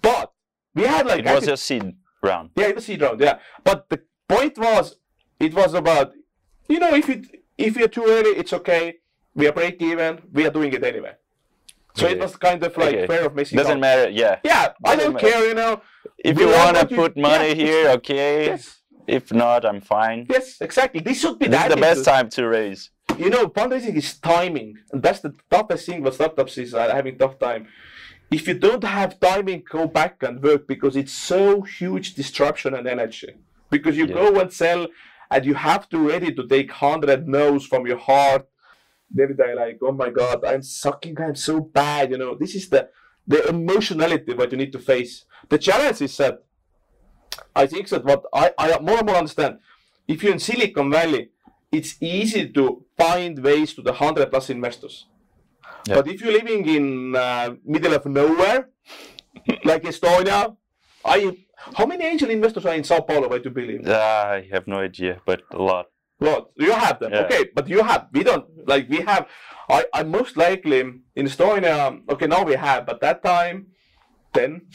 But 0.01 0.33
we 0.75 0.83
had 0.83 1.05
like 1.05 1.19
It 1.19 1.25
was 1.25 1.47
actually- 1.47 1.53
a 1.53 1.57
seed 1.57 1.95
round. 2.21 2.49
yeah, 2.55 2.67
it 2.67 2.75
was 2.75 2.85
seed 2.85 3.01
round, 3.01 3.19
yeah. 3.21 3.39
But 3.63 3.87
the 3.89 3.99
point 4.27 4.57
was, 4.57 4.97
it 5.39 5.53
was 5.53 5.73
about, 5.73 6.11
you 6.67 6.79
know, 6.79 6.93
if 6.95 7.07
it 7.09 7.23
if 7.67 7.71
you're 7.77 7.93
too 7.97 8.05
early, 8.15 8.31
it's 8.41 8.53
okay. 8.59 8.83
We 9.39 9.43
are 9.47 9.55
break 9.59 9.75
even. 9.91 10.11
We 10.37 10.41
are 10.47 10.53
doing 10.59 10.71
it 10.77 10.83
anyway. 10.91 11.13
So 11.99 12.03
it 12.13 12.19
was 12.25 12.33
kind 12.47 12.61
of 12.67 12.71
like 12.77 12.95
Okay. 12.95 13.07
fair 13.11 13.23
of 13.27 13.33
missing 13.39 13.57
Doesn't 13.61 13.79
out. 13.83 13.87
matter. 13.87 14.07
Yeah. 14.23 14.35
Yeah, 14.51 14.63
I 14.91 14.95
don't 14.95 15.13
matter. 15.13 15.27
care, 15.29 15.41
you 15.49 15.55
know. 15.61 15.73
If 16.29 16.33
We 16.37 16.43
you 16.43 16.49
want 16.59 16.75
to 16.77 16.81
what 16.83 16.91
you- 16.91 16.97
put 17.03 17.13
money 17.17 17.49
yeah, 17.49 17.63
here, 17.65 17.85
okay. 17.97 18.45
Yes, 18.51 18.63
If 19.19 19.25
not, 19.43 19.59
I'm 19.69 19.81
fine. 19.97 20.19
yes, 20.35 20.45
exactly. 20.67 20.99
This 21.07 21.17
should 21.21 21.37
be 21.39 21.47
This 21.47 21.63
is 21.65 21.69
the 21.75 21.81
best 21.89 22.01
time 22.13 22.27
to 22.35 22.41
raise. 22.57 22.81
You 23.23 23.29
know, 23.33 23.43
fundraising 23.57 23.95
is 24.03 24.09
timing, 24.33 24.69
and 24.91 24.99
that's 25.05 25.21
the 25.25 25.33
toughest 25.53 25.83
thing. 25.87 25.99
What 26.03 26.13
startups 26.19 26.55
is 26.63 26.69
uh, 26.73 26.93
having 26.99 27.17
tough 27.23 27.37
time. 27.47 27.63
If 28.37 28.41
you 28.47 28.53
don't 28.67 28.83
have 28.99 29.11
timing, 29.29 29.59
go 29.77 29.81
back 29.99 30.13
and 30.27 30.33
work 30.49 30.61
because 30.73 30.93
it's 31.01 31.15
so 31.33 31.41
huge 31.79 32.07
disruption 32.21 32.71
and 32.77 32.85
energy. 32.95 33.31
Because 33.75 33.95
you 33.97 34.05
Yeah. 34.07 34.19
go 34.21 34.25
and 34.41 34.49
sell, 34.63 34.81
and 35.31 35.45
you 35.45 35.53
have 35.53 35.87
to 35.89 35.97
ready 35.97 36.33
to 36.33 36.47
take 36.47 36.71
hundred 36.71 37.27
no's 37.27 37.65
from 37.65 37.85
your 37.85 37.97
heart. 37.97 38.47
David, 39.13 39.41
I 39.41 39.53
like, 39.53 39.79
oh 39.81 39.91
my 39.91 40.09
god, 40.09 40.45
I'm 40.45 40.61
sucking, 40.61 41.19
I'm 41.19 41.35
so 41.35 41.59
bad. 41.61 42.11
You 42.11 42.17
know, 42.17 42.35
this 42.35 42.55
is 42.55 42.69
the 42.69 42.89
the 43.27 43.47
emotionality 43.47 44.33
what 44.33 44.51
you 44.51 44.57
need 44.57 44.71
to 44.73 44.79
face. 44.79 45.25
The 45.49 45.57
challenge 45.57 46.01
is 46.01 46.17
that 46.17 46.43
I 47.55 47.67
think 47.67 47.89
that 47.89 48.03
what 48.03 48.25
I, 48.33 48.51
I 48.57 48.79
more 48.79 48.97
and 48.97 49.05
more 49.05 49.15
understand, 49.15 49.59
if 50.07 50.23
you're 50.23 50.33
in 50.33 50.39
Silicon 50.39 50.91
Valley, 50.91 51.29
it's 51.71 51.95
easy 52.01 52.49
to 52.49 52.85
find 52.97 53.41
ways 53.43 53.73
to 53.75 53.81
the 53.81 53.93
hundred 53.93 54.31
plus 54.31 54.49
investors. 54.49 55.05
Yeah. 55.87 55.95
But 55.95 56.07
if 56.07 56.21
you're 56.21 56.33
living 56.33 56.67
in 56.67 57.15
uh, 57.15 57.55
middle 57.63 57.93
of 57.93 58.05
nowhere, 58.05 58.69
like 59.63 59.83
Estonia, 59.83 60.55
I 61.05 61.37
how 61.55 61.85
many 61.85 62.05
angel 62.05 62.29
investors 62.29 62.65
are 62.65 62.75
in 62.75 62.83
Sao 62.83 63.01
Paulo? 63.01 63.33
I 63.33 63.39
to 63.39 63.49
believe. 63.49 63.87
Uh, 63.87 63.93
I 63.93 64.47
have 64.51 64.67
no 64.67 64.79
idea, 64.79 65.21
but 65.25 65.41
a 65.51 65.61
lot. 65.61 65.87
Lot. 66.19 66.51
You 66.57 66.71
have 66.71 66.99
them. 66.99 67.11
Yeah. 67.13 67.21
Okay, 67.21 67.49
but 67.55 67.69
you 67.69 67.81
have. 67.83 68.07
We 68.11 68.23
don't. 68.23 68.45
Like 68.67 68.89
we 68.89 68.99
have. 69.01 69.27
I. 69.69 69.85
I 69.93 70.03
most 70.03 70.35
likely 70.35 70.79
in 70.79 71.25
Estonia. 71.25 72.01
Okay, 72.09 72.27
now 72.27 72.43
we 72.43 72.55
have. 72.55 72.85
But 72.85 72.99
that 73.01 73.23
time, 73.23 73.67
ten. 74.33 74.67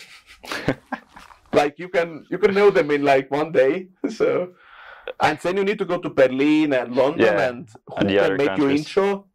like 1.53 1.79
you 1.79 1.89
can 1.89 2.27
you 2.31 2.39
can 2.39 2.55
know 2.55 2.71
them 2.71 2.91
in 2.91 3.03
like 3.03 3.31
one 3.31 3.53
day. 3.53 3.89
So, 4.09 4.55
and 5.21 5.39
then 5.39 5.57
you 5.57 5.65
need 5.65 5.79
to 5.79 5.85
go 5.85 5.99
to 5.99 6.09
Berlin 6.09 6.73
and 6.73 6.95
London 6.95 7.27
Yeah, 7.27 7.49
and 7.49 7.69
who 7.89 7.97
and 7.97 8.09
can 8.09 8.37
make 8.37 8.57
your 8.57 8.71
intro. 8.71 9.27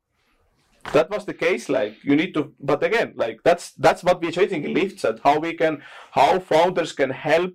That 0.94 1.10
was 1.10 1.26
the 1.26 1.34
case. 1.34 1.70
Like 1.70 2.04
you 2.04 2.16
need 2.16 2.34
to. 2.34 2.54
But 2.60 2.84
again, 2.84 3.14
like 3.16 3.40
that's 3.44 3.72
that's 3.74 4.04
what 4.04 4.22
we're 4.22 4.32
chasing 4.32 4.64
in 4.64 4.74
Lifts 4.74 5.06
at 5.06 5.20
how 5.24 5.40
we 5.40 5.54
can 5.54 5.82
how 6.12 6.40
founders 6.40 6.94
can 6.94 7.10
help. 7.12 7.54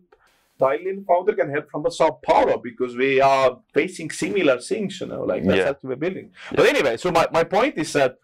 Thailand 0.60 1.04
founder 1.06 1.32
can 1.34 1.50
help 1.50 1.68
from 1.70 1.84
Sao 1.90 2.10
Paulo 2.24 2.58
because 2.58 2.94
we 2.94 3.20
are 3.20 3.58
facing 3.72 4.08
similar 4.10 4.60
things, 4.60 5.00
you 5.00 5.08
know, 5.08 5.22
like 5.22 5.42
that's 5.44 5.58
Yeah. 5.58 5.66
what 5.68 5.82
we're 5.82 5.96
building. 5.96 6.30
But 6.54 6.66
anyway, 6.66 6.96
so 6.96 7.10
my, 7.10 7.26
my 7.32 7.42
point 7.42 7.76
is 7.76 7.92
that 7.94 8.18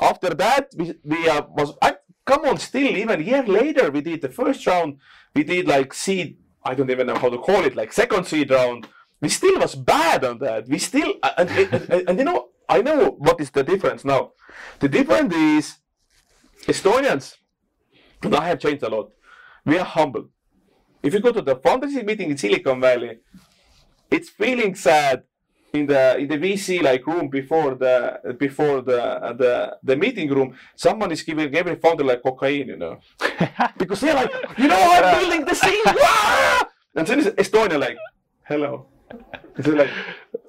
after 0.00 0.30
that 0.34 0.68
we, 0.76 0.94
we 1.02 1.28
uh, 1.28 1.42
was 1.48 1.72
I, 1.82 1.96
come 2.24 2.44
on 2.44 2.58
still 2.58 2.96
even 2.96 3.20
a 3.20 3.24
year 3.24 3.42
later 3.42 3.90
we 3.90 4.00
did 4.02 4.20
the 4.20 4.28
first 4.28 4.64
round 4.66 4.98
we 5.34 5.42
did 5.42 5.66
like 5.66 5.92
seed 5.92 6.36
I 6.62 6.74
don't 6.76 6.90
even 6.90 7.08
know 7.08 7.16
how 7.16 7.28
to 7.30 7.38
call 7.38 7.64
it 7.64 7.74
like 7.74 7.92
second 7.92 8.24
seed 8.26 8.50
round 8.52 8.86
we 9.20 9.28
still 9.28 9.58
was 9.58 9.74
bad 9.74 10.24
on 10.24 10.38
that 10.38 10.68
we 10.68 10.78
still 10.78 11.14
uh, 11.24 11.30
and, 11.38 11.50
and, 11.50 11.72
and, 11.90 12.08
and 12.10 12.18
you 12.20 12.24
know 12.24 12.50
I 12.68 12.82
know 12.82 13.10
what 13.18 13.40
is 13.40 13.50
the 13.50 13.64
difference 13.64 14.04
now. 14.04 14.32
The 14.80 14.88
difference 14.88 15.34
is 15.34 15.76
Estonians, 16.66 17.36
and 18.22 18.34
I 18.34 18.48
have 18.48 18.60
changed 18.60 18.82
a 18.82 18.88
lot. 18.88 19.10
We 19.64 19.78
are 19.78 19.84
humble. 19.84 20.28
If 21.02 21.14
you 21.14 21.20
go 21.20 21.32
to 21.32 21.42
the 21.42 21.56
fundraising 21.56 22.04
meeting 22.04 22.30
in 22.30 22.36
Silicon 22.36 22.80
Valley, 22.80 23.18
it's 24.10 24.28
feeling 24.28 24.74
sad 24.74 25.22
in 25.72 25.86
the 25.86 26.16
in 26.18 26.28
the 26.28 26.38
VC 26.38 26.82
like 26.82 27.06
room 27.06 27.28
before 27.28 27.74
the 27.74 28.36
before 28.38 28.82
the 28.82 29.00
the 29.38 29.76
the 29.82 29.96
meeting 29.96 30.28
room. 30.30 30.54
Someone 30.76 31.12
is 31.12 31.22
giving 31.22 31.54
every 31.54 31.76
founder 31.76 32.04
like 32.04 32.22
cocaine, 32.22 32.68
you 32.68 32.76
know, 32.76 32.98
because 33.78 34.00
they're 34.00 34.14
like, 34.14 34.32
you 34.56 34.68
know, 34.68 34.76
I'm 34.76 35.20
building 35.20 35.44
the 35.44 35.84
ah! 35.86 36.68
and 36.96 37.06
then 37.06 37.20
Estonia 37.36 37.78
like, 37.78 37.98
hello. 38.44 38.86
It's 39.56 39.68
like 39.68 39.90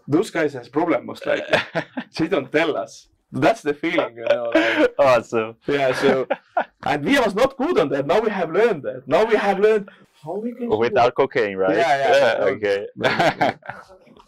those 0.09 0.31
guys 0.31 0.53
has 0.53 0.67
problem 0.67 1.05
most 1.05 1.25
likely. 1.25 1.59
they 2.17 2.27
don't 2.27 2.51
tell 2.51 2.75
us. 2.75 3.07
That's 3.31 3.61
the 3.61 3.75
feeling, 3.75 4.15
you 4.17 4.25
know. 4.25 4.51
Like, 4.53 4.95
awesome. 4.99 5.55
yeah, 5.67 5.93
so 5.93 6.27
and 6.83 7.05
we 7.05 7.19
was 7.19 7.35
not 7.35 7.55
good 7.57 7.77
on 7.77 7.89
that. 7.89 8.07
Now 8.07 8.19
we 8.19 8.31
have 8.31 8.51
learned 8.51 8.81
that. 8.83 9.07
Now 9.07 9.23
we 9.23 9.35
have 9.35 9.59
learned 9.59 9.87
how 10.23 10.37
we 10.37 10.51
can 10.53 10.67
Without 10.69 11.13
cocaine, 11.13 11.55
right? 11.55 11.77
Yeah, 11.77 11.97
yeah, 11.97 12.37
yeah. 12.37 12.43
okay. 12.53 12.87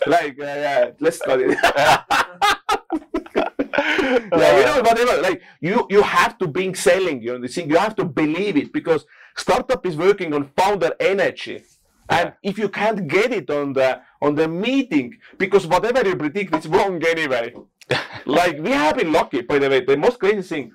like 0.06 0.40
uh, 0.40 0.56
yeah, 0.66 0.92
let's 1.00 1.20
it. 1.28 1.58
yeah, 4.32 4.58
you 4.60 4.66
know, 4.66 4.82
whatever. 4.88 5.22
Like 5.22 5.42
you, 5.60 5.88
you 5.90 6.04
have 6.04 6.38
to 6.38 6.48
be 6.48 6.74
selling. 6.76 7.24
You 7.24 7.34
know, 7.34 7.40
the 7.40 7.48
thing 7.48 7.70
you 7.70 7.78
have 7.78 7.96
to 7.96 8.06
believe 8.06 8.56
it 8.56 8.72
because 8.72 9.06
startup 9.36 9.84
is 9.86 9.98
working 9.98 10.34
on 10.36 10.52
founder 10.56 10.94
energy, 11.00 11.64
and 12.12 12.34
if 12.44 12.58
you 12.60 12.68
can't 12.68 13.08
get 13.08 13.32
it 13.32 13.50
on 13.50 13.72
the 13.72 14.02
on 14.22 14.36
the 14.36 14.48
meeting, 14.48 15.18
because 15.38 15.66
whatever 15.66 16.08
you 16.08 16.16
predict, 16.18 16.54
is 16.54 16.68
wrong 16.68 17.02
anyway. 17.06 17.54
like 18.26 18.58
we 18.60 18.72
have 18.72 18.98
been 18.98 19.12
lucky, 19.14 19.42
by 19.42 19.58
the 19.60 19.70
way. 19.70 19.80
The 19.84 19.96
most 19.96 20.20
crazy 20.20 20.42
thing, 20.42 20.74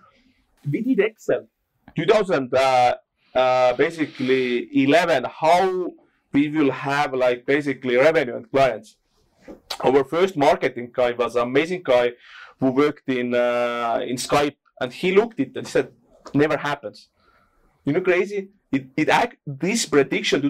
we 0.71 0.81
did 0.81 0.99
Excel, 0.99 1.47
2000, 1.95 2.55
uh, 2.55 2.95
uh, 3.35 3.73
basically 3.75 4.83
11. 4.83 5.25
How 5.25 5.93
we 6.33 6.49
will 6.49 6.71
have 6.71 7.13
like 7.13 7.45
basically 7.45 7.97
revenue 7.97 8.37
and 8.37 8.51
clients. 8.51 8.97
Our 9.85 10.05
first 10.05 10.37
marketing 10.37 10.91
guy 10.93 11.13
was 11.13 11.37
an 11.37 11.43
amazing 11.43 11.83
guy 11.85 12.13
who 12.59 12.71
worked 12.71 13.09
in 13.09 13.35
uh, 13.35 14.01
in 14.11 14.17
Skype, 14.17 14.57
and 14.81 14.91
he 14.91 15.13
looked 15.13 15.39
it 15.39 15.55
and 15.55 15.69
said, 15.69 15.93
"Never 16.33 16.57
happens." 16.57 17.09
You 17.85 17.93
know, 17.93 18.01
crazy. 18.01 18.49
It 18.73 18.87
it 18.97 19.09
act 19.11 19.37
this 19.47 19.85
prediction 19.85 20.41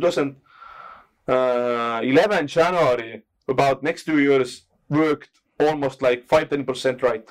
2011 1.27 2.47
January 2.47 3.23
about 3.49 3.83
next 3.83 4.05
two 4.05 4.19
years 4.21 4.67
worked 4.89 5.31
almost 5.59 6.03
like 6.03 6.25
five 6.25 6.49
ten 6.51 6.65
percent 6.65 7.03
right. 7.03 7.29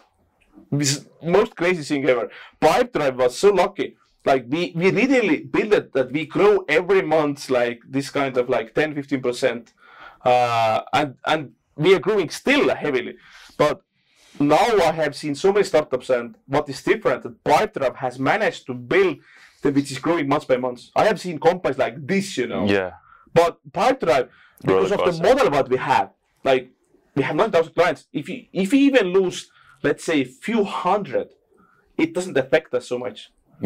This 0.72 0.98
is 0.98 1.08
most 1.24 1.56
crazy 1.56 1.84
thing 1.84 2.08
ever. 2.10 2.30
Pipedrive 2.62 3.16
was 3.16 3.38
so 3.38 3.52
lucky. 3.52 3.96
Like 4.26 4.46
we, 4.50 4.74
we 4.76 4.90
literally 4.92 5.44
built 5.44 5.74
it 5.74 5.94
that 5.94 6.12
we 6.12 6.26
grow 6.26 6.66
every 6.68 7.02
month 7.02 7.50
like 7.50 7.82
this 7.88 8.10
kind 8.10 8.36
of 8.38 8.50
like 8.50 8.74
10 8.74 8.96
15 8.96 9.22
percent 9.22 9.74
uh, 10.26 10.82
and 10.94 11.16
and 11.26 11.52
we 11.76 11.94
are 11.94 12.00
growing 12.00 12.30
still 12.30 12.74
heavily. 12.74 13.16
But 13.58 13.82
now 14.40 14.68
I 14.90 14.92
have 14.92 15.16
seen 15.16 15.36
so 15.36 15.54
many 15.54 15.64
startups, 15.64 16.10
and 16.10 16.36
what 16.48 16.68
is 16.68 16.82
different 16.84 17.24
that 17.24 17.44
Pipedrive 17.44 17.96
has 17.98 18.20
managed 18.20 18.66
to 18.68 18.74
build 18.74 19.18
the 19.62 19.72
which 19.72 19.92
is 19.92 20.00
growing 20.00 20.28
month 20.28 20.48
by 20.48 20.58
month. 20.58 20.82
I 20.96 21.06
have 21.06 21.20
seen 21.20 21.40
companies 21.40 21.78
like 21.78 22.06
this, 22.06 22.38
you 22.38 22.48
know. 22.48 22.66
yeah. 22.66 22.94
But 23.40 23.52
Pipedrive, 23.80 24.30
because 24.70 24.92
of 24.98 25.02
the 25.10 25.16
model 25.28 25.48
what 25.58 25.68
we 25.74 25.78
have, 25.92 26.08
like 26.50 26.64
we 27.16 27.22
have 27.28 27.36
9,000 27.36 27.74
clients. 27.80 28.02
If 28.20 28.26
you 28.30 28.38
if 28.64 28.68
you 28.74 28.80
even 28.90 29.06
lose, 29.18 29.40
let's 29.88 30.04
say, 30.10 30.18
a 30.22 30.30
few 30.48 30.64
hundred, 30.64 31.28
it 32.04 32.10
doesn't 32.16 32.38
affect 32.44 32.70
us 32.78 32.86
so 32.92 32.98
much. 33.06 33.18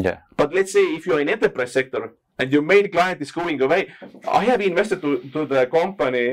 Yeah. 0.07 0.17
But 0.39 0.49
let's 0.57 0.71
say 0.77 0.83
if 0.97 1.01
you're 1.05 1.21
in 1.25 1.29
enterprise 1.29 1.71
sector 1.79 2.03
and 2.39 2.51
your 2.51 2.63
main 2.73 2.85
client 2.95 3.21
is 3.25 3.31
going 3.31 3.57
away, 3.61 3.81
I 4.27 4.43
have 4.51 4.61
invested 4.61 4.99
to, 5.05 5.11
to 5.33 5.45
the 5.45 5.61
company 5.79 6.25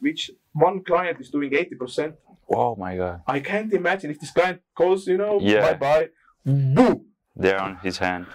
which 0.00 0.30
one 0.52 0.76
client 0.90 1.16
is 1.20 1.30
doing 1.30 1.50
80%. 1.50 2.14
Oh 2.60 2.74
my 2.84 2.92
God. 2.96 3.16
I 3.26 3.38
can't 3.40 3.72
imagine 3.72 4.10
if 4.10 4.18
this 4.20 4.32
client 4.38 4.60
goes, 4.74 5.06
you 5.06 5.18
know, 5.22 5.34
Yeah. 5.40 5.60
bye 5.66 5.78
bye, 5.84 6.08
boom. 6.44 6.96
There 7.44 7.58
on 7.68 7.76
his 7.86 7.96
hand. 8.04 8.26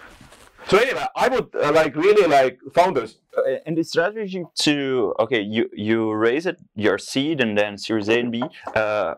So 0.70 0.78
anyway, 0.78 1.06
I 1.16 1.28
would 1.30 1.56
uh, 1.56 1.72
like 1.72 1.96
really 1.96 2.28
like 2.28 2.60
founders. 2.74 3.20
Uh, 3.38 3.58
and 3.66 3.78
the 3.78 3.84
strategy 3.84 4.44
to 4.66 5.14
okay, 5.20 5.42
you 5.42 5.70
you 5.74 6.12
raise 6.14 6.46
it 6.46 6.58
your 6.76 6.98
seed 6.98 7.40
and 7.42 7.58
then 7.58 7.78
Series 7.78 8.10
A 8.10 8.20
and 8.20 8.32
B. 8.32 8.44
Uh, 8.76 9.16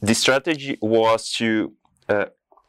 the 0.00 0.14
strategy 0.14 0.78
was 0.80 1.30
to 1.32 1.72
uh, 2.08 2.26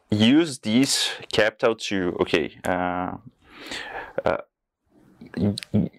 use 0.09 0.59
this 0.59 1.09
capital 1.31 1.75
to 1.89 2.17
okay. 2.21 2.57
Uh, 2.65 3.17
uh, 4.25 4.37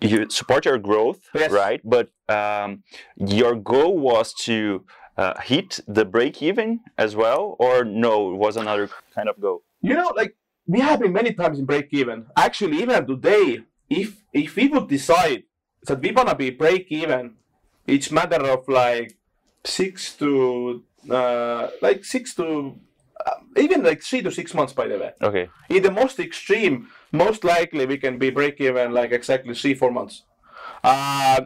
you 0.01 0.29
support 0.31 0.65
your 0.65 0.79
growth, 0.79 1.21
Yes. 1.35 1.51
right? 1.51 1.81
But 1.85 2.11
um, 2.29 2.83
your 3.17 3.55
goal 3.55 3.97
was 3.99 4.33
to 4.47 4.85
uh, 5.17 5.35
hit 5.41 5.81
the 5.87 6.05
break 6.05 6.43
even 6.43 6.81
as 6.97 7.15
well, 7.17 7.57
or 7.59 7.85
no? 7.85 8.33
It 8.33 8.37
was 8.37 8.57
another 8.57 8.89
kind 9.15 9.29
of 9.29 9.41
goal. 9.41 9.63
You 9.81 9.95
know, 9.95 10.13
like 10.17 10.37
we 10.69 10.81
have 10.81 11.01
been 11.01 11.13
many 11.13 11.33
times 11.33 11.59
in 11.59 11.65
break 11.65 11.89
even. 11.93 12.27
Actually, 12.37 12.79
even 12.83 13.07
today, 13.07 13.63
if 13.91 14.09
if 14.33 14.55
we 14.55 14.69
would 14.69 14.87
decide 14.89 15.43
that 15.87 16.01
we 16.01 16.13
wanna 16.13 16.35
be 16.35 16.51
break 16.51 16.87
even, 16.91 17.35
it's 17.87 18.13
matter 18.13 18.43
of 18.55 18.69
like 18.69 19.17
six 19.65 20.15
to 20.17 20.85
uh, 21.11 21.69
like 21.81 22.05
six 22.05 22.35
to 22.35 22.77
uh, 23.27 23.31
even 23.57 23.83
like 23.83 24.03
three 24.03 24.23
to 24.23 24.31
six 24.31 24.55
months. 24.55 24.73
By 24.75 24.87
the 24.89 24.99
way, 24.99 25.13
Okay. 25.23 25.49
in 25.71 25.83
the 25.83 25.91
most 25.91 26.21
extreme, 26.21 26.89
most 27.13 27.43
likely 27.45 27.87
we 27.87 27.97
can 27.97 28.19
be 28.19 28.31
break 28.31 28.61
even 28.61 28.93
like 28.93 29.11
exactly 29.13 29.55
three 29.55 29.75
four 29.75 29.91
months. 29.91 30.23
Uh, 30.85 31.41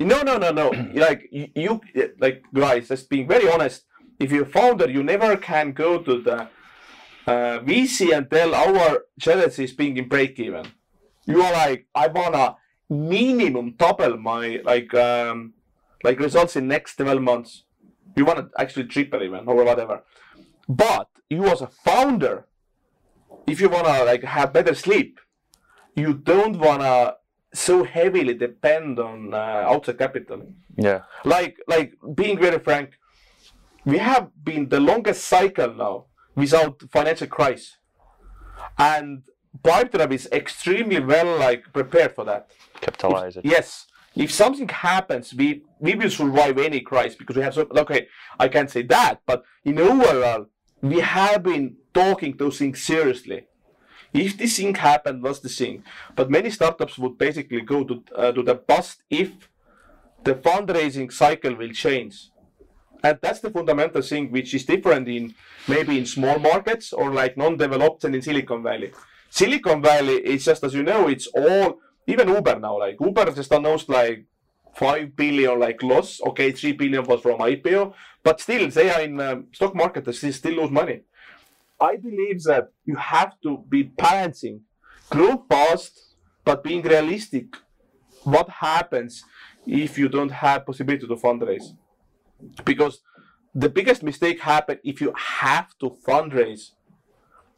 no, 0.00 0.22
no, 0.22 0.36
no, 0.36 0.50
no. 0.50 0.70
like 0.94 1.28
you, 1.30 1.80
like 2.18 2.42
guys, 2.52 2.88
just 2.88 3.08
being 3.08 3.28
very 3.28 3.48
honest. 3.48 3.84
If 4.18 4.30
you're 4.32 4.44
a 4.44 4.46
founder, 4.58 4.88
you 4.90 5.02
never 5.02 5.36
can 5.36 5.72
go 5.72 5.98
to 5.98 6.20
the 6.20 6.48
uh, 7.26 7.60
VC 7.60 8.16
and 8.16 8.30
tell 8.30 8.54
our 8.54 9.04
strategy 9.18 9.64
is 9.64 9.72
being 9.72 9.96
in 9.96 10.08
break 10.08 10.38
even. 10.38 10.66
You 11.26 11.42
are 11.42 11.52
like, 11.52 11.86
I 11.94 12.08
wanna 12.08 12.56
minimum 12.88 13.74
double 13.78 14.16
my 14.18 14.60
like 14.64 14.92
um, 14.94 15.54
like 16.02 16.20
results 16.20 16.56
in 16.56 16.68
next 16.68 16.96
12 16.96 17.22
months. 17.22 17.64
You 18.16 18.24
wanna 18.24 18.50
actually 18.58 18.86
triple 18.86 19.22
even 19.22 19.48
or 19.48 19.64
whatever. 19.64 20.04
But 20.68 21.08
you 21.30 21.46
as 21.46 21.62
a 21.62 21.66
founder, 21.66 22.46
if 23.46 23.60
you 23.60 23.68
wanna 23.68 24.04
like 24.04 24.22
have 24.24 24.52
better 24.52 24.74
sleep, 24.74 25.18
you 25.96 26.14
don't 26.14 26.58
wanna 26.58 27.14
so 27.54 27.84
heavily 27.84 28.34
depend 28.34 28.98
on 28.98 29.32
uh, 29.32 29.64
outside 29.66 29.98
capital. 29.98 30.42
Yeah. 30.76 31.02
Like 31.24 31.56
like 31.66 31.94
being 32.14 32.38
very 32.38 32.58
frank, 32.58 32.98
we 33.86 33.98
have 33.98 34.30
been 34.42 34.68
the 34.68 34.80
longest 34.80 35.24
cycle 35.24 35.72
now 35.72 36.06
without 36.34 36.82
financial 36.90 37.26
crisis, 37.26 37.76
and 38.78 39.22
Pipedrive 39.62 40.12
is 40.12 40.28
extremely 40.32 41.00
well 41.00 41.38
like 41.38 41.72
prepared 41.72 42.14
for 42.14 42.24
that. 42.24 42.50
Capitalize 42.80 43.36
it. 43.36 43.44
Yes. 43.44 43.86
If 44.16 44.30
something 44.30 44.68
happens, 44.68 45.34
we 45.34 45.62
we 45.80 45.94
will 45.94 46.10
survive 46.10 46.58
any 46.58 46.80
crisis 46.80 47.16
because 47.16 47.36
we 47.36 47.42
have 47.42 47.54
so 47.54 47.66
okay. 47.76 48.06
I 48.38 48.48
can't 48.48 48.70
say 48.70 48.82
that, 48.82 49.22
but 49.26 49.42
in 49.64 49.78
overall, 49.78 50.46
we 50.80 51.00
have 51.00 51.42
been 51.42 51.76
talking 51.92 52.36
those 52.36 52.58
things 52.58 52.82
seriously. 52.82 53.46
If 54.12 54.38
this 54.38 54.56
thing 54.56 54.76
happened, 54.76 55.22
what's 55.24 55.40
the 55.40 55.48
thing? 55.48 55.82
But 56.14 56.30
many 56.30 56.50
startups 56.50 56.96
would 56.98 57.18
basically 57.18 57.62
go 57.62 57.82
to 57.82 58.04
uh, 58.14 58.32
to 58.32 58.42
the 58.42 58.54
bust 58.54 59.02
if 59.10 59.30
the 60.22 60.34
fundraising 60.34 61.12
cycle 61.12 61.56
will 61.56 61.72
change. 61.72 62.30
And 63.04 63.18
that's 63.20 63.40
the 63.40 63.50
fundamental 63.50 64.00
thing 64.00 64.30
which 64.32 64.54
is 64.54 64.64
different 64.64 65.06
in 65.08 65.34
maybe 65.68 65.98
in 65.98 66.06
small 66.06 66.38
markets 66.38 66.90
or 66.90 67.12
like 67.12 67.36
non-developed 67.36 68.02
and 68.04 68.14
in 68.14 68.22
Silicon 68.22 68.62
Valley. 68.62 68.92
Silicon 69.28 69.82
Valley 69.82 70.14
is 70.14 70.46
just 70.46 70.64
as 70.64 70.72
you 70.72 70.82
know, 70.82 71.06
it's 71.08 71.26
all 71.26 71.80
even 72.06 72.28
Uber 72.28 72.58
now. 72.58 72.78
Like 72.78 72.96
Uber 72.98 73.30
just 73.32 73.52
announced 73.52 73.90
like 73.90 74.24
five 74.74 75.14
billion 75.14 75.60
like 75.60 75.82
loss. 75.82 76.18
Okay, 76.28 76.50
three 76.52 76.72
billion 76.72 77.04
was 77.04 77.20
from 77.20 77.40
IPO, 77.40 77.92
but 78.22 78.40
still 78.40 78.70
they 78.70 78.90
are 78.90 79.02
in 79.02 79.20
um, 79.20 79.48
stock 79.52 79.74
market. 79.74 80.06
They 80.06 80.12
still 80.12 80.54
lose 80.54 80.70
money. 80.70 81.02
I 81.78 81.96
believe 81.96 82.42
that 82.44 82.68
you 82.86 82.96
have 82.96 83.34
to 83.42 83.64
be 83.68 83.82
balancing, 83.82 84.62
grow 85.10 85.44
fast, 85.50 86.14
but 86.42 86.64
being 86.64 86.80
realistic. 86.80 87.54
What 88.22 88.48
happens 88.48 89.22
if 89.66 89.98
you 89.98 90.08
don't 90.08 90.30
have 90.30 90.64
possibility 90.64 91.06
to 91.06 91.16
fundraise? 91.16 91.74
Because 92.64 93.00
the 93.54 93.68
biggest 93.68 94.02
mistake 94.02 94.40
happen 94.40 94.78
if 94.84 95.00
you 95.00 95.12
have 95.16 95.76
to 95.78 95.96
fundraise, 96.06 96.72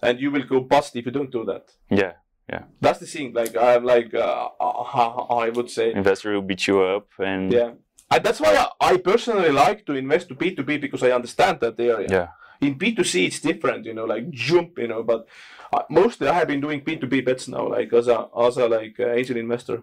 and 0.03 0.21
you 0.21 0.31
will 0.31 0.45
go 0.45 0.61
bust 0.61 0.97
if 0.97 1.07
you 1.07 1.13
don't 1.13 1.31
do 1.31 1.45
that. 1.45 1.71
Yeah. 1.91 2.13
Yeah. 2.49 2.63
That's 2.81 3.01
the 3.01 3.07
thing. 3.07 3.33
Like 3.33 3.57
I'm 3.57 3.85
like 3.85 4.15
uh, 4.15 4.49
uh, 4.61 5.35
I 5.35 5.51
would 5.51 5.69
say 5.69 5.93
Investor 5.93 6.33
will 6.33 6.43
beat 6.43 6.67
you 6.69 6.81
up 6.81 7.09
and 7.19 7.53
yeah. 7.53 7.73
And 8.09 8.23
that's 8.23 8.41
why 8.41 8.55
I, 8.55 8.93
I 8.93 8.97
personally 8.99 9.51
like 9.51 9.85
to 9.87 9.95
invest 9.95 10.29
to 10.29 10.37
B2B 10.37 10.81
because 10.81 11.03
I 11.03 11.11
understand 11.11 11.59
that 11.61 11.79
area. 11.81 12.07
Yeah. 12.09 12.29
In 12.61 12.79
B2C, 12.79 13.27
it's 13.27 13.41
different, 13.41 13.85
you 13.85 13.95
know, 13.95 14.05
like 14.05 14.31
jump, 14.31 14.79
you 14.79 14.87
know. 14.87 15.03
But 15.03 15.27
uh, 15.73 15.83
mostly, 15.91 16.29
I 16.29 16.35
have 16.35 16.47
been 16.47 16.61
doing 16.61 16.83
B2B 16.83 17.25
bets 17.25 17.49
now, 17.49 17.69
like 17.69 17.93
as 17.93 18.07
a 18.07 18.29
as 18.41 18.57
a 18.59 18.69
like 18.69 18.95
uh, 19.01 19.11
angel 19.11 19.37
investor. 19.37 19.83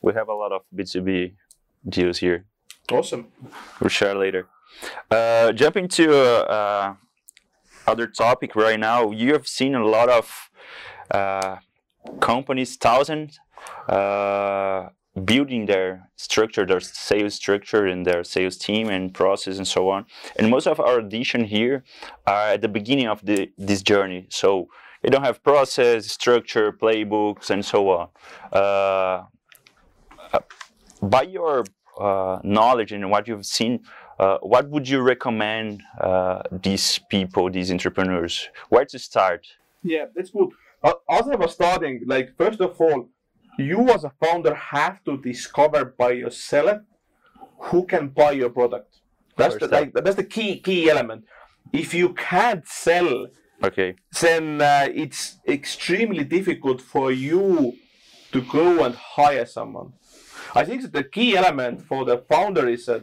We 0.00 0.12
have 0.14 0.28
a 0.28 0.34
lot 0.34 0.52
of 0.52 0.62
B2B 0.74 1.32
deals 1.88 2.18
here. 2.18 2.44
Awesome. 2.92 3.26
We'll 3.80 3.88
share 3.88 4.14
later. 4.14 4.46
Uh, 5.10 5.52
jumping 5.52 5.88
to 5.88 6.48
uh, 6.48 6.94
other 7.86 8.06
topic 8.06 8.54
right 8.54 8.78
now, 8.78 9.10
you 9.10 9.32
have 9.32 9.48
seen 9.48 9.74
a 9.74 9.84
lot 9.84 10.08
of 10.08 10.50
uh, 11.10 11.56
companies, 12.20 12.76
thousands, 12.76 13.40
uh, 13.88 14.88
building 15.24 15.66
their 15.66 16.10
structure, 16.16 16.66
their 16.66 16.80
sales 16.80 17.34
structure 17.34 17.86
and 17.86 18.06
their 18.06 18.22
sales 18.22 18.56
team 18.56 18.88
and 18.88 19.14
process 19.14 19.56
and 19.56 19.66
so 19.66 19.88
on. 19.88 20.04
And 20.36 20.50
most 20.50 20.66
of 20.66 20.78
our 20.78 20.98
addition 20.98 21.44
here 21.44 21.84
are 22.26 22.50
at 22.50 22.62
the 22.62 22.68
beginning 22.68 23.08
of 23.08 23.24
the, 23.24 23.50
this 23.56 23.82
journey. 23.82 24.26
So 24.30 24.68
they 25.02 25.08
don't 25.08 25.24
have 25.24 25.42
process, 25.42 26.06
structure, 26.06 26.70
playbooks, 26.72 27.50
and 27.50 27.64
so 27.64 27.88
on. 27.90 28.08
Uh, 28.52 29.24
uh 30.32 30.40
by 31.02 31.22
your 31.22 31.64
knowledge 32.42 32.92
and 32.92 33.10
what 33.10 33.28
you've 33.28 33.46
seen, 33.46 33.80
uh, 34.18 34.38
what 34.38 34.68
would 34.68 34.88
you 34.88 35.00
recommend 35.00 35.82
uh, 36.00 36.42
these 36.50 36.98
people, 37.10 37.50
these 37.50 37.70
entrepreneurs? 37.70 38.48
Where 38.68 38.84
to 38.86 38.98
start? 38.98 39.46
Yeah, 39.82 40.06
that's 40.14 40.30
good. 40.30 40.50
Uh, 40.82 40.94
as 41.10 41.28
I 41.28 41.36
was 41.36 41.52
starting, 41.52 42.02
like 42.06 42.36
first 42.36 42.60
of 42.60 42.80
all, 42.80 43.08
you 43.58 43.88
as 43.90 44.04
a 44.04 44.12
founder 44.22 44.54
have 44.54 45.02
to 45.04 45.16
discover 45.18 45.84
by 45.84 46.12
yourself 46.12 46.82
who 47.58 47.86
can 47.86 48.08
buy 48.08 48.32
your 48.32 48.50
product. 48.50 49.00
That's 49.36 49.56
the 49.56 49.68
like, 49.68 49.92
that's 49.92 50.16
the 50.16 50.24
key 50.24 50.60
key 50.60 50.90
element. 50.90 51.24
If 51.72 51.92
you 51.94 52.14
can't 52.14 52.66
sell, 52.66 53.28
okay, 53.62 53.96
then 54.20 54.60
uh, 54.60 54.88
it's 54.94 55.38
extremely 55.46 56.24
difficult 56.24 56.80
for 56.80 57.12
you 57.12 57.76
to 58.32 58.40
go 58.42 58.84
and 58.84 58.94
hire 58.94 59.46
someone. 59.46 59.92
I 60.56 60.64
think 60.64 60.80
that 60.82 60.94
the 60.94 61.04
key 61.04 61.36
element 61.36 61.82
for 61.82 62.06
the 62.06 62.16
founder 62.30 62.66
is 62.66 62.86
that 62.86 63.02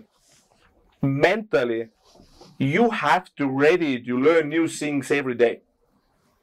mentally 1.01 1.89
you 2.57 2.89
have 2.89 3.25
to 3.35 3.47
ready 3.47 4.03
to 4.05 4.19
learn 4.19 4.49
new 4.49 4.67
things 4.67 5.11
every 5.11 5.35
day. 5.35 5.61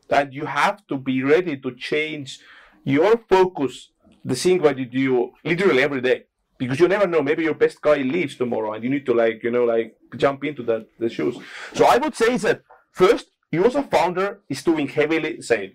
And 0.08 0.32
you 0.32 0.46
have 0.46 0.86
to 0.86 0.96
be 0.96 1.22
ready 1.22 1.56
to 1.56 1.74
change 1.74 2.40
your 2.84 3.16
focus 3.28 3.90
the 4.24 4.36
thing 4.36 4.62
what 4.62 4.78
you 4.78 4.86
do 4.86 5.32
literally 5.44 5.82
every 5.82 6.00
day. 6.00 6.24
Because 6.58 6.78
you 6.78 6.86
never 6.86 7.06
know 7.06 7.22
maybe 7.22 7.42
your 7.42 7.54
best 7.54 7.80
guy 7.80 7.96
leaves 7.96 8.36
tomorrow 8.36 8.74
and 8.74 8.84
you 8.84 8.90
need 8.90 9.06
to 9.06 9.14
like 9.14 9.42
you 9.42 9.50
know 9.50 9.64
like 9.64 9.96
jump 10.16 10.44
into 10.44 10.62
that 10.64 10.86
the 10.98 11.08
shoes. 11.08 11.36
So 11.74 11.86
i 11.86 11.96
would 11.96 12.14
say 12.14 12.36
that 12.36 12.62
first 12.92 13.30
you 13.50 13.64
as 13.64 13.74
a 13.74 13.82
founder 13.82 14.40
is 14.48 14.62
doing 14.62 14.86
heavily 14.86 15.40
sale 15.42 15.70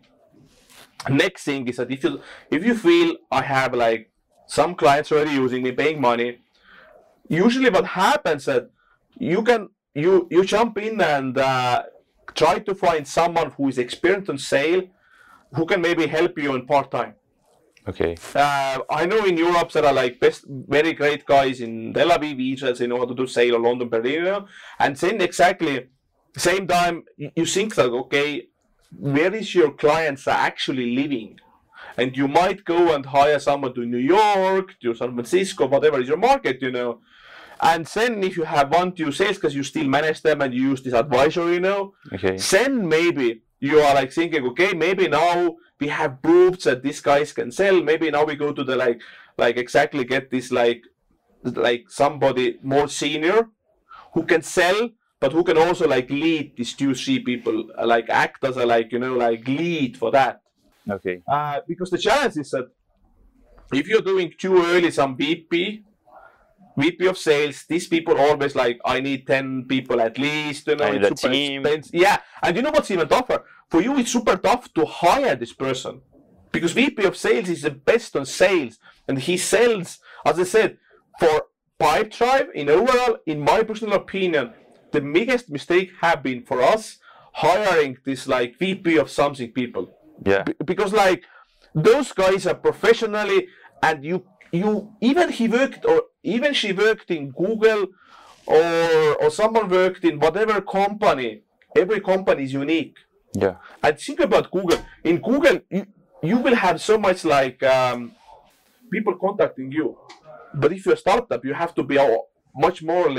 next 1.10 1.44
thing 1.44 1.68
is 1.68 1.78
that 1.78 1.92
if 1.92 2.04
you 2.04 2.22
if 2.50 2.66
you 2.66 2.76
feel 2.76 3.16
i 3.32 3.42
have 3.42 3.74
like 3.74 4.12
some 4.48 4.76
clients 4.76 5.12
already 5.12 5.32
using 5.32 5.64
me 5.64 5.72
paying 5.72 6.00
money 6.00 6.40
usually 7.28 7.70
what 7.70 7.86
happens 7.86 8.46
that 8.46 8.70
you 9.18 9.42
can 9.44 9.70
you 9.94 10.28
you 10.30 10.44
jump 10.44 10.78
in 10.78 11.02
and 11.02 11.38
uh, 11.38 11.84
try 12.36 12.60
to 12.60 12.76
find 12.76 13.08
someone 13.08 13.52
who 13.52 13.68
is 13.68 13.78
experienced 13.78 14.30
on 14.30 14.38
sale 14.38 14.84
who 15.54 15.66
can 15.66 15.82
maybe 15.82 16.06
help 16.08 16.38
you 16.38 16.56
in 16.56 16.66
part 16.66 16.92
time 16.92 17.16
Okay. 17.88 18.18
Uh, 18.34 18.80
I 18.90 19.06
know 19.06 19.26
in 19.26 19.38
Europe 19.38 19.72
there 19.72 19.86
are 19.86 19.94
like 19.94 20.20
best, 20.20 20.46
very 20.48 20.94
great 20.94 21.24
guys 21.26 21.62
in 21.62 21.94
Tel 21.94 22.10
Aviv, 22.10 22.54
Israel, 22.54 22.74
they 22.74 22.88
know 22.88 22.98
how 22.98 23.06
to 23.06 23.14
do 23.14 23.28
sale 23.28 23.56
or 23.56 23.60
London, 23.60 23.90
Berlin, 23.90 24.46
and 24.80 24.96
then 24.96 25.22
exactly 25.22 25.88
same 26.36 26.68
time 26.68 27.04
you 27.18 27.46
think 27.46 27.76
that 27.76 27.90
okay, 27.90 28.48
where 28.98 29.34
is 29.34 29.54
your 29.54 29.72
clients 29.72 30.28
actually 30.28 30.96
living? 30.96 31.40
And 31.98 32.16
you 32.16 32.28
might 32.28 32.66
go 32.66 32.94
and 32.94 33.06
hire 33.06 33.40
someone 33.40 33.74
to 33.76 33.86
New 33.86 33.98
York, 33.98 34.80
to 34.82 34.94
San 34.94 35.14
Francisco, 35.14 35.68
whatever 35.68 36.00
is 36.02 36.08
your 36.08 36.18
market, 36.18 36.62
you 36.62 36.72
know. 36.72 37.00
And 37.62 37.86
then 37.86 38.24
if 38.24 38.36
you 38.36 38.44
have 38.44 38.74
one 38.74 38.92
two 38.92 39.12
sales 39.12 39.36
because 39.38 39.56
you 39.56 39.64
still 39.64 39.88
manage 39.88 40.22
them 40.22 40.42
and 40.42 40.54
you 40.54 40.62
use 40.62 40.82
this 40.82 40.94
advisor, 40.94 41.54
you 41.54 41.62
know, 41.62 41.94
okay. 42.14 42.38
then 42.52 42.88
maybe 42.88 43.42
you 43.60 43.80
are 43.80 43.96
like 43.96 44.12
thinking, 44.12 44.46
okay, 44.48 44.74
maybe 44.74 45.08
now 45.08 45.56
we 45.80 45.88
have 45.88 46.22
proved 46.22 46.64
that 46.66 46.84
these 46.84 47.02
guys 47.02 47.32
can 47.32 47.52
sell. 47.52 47.82
Maybe 47.82 48.12
now 48.12 48.26
we 48.26 48.36
go 48.36 48.52
to 48.52 48.64
the 48.64 48.76
like 48.76 49.02
like 49.38 49.58
exactly 49.58 50.04
get 50.04 50.32
this 50.32 50.52
like 50.52 50.84
like 51.44 51.90
somebody 51.90 52.58
more 52.62 52.88
senior 52.88 53.50
who 54.14 54.24
can 54.24 54.42
sell 54.42 54.90
but 55.20 55.32
who 55.32 55.44
can 55.44 55.58
also 55.58 55.88
like 55.88 56.10
lead 56.10 56.56
these 56.58 56.74
two 56.74 56.96
three 56.96 57.20
people 57.20 57.66
like 57.84 58.10
act 58.10 58.44
as 58.44 58.58
a 58.58 58.66
like 58.66 58.92
you 58.92 59.00
know 59.00 59.16
like 59.16 59.48
lead 59.48 59.98
for 59.98 60.12
that 60.12 60.42
okay 60.90 61.22
uh, 61.28 61.60
because 61.68 61.90
the 61.90 61.98
challenge 61.98 62.38
is 62.38 62.52
that 62.52 62.68
if 63.74 63.88
you're 63.88 64.02
doing 64.02 64.32
too 64.38 64.58
early 64.58 64.92
some 64.92 65.16
vp 65.18 65.84
VP 66.78 67.08
of 67.08 67.18
sales, 67.18 67.64
these 67.70 67.88
people 67.88 68.18
always 68.18 68.56
like, 68.56 68.80
I 68.84 69.00
need 69.00 69.26
10 69.26 69.66
people 69.66 70.02
at 70.02 70.18
least, 70.18 70.68
you 70.68 70.76
know, 70.76 70.86
it's 70.86 71.22
super 71.22 71.34
team. 71.34 71.62
expensive. 71.62 71.96
Yeah. 71.96 72.18
And 72.44 72.56
you 72.56 72.62
know 72.62 72.72
what's 72.72 72.92
even 72.92 73.08
tougher? 73.08 73.46
For 73.70 73.82
you, 73.82 73.98
it's 73.98 74.12
super 74.12 74.36
tough 74.36 74.74
to 74.74 74.86
hire 74.86 75.36
this 75.36 75.54
person 75.54 76.02
because 76.52 76.74
VP 76.74 77.04
of 77.06 77.18
sales 77.18 77.50
is 77.50 77.62
the 77.62 77.72
best 77.72 78.16
on 78.16 78.26
sales 78.26 78.78
and 79.08 79.20
he 79.20 79.38
sells, 79.38 80.00
as 80.26 80.40
I 80.40 80.44
said, 80.44 80.78
for 81.20 81.46
Pipe 81.80 82.12
Pipedrive 82.12 82.52
in 82.54 82.70
overall, 82.70 83.18
in 83.26 83.42
my 83.42 83.64
personal 83.64 83.96
opinion, 83.96 84.54
the 84.92 85.02
biggest 85.02 85.50
mistake 85.50 85.92
have 86.02 86.24
been 86.24 86.44
for 86.44 86.62
us 86.62 86.98
hiring 87.34 87.98
this 88.06 88.28
like 88.28 88.58
VP 88.58 88.98
of 88.98 89.10
something 89.10 89.52
people. 89.52 89.94
Yeah. 90.24 90.44
B- 90.44 90.54
because 90.64 90.94
like 90.94 91.24
those 91.74 92.12
guys 92.12 92.48
are 92.48 92.56
professionally 92.56 93.48
and 93.82 94.04
you 94.04 94.26
you 94.52 94.94
even 95.02 95.30
he 95.32 95.48
worked 95.48 95.86
or 95.86 96.04
even 96.24 96.54
she 96.54 96.72
worked 96.72 97.12
in 97.12 97.32
Google 97.32 97.88
or 98.46 99.16
or 99.22 99.30
someone 99.30 99.70
worked 99.70 100.04
in 100.06 100.20
whatever 100.20 100.62
company. 100.62 101.42
Every 101.76 102.00
company 102.00 102.44
is 102.44 102.54
unique. 102.54 102.96
Yeah. 103.34 103.56
And 103.84 104.00
think 104.00 104.22
about 104.22 104.50
Google. 104.50 104.80
In 105.04 105.18
Google, 105.20 105.60
you, 105.70 105.86
you 106.24 106.38
will 106.38 106.56
have 106.56 106.80
so 106.82 106.98
much 106.98 107.26
like 107.26 107.62
um, 107.64 108.14
people 108.90 109.16
contacting 109.16 109.72
you. 109.72 109.98
But 110.54 110.72
if 110.72 110.86
you're 110.86 110.96
a 110.96 110.98
startup, 110.98 111.44
you 111.44 111.54
have 111.54 111.76
to 111.76 111.84
be 111.84 111.98
much 112.56 112.82
more. 112.82 113.14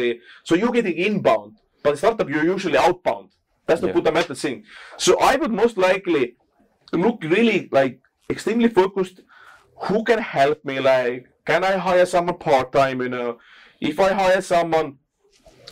So 0.45 0.55
you're 0.55 0.73
getting 0.73 0.97
inbound, 0.97 1.59
but 1.83 1.99
startup, 1.99 2.29
you're 2.31 2.45
usually 2.45 2.79
outbound. 2.79 3.29
That's 3.67 3.81
the 3.81 3.89
yeah. 3.89 3.93
fundamental 3.93 4.35
thing. 4.35 4.65
So 4.97 5.19
I 5.21 5.37
would 5.37 5.53
most 5.53 5.77
likely 5.77 6.37
look 6.93 7.23
really 7.23 7.69
like 7.73 8.01
extremely 8.31 8.69
focused. 8.69 9.21
Who 9.85 10.05
can 10.05 10.19
help 10.19 10.65
me? 10.65 10.81
Like, 10.81 11.29
can 11.45 11.65
I 11.65 11.77
hire 11.77 12.07
someone 12.07 12.39
part 12.39 12.73
time? 12.73 13.01
You 13.03 13.09
know, 13.09 13.39
if 13.81 14.01
I 14.01 14.13
hire 14.13 14.41
someone, 14.41 14.99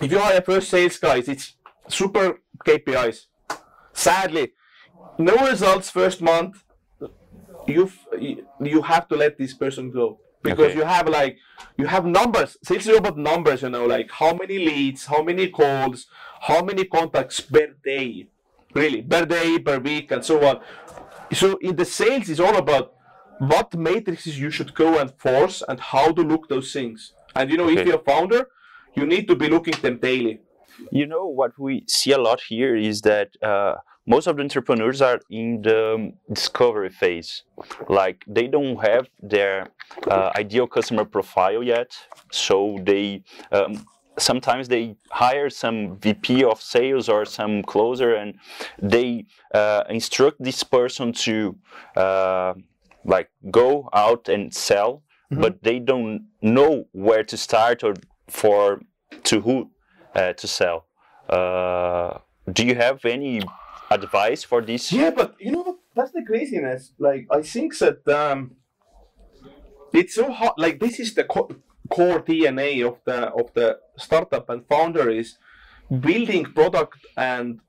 if 0.00 0.10
you 0.10 0.18
hire 0.18 0.40
first 0.42 0.68
sales 0.68 0.98
guys, 0.98 1.28
it's 1.28 1.54
super 1.88 2.40
KPIs 2.66 3.26
sadly, 3.94 4.52
no 5.18 5.34
results 5.46 5.88
first 5.88 6.20
month. 6.20 6.62
You 7.66 7.90
you 8.60 8.82
have 8.82 9.08
to 9.08 9.16
let 9.16 9.38
this 9.38 9.54
person 9.54 9.90
go 9.90 10.20
because 10.42 10.72
okay. 10.72 10.76
you 10.76 10.84
have 10.84 11.08
like 11.08 11.38
you 11.78 11.86
have 11.86 12.04
numbers. 12.04 12.58
Sales 12.62 12.86
is 12.86 12.98
about 12.98 13.16
numbers, 13.16 13.62
you 13.62 13.70
know, 13.70 13.86
like 13.86 14.10
how 14.10 14.34
many 14.34 14.58
leads, 14.58 15.06
how 15.06 15.22
many 15.22 15.48
calls, 15.48 16.06
how 16.42 16.62
many 16.62 16.84
contacts 16.84 17.40
per 17.40 17.68
day, 17.82 18.28
really 18.74 19.00
per 19.00 19.24
day, 19.24 19.58
per 19.58 19.78
week, 19.78 20.10
and 20.10 20.22
so 20.22 20.44
on. 20.46 20.60
So 21.34 21.56
in 21.60 21.76
the 21.76 21.84
sales 21.84 22.28
is 22.28 22.40
all 22.40 22.56
about 22.56 22.94
what 23.38 23.74
matrices 23.74 24.38
you 24.38 24.50
should 24.50 24.74
go 24.74 24.98
and 24.98 25.12
force 25.18 25.62
and 25.68 25.80
how 25.80 26.12
to 26.12 26.22
look 26.22 26.48
those 26.48 26.72
things. 26.72 27.12
And 27.34 27.50
you 27.50 27.56
know, 27.56 27.68
okay. 27.68 27.80
if 27.80 27.86
you're 27.86 27.96
a 27.96 28.10
founder, 28.12 28.48
you 28.94 29.06
need 29.06 29.26
to 29.28 29.36
be 29.36 29.48
looking 29.48 29.74
them 29.82 29.98
daily. 29.98 30.40
You 30.90 31.06
know 31.06 31.26
what 31.26 31.58
we 31.58 31.84
see 31.88 32.12
a 32.12 32.18
lot 32.18 32.40
here 32.40 32.76
is 32.76 33.00
that 33.02 33.30
uh, 33.42 33.74
most 34.06 34.26
of 34.26 34.36
the 34.36 34.42
entrepreneurs 34.42 35.00
are 35.00 35.20
in 35.30 35.62
the 35.62 36.12
discovery 36.32 36.90
phase. 36.90 37.42
Like 37.88 38.24
they 38.26 38.46
don't 38.46 38.76
have 38.84 39.08
their 39.22 39.70
uh, 40.08 40.30
ideal 40.36 40.66
customer 40.66 41.04
profile 41.04 41.62
yet, 41.62 41.90
so 42.30 42.78
they 42.82 43.22
um, 43.50 43.86
sometimes 44.18 44.68
they 44.68 44.96
hire 45.10 45.50
some 45.50 45.96
VP 45.98 46.44
of 46.44 46.60
sales 46.60 47.08
or 47.08 47.24
some 47.24 47.62
closer, 47.62 48.14
and 48.14 48.38
they 48.80 49.26
uh, 49.54 49.84
instruct 49.88 50.42
this 50.42 50.62
person 50.62 51.12
to 51.12 51.56
uh, 51.96 52.54
like 53.04 53.30
go 53.50 53.88
out 53.92 54.28
and 54.28 54.52
sell, 54.54 55.02
mm-hmm. 55.32 55.42
but 55.42 55.62
they 55.62 55.78
don't 55.78 56.26
know 56.42 56.84
where 56.92 57.24
to 57.24 57.36
start 57.36 57.82
or 57.82 57.94
for 58.28 58.80
to 59.24 59.40
who 59.40 59.70
uh, 60.14 60.32
to 60.34 60.46
sell. 60.46 60.86
Uh, 61.28 62.18
do 62.52 62.64
you 62.64 62.74
have 62.74 63.04
any 63.04 63.40
advice 63.90 64.44
for 64.44 64.62
this? 64.62 64.92
Yeah, 64.92 65.10
but 65.10 65.34
you 65.38 65.52
know? 65.52 65.78
That's 65.94 66.10
the 66.10 66.24
craziness. 66.26 66.92
Like 66.98 67.26
I 67.30 67.42
think 67.42 67.78
that 67.78 68.06
um, 68.08 68.56
it's 69.92 70.16
so 70.16 70.32
hard. 70.32 70.54
Like 70.58 70.80
this 70.80 70.98
is 70.98 71.14
the 71.14 71.24
core 71.90 72.20
DNA 72.20 72.86
of 72.86 72.98
the 73.04 73.28
of 73.40 73.52
the 73.54 73.78
startup 73.96 74.48
and 74.48 74.66
founder 74.66 75.10
is 75.10 75.36
building 76.00 76.44
product 76.44 76.98
and 77.16 77.60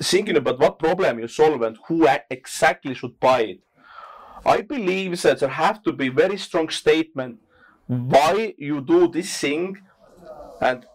thinking 0.00 0.36
about 0.36 0.58
what 0.58 0.78
problem 0.78 1.18
you 1.18 1.28
solve 1.28 1.62
and 1.62 1.78
who 1.86 2.08
exactly 2.30 2.94
should 2.94 3.18
buy 3.20 3.40
it. 3.42 3.60
I 4.44 4.62
believe 4.62 5.20
that 5.22 5.40
there 5.40 5.48
have 5.48 5.82
to 5.84 5.92
be 5.92 6.08
very 6.08 6.38
strong 6.38 6.68
statement 6.68 7.38
why 7.86 8.54
you 8.58 8.80
do 8.80 9.08
this 9.08 9.36
thing 9.38 9.82
and 10.60 10.86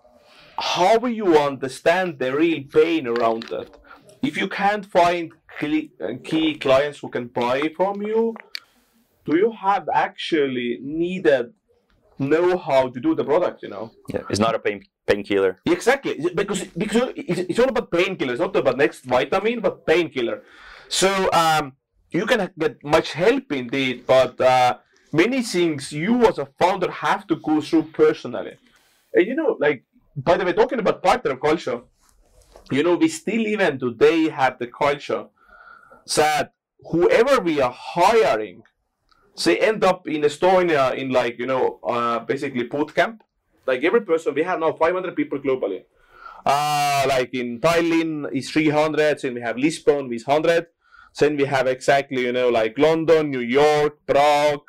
how 0.58 1.06
you 1.06 1.38
understand 1.38 2.20
the 2.20 2.36
real 2.36 2.64
pain 2.72 3.08
around 3.08 3.44
that. 3.44 3.70
If 4.22 4.38
you 4.38 4.48
can't 4.48 4.86
find 4.86 5.32
uh, 5.62 6.14
key 6.24 6.56
clients 6.56 7.00
who 7.00 7.10
can 7.10 7.28
buy 7.28 7.70
from 7.76 8.02
you, 8.02 8.36
do 9.26 9.38
you 9.38 9.52
have 9.52 9.88
actually 9.94 10.80
needed 10.82 11.54
know 12.20 12.58
how 12.58 12.90
to 12.90 13.00
do 13.00 13.16
the 13.16 13.24
product? 13.24 13.64
You 13.64 13.70
know. 13.70 13.92
Yeah, 14.10 14.22
it's 14.30 14.40
not 14.40 14.56
a 14.56 14.60
pain 14.60 14.84
painkiller. 15.06 15.60
Exactly, 15.66 16.14
because 16.36 16.64
because 16.66 17.12
it's 17.16 17.60
all 17.60 17.70
about 17.70 17.92
painkiller. 17.92 18.34
It's 18.34 18.42
not 18.42 18.56
about 18.56 18.78
next 18.78 19.06
vitamin, 19.06 19.60
but 19.62 19.86
painkiller. 19.86 20.44
So 20.90 21.30
um, 21.32 21.74
you 22.12 22.26
can 22.26 22.50
get 22.58 22.84
much 22.84 23.14
help 23.14 23.52
indeed, 23.52 24.06
but 24.08 24.40
uh, 24.40 24.78
many 25.12 25.42
things 25.42 25.92
you 25.92 26.26
as 26.26 26.38
a 26.38 26.48
founder 26.60 26.92
have 26.92 27.28
to 27.28 27.36
go 27.36 27.62
through 27.62 27.84
personally. 27.94 28.56
And 29.14 29.28
you 29.28 29.36
know, 29.36 29.58
like 29.60 29.84
by 30.16 30.38
the 30.38 30.46
way, 30.46 30.54
talking 30.54 30.80
about 30.80 31.04
partner 31.04 31.36
culture, 31.36 31.82
you 32.72 32.84
know, 32.84 32.96
we 32.96 33.08
still 33.08 33.46
even 33.48 33.80
today 33.80 34.30
have 34.30 34.60
the 34.60 34.68
culture 34.68 35.26
that 36.16 36.54
whoever 36.92 37.40
we 37.42 37.62
are 37.62 37.72
hiring, 37.76 38.64
they 39.44 39.60
end 39.60 39.84
up 39.84 40.08
in 40.08 40.22
Estonia 40.22 40.96
in 40.96 41.10
like 41.10 41.38
you 41.40 41.46
know 41.46 41.80
uh, 41.84 42.20
basically 42.20 42.64
boot 42.64 42.94
camp. 42.94 43.24
Like 43.66 43.84
every 43.84 44.02
person, 44.02 44.34
we 44.34 44.44
have 44.44 44.60
now 44.60 44.72
500 44.72 45.16
people 45.16 45.40
globally. 45.40 45.84
Uh, 46.46 47.06
like 47.10 47.34
in 47.34 47.60
Tallinn 47.60 48.32
is 48.32 48.50
300, 48.50 49.20
then 49.20 49.34
we 49.34 49.42
have 49.42 49.58
Lisbon 49.58 50.08
with 50.08 50.26
100, 50.26 50.68
then 51.20 51.36
we 51.36 51.44
have 51.44 51.68
exactly 51.68 52.22
you 52.22 52.32
know 52.32 52.50
like 52.50 52.78
London, 52.78 53.30
New 53.30 53.42
York, 53.42 54.00
Prague, 54.06 54.64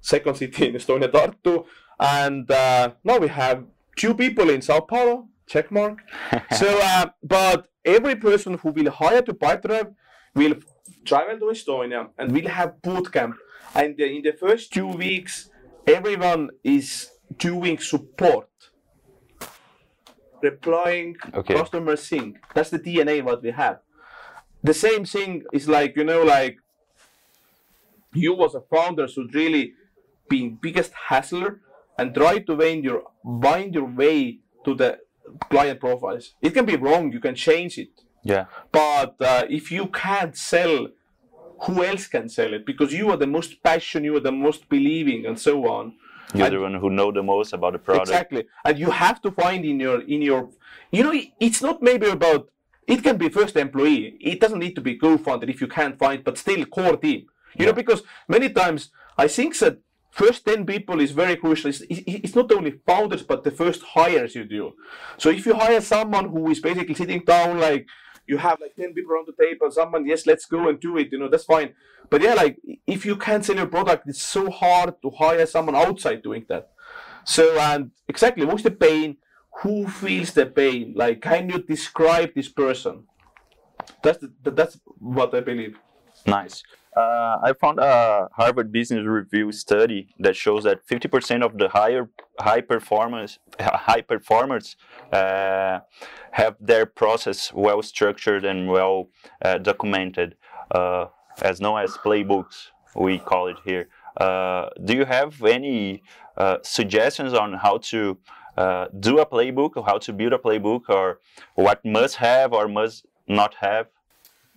second 0.00 0.36
city 0.36 0.68
in 0.68 0.74
Estonia, 0.74 1.10
Tartu, 1.10 1.64
and 1.98 2.50
uh, 2.50 2.90
now 3.02 3.18
we 3.18 3.28
have 3.28 3.64
two 3.96 4.14
people 4.14 4.50
in 4.50 4.60
Sao 4.60 4.80
Paulo. 4.80 5.28
Check 5.46 5.70
mark. 5.70 5.98
so, 6.56 6.78
uh, 6.82 7.06
but 7.22 7.68
every 7.84 8.16
person 8.16 8.54
who 8.54 8.70
will 8.70 8.90
hire 8.90 9.20
to 9.22 9.34
Pipedrive 9.34 9.94
will 10.34 10.54
travel 11.04 11.38
to 11.38 11.46
Estonia 11.46 12.08
and 12.18 12.32
will 12.32 12.48
have 12.48 12.80
boot 12.82 13.12
camp. 13.12 13.36
And 13.74 13.98
in 13.98 14.22
the 14.22 14.32
first 14.32 14.72
two 14.72 14.86
weeks, 14.86 15.50
everyone 15.86 16.50
is 16.62 17.10
doing 17.38 17.78
support, 17.78 18.48
replying 20.42 21.16
okay. 21.34 21.54
customer 21.54 21.96
thing. 21.96 22.38
That's 22.54 22.70
the 22.70 22.78
DNA 22.78 23.22
what 23.22 23.42
we 23.42 23.50
have. 23.50 23.80
The 24.62 24.74
same 24.74 25.04
thing 25.04 25.42
is 25.52 25.68
like 25.68 25.96
you 25.96 26.04
know 26.04 26.22
like 26.22 26.58
you 28.14 28.42
as 28.44 28.54
a 28.54 28.60
founder 28.60 29.08
should 29.08 29.34
really 29.34 29.74
be 30.28 30.48
biggest 30.48 30.92
hassler 31.08 31.60
and 31.98 32.14
try 32.14 32.38
to 32.38 32.56
find 32.56 32.84
your 32.84 33.02
find 33.42 33.74
your 33.74 33.86
way 33.86 34.38
to 34.64 34.74
the 34.74 34.98
client 35.50 35.80
profiles. 35.80 36.34
It 36.40 36.50
can 36.50 36.64
be 36.64 36.76
wrong. 36.76 37.12
You 37.12 37.20
can 37.20 37.34
change 37.34 37.78
it. 37.78 37.90
Yeah. 38.22 38.46
But 38.72 39.16
uh, 39.20 39.44
if 39.50 39.70
you 39.70 39.86
can't 39.88 40.36
sell, 40.36 40.88
who 41.60 41.84
else 41.84 42.06
can 42.06 42.28
sell 42.28 42.52
it? 42.54 42.66
Because 42.66 42.92
you 42.92 43.10
are 43.10 43.16
the 43.16 43.26
most 43.26 43.62
passionate, 43.62 44.04
you 44.04 44.16
are 44.16 44.20
the 44.20 44.32
most 44.32 44.68
believing, 44.68 45.26
and 45.26 45.38
so 45.38 45.66
on. 45.68 45.94
You're 46.34 46.46
and 46.46 46.54
the 46.54 46.60
one 46.60 46.74
who 46.74 46.90
know 46.90 47.12
the 47.12 47.22
most 47.22 47.52
about 47.52 47.74
the 47.74 47.78
product. 47.78 48.08
Exactly, 48.08 48.44
and 48.64 48.78
you 48.78 48.90
have 48.90 49.20
to 49.22 49.30
find 49.30 49.64
in 49.64 49.78
your 49.80 50.00
in 50.02 50.22
your, 50.22 50.50
you 50.90 51.02
know, 51.02 51.14
it's 51.40 51.62
not 51.62 51.82
maybe 51.82 52.08
about. 52.08 52.48
It 52.86 53.02
can 53.02 53.16
be 53.16 53.30
first 53.30 53.56
employee. 53.56 54.18
It 54.20 54.40
doesn't 54.40 54.58
need 54.58 54.74
to 54.74 54.82
be 54.82 54.96
co-founder 54.96 55.48
if 55.48 55.62
you 55.62 55.68
can't 55.68 55.98
find, 55.98 56.22
but 56.22 56.36
still 56.36 56.66
core 56.66 56.98
team. 56.98 57.20
You 57.20 57.64
yeah. 57.64 57.66
know, 57.66 57.72
because 57.72 58.02
many 58.28 58.50
times 58.50 58.90
I 59.16 59.26
think 59.26 59.58
that 59.60 59.78
first 60.10 60.44
10 60.44 60.66
people 60.66 61.00
is 61.00 61.10
very 61.10 61.36
crucial. 61.36 61.70
It's, 61.70 61.82
it's, 61.88 62.34
not 62.34 62.52
only 62.52 62.72
founders, 62.86 63.22
but 63.22 63.42
the 63.42 63.50
first 63.50 63.82
hires 63.82 64.34
you 64.34 64.44
do. 64.44 64.72
So 65.18 65.30
if 65.30 65.44
you 65.44 65.54
hire 65.54 65.80
someone 65.80 66.28
who 66.28 66.50
is 66.50 66.60
basically 66.60 66.94
sitting 66.94 67.22
down, 67.24 67.58
like 67.58 67.86
you 68.26 68.38
have 68.38 68.60
like 68.60 68.74
10 68.76 68.94
people 68.94 69.12
around 69.12 69.28
the 69.28 69.44
table, 69.44 69.70
someone, 69.70 70.06
yes, 70.06 70.26
let's 70.26 70.46
go 70.46 70.68
and 70.68 70.80
do 70.80 70.96
it, 70.98 71.08
you 71.12 71.18
know, 71.18 71.28
that's 71.28 71.44
fine. 71.44 71.74
But 72.10 72.22
yeah, 72.22 72.34
like 72.34 72.58
if 72.86 73.04
you 73.04 73.16
can't 73.16 73.44
sell 73.44 73.56
your 73.56 73.66
product, 73.66 74.08
it's 74.08 74.22
so 74.22 74.50
hard 74.50 74.94
to 75.02 75.10
hire 75.10 75.46
someone 75.46 75.76
outside 75.76 76.22
doing 76.22 76.44
that. 76.48 76.70
So, 77.24 77.58
and 77.58 77.90
exactly, 78.08 78.44
what's 78.44 78.62
the 78.62 78.70
pain? 78.70 79.16
Who 79.62 79.86
feels 79.86 80.32
the 80.32 80.46
pain? 80.46 80.94
Like, 80.96 81.22
can 81.22 81.48
you 81.48 81.62
describe 81.62 82.34
this 82.34 82.48
person? 82.48 83.04
That's, 84.02 84.18
the, 84.18 84.50
that's 84.50 84.78
what 84.98 85.34
I 85.34 85.40
believe. 85.40 85.78
Nice. 86.26 86.62
Uh, 86.96 87.38
I 87.42 87.52
found 87.60 87.80
a 87.80 88.28
Harvard 88.32 88.70
Business 88.70 89.04
Review 89.04 89.50
study 89.50 90.14
that 90.20 90.36
shows 90.36 90.62
that 90.62 90.86
50% 90.86 91.42
of 91.42 91.58
the 91.58 91.68
higher 91.68 92.08
high 92.38 92.60
performance 92.60 93.38
high 93.60 94.00
performers 94.00 94.76
uh, 95.12 95.80
have 96.32 96.56
their 96.60 96.86
process 96.86 97.52
well 97.52 97.82
structured 97.82 98.44
and 98.44 98.68
well 98.68 99.08
uh, 99.42 99.58
documented, 99.58 100.36
uh, 100.70 101.06
as 101.42 101.60
known 101.60 101.80
as 101.80 101.90
playbooks. 101.92 102.68
We 102.94 103.18
call 103.18 103.48
it 103.48 103.56
here. 103.64 103.88
Uh, 104.16 104.68
do 104.84 104.94
you 104.94 105.04
have 105.04 105.42
any 105.42 106.04
uh, 106.36 106.58
suggestions 106.62 107.34
on 107.34 107.54
how 107.54 107.78
to 107.78 108.18
do 109.00 109.18
a 109.18 109.26
playbook, 109.26 109.72
or 109.76 109.84
how 109.84 109.98
to 109.98 110.12
build 110.12 110.32
a 110.32 110.38
playbook, 110.38 110.88
or 110.88 111.18
what 111.56 111.84
must 111.84 112.16
have 112.16 112.52
or 112.52 112.68
must 112.68 113.04
not 113.26 113.54
have? 113.54 113.88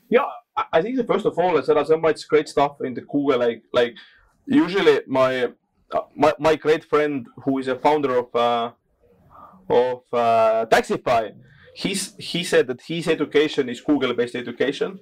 Yeah, 0.10 0.30
I 0.74 0.82
think 0.82 0.98
that 0.98 1.08
first 1.08 1.26
of 1.26 1.38
all, 1.38 1.62
there 1.62 1.78
are 1.78 1.86
so 1.86 1.98
much 1.98 2.28
great 2.28 2.50
stuff 2.50 2.82
in 2.82 2.94
the 2.94 3.02
Google. 3.02 3.40
Like 3.40 3.64
like 3.72 3.96
usually 4.46 5.02
my 5.08 5.52
uh, 5.92 6.02
my, 6.16 6.34
my 6.40 6.56
great 6.56 6.84
friend 6.84 7.28
who 7.44 7.60
is 7.60 7.68
a 7.68 7.76
founder 7.76 8.18
of 8.18 8.36
uh, 8.36 8.72
of 9.70 10.02
uh, 10.12 10.66
Taxify, 10.66 11.34
he's 11.76 12.16
he 12.18 12.44
said 12.44 12.68
that 12.68 12.82
his 12.82 13.08
education 13.08 13.70
is 13.70 13.82
Google 13.82 14.14
based 14.14 14.36
education. 14.36 15.00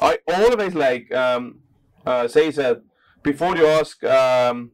I 0.00 0.18
always 0.26 0.74
like 0.74 1.14
um, 1.14 1.60
uh, 2.04 2.26
say 2.26 2.50
that 2.50 2.82
before 3.22 3.56
you 3.56 3.66
ask, 3.66 4.02
um, 4.04 4.72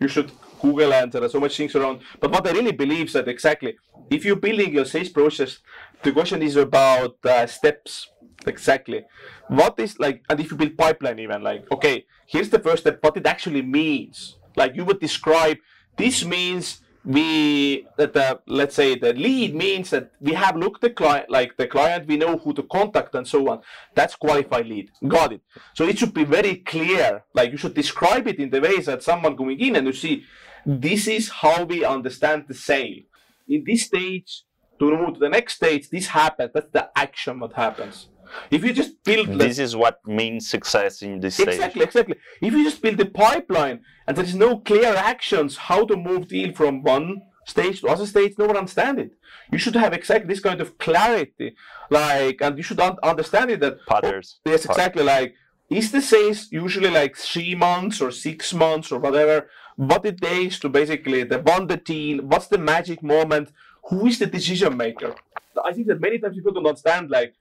you 0.00 0.08
should 0.08 0.30
Google 0.60 0.92
and 0.94 1.12
there 1.12 1.22
are 1.22 1.28
so 1.28 1.40
much 1.40 1.56
things 1.56 1.74
around. 1.76 2.00
But 2.20 2.30
what 2.30 2.46
I 2.46 2.52
really 2.52 2.72
believe 2.72 3.06
is 3.06 3.12
that 3.12 3.28
exactly 3.28 3.76
if 4.10 4.24
you're 4.24 4.36
building 4.36 4.72
your 4.72 4.84
sales 4.86 5.10
process, 5.10 5.58
the 6.04 6.12
question 6.12 6.42
is 6.42 6.56
about 6.56 7.16
uh, 7.24 7.46
steps 7.46 8.08
Exactly. 8.46 9.04
What 9.48 9.78
is 9.78 9.98
like, 9.98 10.22
and 10.28 10.40
if 10.40 10.50
you 10.50 10.56
build 10.56 10.76
pipeline 10.76 11.18
even 11.18 11.42
like, 11.42 11.70
okay, 11.72 12.06
here's 12.26 12.50
the 12.50 12.58
first 12.58 12.82
step, 12.82 12.98
what 13.02 13.16
it 13.16 13.26
actually 13.26 13.62
means. 13.62 14.36
Like 14.56 14.76
you 14.76 14.84
would 14.84 15.00
describe, 15.00 15.58
this 15.96 16.24
means 16.24 16.80
we 17.04 17.86
that 17.98 18.14
the 18.14 18.40
let's 18.46 18.74
say 18.74 18.94
the 18.94 19.12
lead 19.12 19.54
means 19.54 19.90
that 19.90 20.10
we 20.22 20.32
have 20.32 20.56
looked 20.56 20.80
the 20.80 20.88
client 20.88 21.28
like 21.28 21.54
the 21.58 21.66
client 21.66 22.08
we 22.08 22.16
know 22.16 22.38
who 22.38 22.54
to 22.54 22.62
contact 22.62 23.14
and 23.14 23.28
so 23.28 23.46
on 23.50 23.60
that's 23.94 24.16
qualified 24.16 24.66
lead 24.66 24.90
got 25.06 25.30
it 25.30 25.42
so 25.74 25.84
it 25.84 25.98
should 25.98 26.14
be 26.14 26.24
very 26.24 26.56
clear 26.56 27.22
like 27.34 27.50
you 27.50 27.58
should 27.58 27.74
describe 27.74 28.26
it 28.26 28.38
in 28.38 28.48
the 28.48 28.58
ways 28.58 28.86
that 28.86 29.02
someone 29.02 29.36
going 29.36 29.60
in 29.60 29.76
and 29.76 29.86
you 29.86 29.92
see 29.92 30.24
this 30.64 31.06
is 31.06 31.28
how 31.28 31.64
we 31.64 31.84
understand 31.84 32.46
the 32.48 32.54
sale 32.54 33.02
in 33.50 33.62
this 33.66 33.82
stage 33.82 34.44
to 34.78 34.90
move 34.90 35.14
to 35.14 35.20
the 35.20 35.28
next 35.28 35.54
stage 35.54 35.88
this 35.90 36.08
happens 36.08 36.50
that's 36.54 36.70
the 36.72 36.88
action 36.96 37.40
what 37.40 37.52
happens 37.52 38.08
if 38.50 38.64
you 38.64 38.72
just 38.72 39.02
build 39.04 39.38
this 39.38 39.58
is 39.58 39.76
what 39.76 40.06
means 40.06 40.48
success 40.48 41.02
in 41.02 41.20
this 41.20 41.38
exactly, 41.38 41.54
stage. 41.54 41.64
Exactly, 41.64 41.82
exactly. 41.82 42.16
If 42.40 42.52
you 42.52 42.64
just 42.64 42.82
build 42.82 42.98
the 42.98 43.06
pipeline 43.06 43.80
and 44.06 44.16
there 44.16 44.24
is 44.24 44.34
no 44.34 44.58
clear 44.58 44.94
actions 44.94 45.56
how 45.56 45.84
to 45.86 45.96
move 45.96 46.28
deal 46.28 46.52
from 46.52 46.82
one 46.82 47.22
stage 47.46 47.80
to 47.80 47.88
other 47.88 48.06
stage, 48.06 48.34
no 48.38 48.46
one 48.46 48.56
understand 48.56 48.98
it. 48.98 49.12
You 49.52 49.58
should 49.58 49.76
have 49.76 49.92
exactly 49.92 50.28
this 50.28 50.40
kind 50.40 50.60
of 50.60 50.78
clarity, 50.78 51.54
like, 51.90 52.40
and 52.40 52.56
you 52.56 52.62
should 52.62 52.80
un- 52.80 52.98
understand 53.02 53.50
it 53.50 53.60
that 53.60 53.84
patterns. 53.86 54.40
Oh, 54.46 54.50
yes, 54.50 54.64
exactly. 54.64 55.02
Like, 55.02 55.34
is 55.70 55.92
the 55.92 56.02
sales 56.02 56.48
usually 56.50 56.90
like 56.90 57.16
three 57.16 57.54
months 57.54 58.00
or 58.00 58.10
six 58.10 58.52
months 58.52 58.90
or 58.92 58.98
whatever? 58.98 59.48
What 59.76 60.04
it 60.06 60.20
takes 60.20 60.58
to 60.60 60.68
basically 60.68 61.24
the 61.24 61.40
one 61.40 61.66
the 61.66 61.76
deal? 61.76 62.22
What's 62.22 62.48
the 62.48 62.58
magic 62.58 63.02
moment? 63.02 63.50
Who 63.88 64.06
is 64.06 64.18
the 64.18 64.26
decision 64.26 64.76
maker? 64.76 65.14
I 65.64 65.72
think 65.72 65.86
that 65.88 66.00
many 66.00 66.18
times 66.18 66.36
people 66.36 66.52
don't 66.52 66.66
understand 66.66 67.10
like 67.10 67.34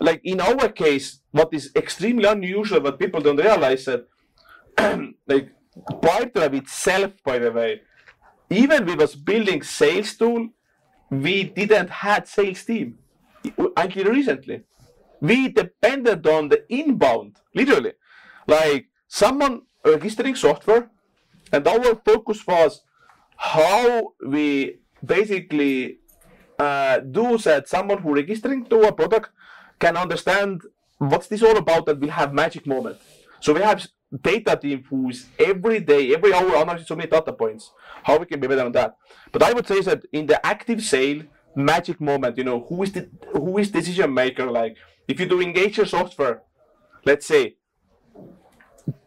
like 0.00 0.20
in 0.24 0.40
our 0.40 0.68
case, 0.68 1.20
what 1.30 1.52
is 1.54 1.70
extremely 1.76 2.24
unusual, 2.24 2.80
what 2.80 2.98
people 2.98 3.20
don't 3.20 3.36
realize 3.36 3.86
uh, 3.86 3.98
that, 4.76 5.14
like 5.26 5.50
Pipedrive 6.02 6.54
itself, 6.54 7.12
by 7.24 7.38
the 7.38 7.50
way, 7.50 7.82
even 8.50 8.86
we 8.86 8.94
was 8.94 9.14
building 9.14 9.62
sales 9.62 10.14
tool, 10.14 10.48
we 11.10 11.44
didn't 11.44 11.90
had 11.90 12.28
sales 12.28 12.64
team 12.64 12.98
until 13.76 14.12
recently. 14.12 14.62
We 15.20 15.48
depended 15.48 16.26
on 16.26 16.48
the 16.48 16.64
inbound, 16.72 17.36
literally, 17.54 17.92
like 18.46 18.86
someone 19.08 19.62
registering 19.84 20.34
software, 20.34 20.90
and 21.52 21.66
our 21.66 21.94
focus 22.04 22.46
was 22.46 22.82
how 23.36 24.12
we 24.24 24.80
basically 25.04 25.98
uh, 26.58 26.98
do 27.00 27.38
that 27.38 27.68
someone 27.68 27.98
who 27.98 28.14
registering 28.14 28.64
to 28.66 28.82
a 28.82 28.92
product 28.92 29.30
can 29.78 29.96
understand 29.96 30.62
what's 30.98 31.26
this 31.26 31.42
all 31.42 31.56
about 31.56 31.86
that 31.86 32.00
will 32.00 32.10
have 32.10 32.32
magic 32.32 32.66
moment. 32.66 32.98
So 33.40 33.52
we 33.52 33.60
have 33.60 33.86
data 34.22 34.56
team 34.56 34.84
who's 34.88 35.26
every 35.38 35.80
day, 35.80 36.14
every 36.14 36.32
hour 36.32 36.56
analyzing 36.56 36.86
so 36.86 36.96
many 36.96 37.10
data 37.10 37.32
points. 37.32 37.72
How 38.04 38.18
we 38.18 38.26
can 38.26 38.40
be 38.40 38.46
better 38.46 38.64
on 38.64 38.72
that. 38.72 38.96
But 39.32 39.42
I 39.42 39.52
would 39.52 39.66
say 39.66 39.80
that 39.80 40.04
in 40.12 40.26
the 40.26 40.44
active 40.46 40.82
sale, 40.82 41.22
magic 41.56 42.00
moment, 42.00 42.38
you 42.38 42.44
know, 42.44 42.60
who 42.68 42.82
is 42.82 42.92
the 42.92 43.10
who 43.32 43.58
is 43.58 43.70
decision 43.70 44.12
maker 44.12 44.50
like 44.50 44.76
if 45.08 45.20
you 45.20 45.26
do 45.26 45.40
engage 45.40 45.76
your 45.76 45.86
software, 45.86 46.42
let's 47.04 47.26
say, 47.26 47.56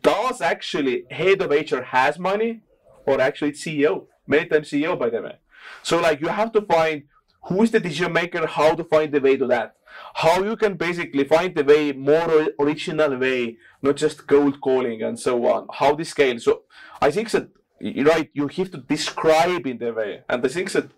does 0.01 0.41
actually 0.41 1.05
head 1.09 1.41
of 1.41 1.51
HR 1.51 1.81
has 1.81 2.19
money 2.19 2.61
or 3.05 3.19
actually 3.21 3.53
CEO? 3.53 4.07
Many 4.27 4.47
times 4.47 4.69
CEO 4.69 4.97
by 4.99 5.09
the 5.09 5.21
way. 5.21 5.37
So 5.83 5.99
like 5.99 6.21
you 6.21 6.27
have 6.27 6.51
to 6.53 6.61
find 6.61 7.03
who 7.43 7.63
is 7.63 7.71
the 7.71 7.79
decision 7.79 8.13
maker, 8.13 8.45
how 8.45 8.75
to 8.75 8.83
find 8.83 9.11
the 9.11 9.21
way 9.21 9.37
to 9.37 9.47
that. 9.47 9.75
How 10.15 10.43
you 10.43 10.55
can 10.55 10.75
basically 10.75 11.23
find 11.23 11.55
the 11.55 11.63
way, 11.63 11.91
more 11.91 12.49
original 12.59 13.17
way, 13.17 13.57
not 13.81 13.95
just 13.95 14.27
cold 14.27 14.59
calling 14.61 15.01
and 15.01 15.19
so 15.19 15.45
on. 15.47 15.67
How 15.73 15.95
this 15.95 16.09
scale. 16.09 16.39
So 16.39 16.63
I 17.01 17.09
think 17.11 17.31
that 17.31 17.49
right, 17.81 18.29
you 18.33 18.47
have 18.47 18.71
to 18.71 18.77
describe 18.77 19.65
in 19.65 19.77
the 19.77 19.93
way. 19.93 20.23
And 20.29 20.45
I 20.45 20.49
think 20.49 20.71
that 20.71 20.89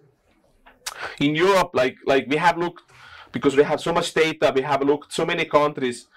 in 1.19 1.35
Europe, 1.35 1.71
like 1.73 1.97
like 2.05 2.25
we 2.27 2.37
have 2.37 2.57
looked 2.57 2.83
because 3.31 3.55
we 3.55 3.63
have 3.63 3.79
so 3.79 3.93
much 3.93 4.13
data, 4.13 4.51
we 4.55 4.61
have 4.61 4.81
looked 4.81 5.13
so 5.13 5.25
many 5.25 5.45
countries. 5.45 6.07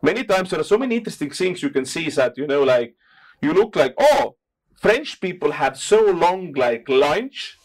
Many 0.00 0.24
times 0.24 0.50
there 0.50 0.60
are 0.60 0.64
so 0.64 0.78
many 0.78 0.96
interesting 0.96 1.30
things 1.30 1.62
you 1.62 1.70
can 1.70 1.84
see 1.84 2.08
that 2.10 2.36
you 2.36 2.46
know, 2.46 2.62
like 2.62 2.94
you 3.40 3.52
look 3.52 3.76
like 3.76 3.94
oh, 3.98 4.36
French 4.76 5.20
people 5.20 5.52
have 5.52 5.78
so 5.78 6.10
long 6.10 6.52
like 6.54 6.88
lunch, 6.88 7.58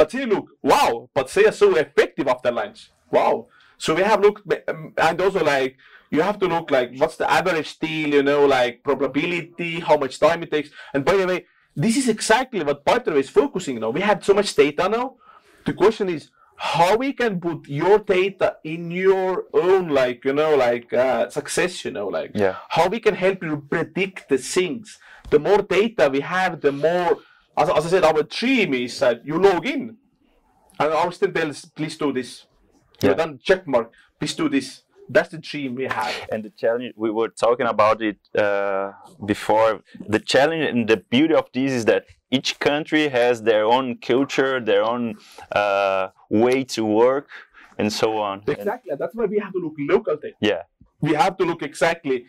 but 0.00 0.14
you 0.14 0.24
look 0.24 0.48
wow, 0.62 1.10
but 1.12 1.28
they 1.28 1.44
are 1.44 1.52
so 1.52 1.76
effective 1.76 2.26
after 2.26 2.50
lunch. 2.50 2.90
Wow. 3.10 3.48
So 3.76 3.94
we 3.94 4.02
have 4.02 4.22
looked 4.22 4.42
and 5.06 5.20
also 5.20 5.44
like 5.44 5.76
you 6.10 6.22
have 6.22 6.38
to 6.38 6.46
look 6.46 6.70
like 6.70 6.92
what's 6.96 7.16
the 7.16 7.30
average 7.30 7.78
deal, 7.78 8.14
you 8.14 8.22
know, 8.22 8.46
like 8.46 8.82
probability, 8.82 9.78
how 9.80 9.98
much 9.98 10.18
time 10.18 10.42
it 10.42 10.50
takes. 10.50 10.70
And 10.94 11.04
by 11.04 11.16
the 11.18 11.26
way, 11.26 11.44
this 11.76 11.98
is 11.98 12.08
exactly 12.08 12.62
what 12.62 12.82
Pipedrive 12.82 13.24
is 13.24 13.28
focusing 13.28 13.78
now. 13.78 13.90
We 13.90 14.00
have 14.00 14.24
so 14.24 14.32
much 14.32 14.54
data 14.54 14.88
now. 14.88 15.16
The 15.66 15.74
question 15.74 16.08
is 16.08 16.30
how 16.56 16.96
we 16.96 17.12
can 17.12 17.38
put 17.38 17.68
your 17.68 17.98
data 17.98 18.56
in 18.64 18.90
your 18.90 19.44
own 19.52 19.88
like 19.88 20.24
you 20.24 20.32
know 20.32 20.56
like 20.56 20.92
uh, 20.94 21.28
success 21.28 21.84
you 21.84 21.90
know 21.90 22.08
like 22.08 22.30
yeah. 22.34 22.56
how 22.70 22.86
we 22.88 23.00
can 23.00 23.14
help 23.14 23.42
you 23.42 23.66
predict 23.70 24.28
the 24.28 24.36
things 24.38 24.98
the 25.30 25.38
more 25.38 25.62
data 25.62 26.10
we 26.12 26.20
have 26.20 26.60
the 26.60 26.72
more 26.72 27.18
as, 27.60 27.68
as 27.70 27.86
i 27.86 27.88
said 27.88 28.04
our 28.04 28.22
dream 28.22 28.74
is 28.74 28.98
that 28.98 29.24
you 29.24 29.38
log 29.38 29.66
in 29.66 29.96
and 30.78 30.92
our 30.92 31.06
austin 31.06 31.32
tells 31.32 31.64
please 31.64 31.96
do 31.96 32.12
this 32.12 32.46
yeah. 33.02 33.10
you 33.10 33.16
done 33.16 33.38
check 33.42 33.66
mark 33.66 33.92
please 34.18 34.34
do 34.34 34.48
this 34.48 34.82
that's 35.12 35.30
the 35.30 35.38
dream 35.38 35.74
we 35.74 35.84
have. 35.84 36.14
And 36.30 36.44
the 36.44 36.50
challenge 36.50 36.94
we 36.96 37.10
were 37.10 37.28
talking 37.28 37.66
about 37.66 38.00
it 38.00 38.18
uh, 38.36 38.92
before. 39.24 39.82
The 40.08 40.20
challenge 40.20 40.64
and 40.64 40.88
the 40.88 40.98
beauty 40.98 41.34
of 41.34 41.46
this 41.52 41.72
is 41.72 41.84
that 41.86 42.06
each 42.30 42.58
country 42.60 43.08
has 43.08 43.42
their 43.42 43.64
own 43.64 43.96
culture, 43.98 44.60
their 44.60 44.84
own 44.84 45.16
uh, 45.50 46.08
way 46.30 46.62
to 46.64 46.84
work, 46.84 47.28
and 47.76 47.92
so 47.92 48.18
on. 48.18 48.42
Exactly. 48.46 48.90
And 48.92 49.00
that's 49.00 49.14
why 49.14 49.24
we 49.24 49.38
have 49.38 49.52
to 49.52 49.58
look 49.58 49.74
local 49.78 50.16
thing. 50.16 50.32
Yeah. 50.40 50.62
We 51.00 51.14
have 51.14 51.36
to 51.38 51.44
look 51.44 51.62
exactly 51.62 52.26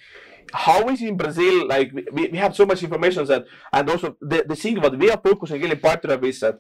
how 0.54 0.88
is 0.90 1.02
in 1.02 1.18
Brazil. 1.18 1.68
Like 1.68 1.92
we, 1.94 2.28
we 2.28 2.38
have 2.38 2.56
so 2.56 2.66
much 2.66 2.84
information 2.84 3.26
that, 3.26 3.46
and 3.72 3.90
also 3.90 4.18
the, 4.22 4.46
the 4.48 4.56
thing 4.56 4.82
what 4.82 4.98
we 4.98 5.10
are 5.10 5.20
focusing 5.24 5.62
really 5.62 5.76
part 5.76 6.04
of 6.06 6.24
is 6.24 6.40
that 6.40 6.60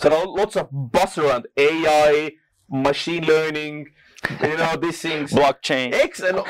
there 0.00 0.12
are 0.12 0.26
lots 0.26 0.56
of 0.56 0.68
buzz 0.70 1.18
around 1.18 1.46
AI, 1.56 2.32
machine 2.70 3.24
learning, 3.24 3.88
you 4.42 4.56
know 4.56 4.76
these 4.76 5.00
things. 5.00 5.32
Blockchain. 5.32 5.92
Excellent. 5.94 6.46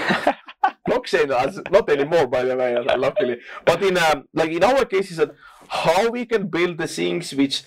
blockchain, 0.89 1.70
not 1.70 1.89
anymore, 1.91 2.26
by 2.26 2.45
the 2.45 2.57
way, 2.57 2.76
luckily. 2.97 3.39
But 3.64 3.82
in 3.82 3.99
um, 3.99 4.28
like 4.32 4.51
in 4.51 4.64
our 4.64 4.84
case, 4.84 5.11
is 5.11 5.18
that 5.18 5.32
how 5.68 6.11
we 6.11 6.26
can 6.26 6.49
build 6.49 6.78
the 6.78 6.89
things 6.89 7.34
which 7.34 7.62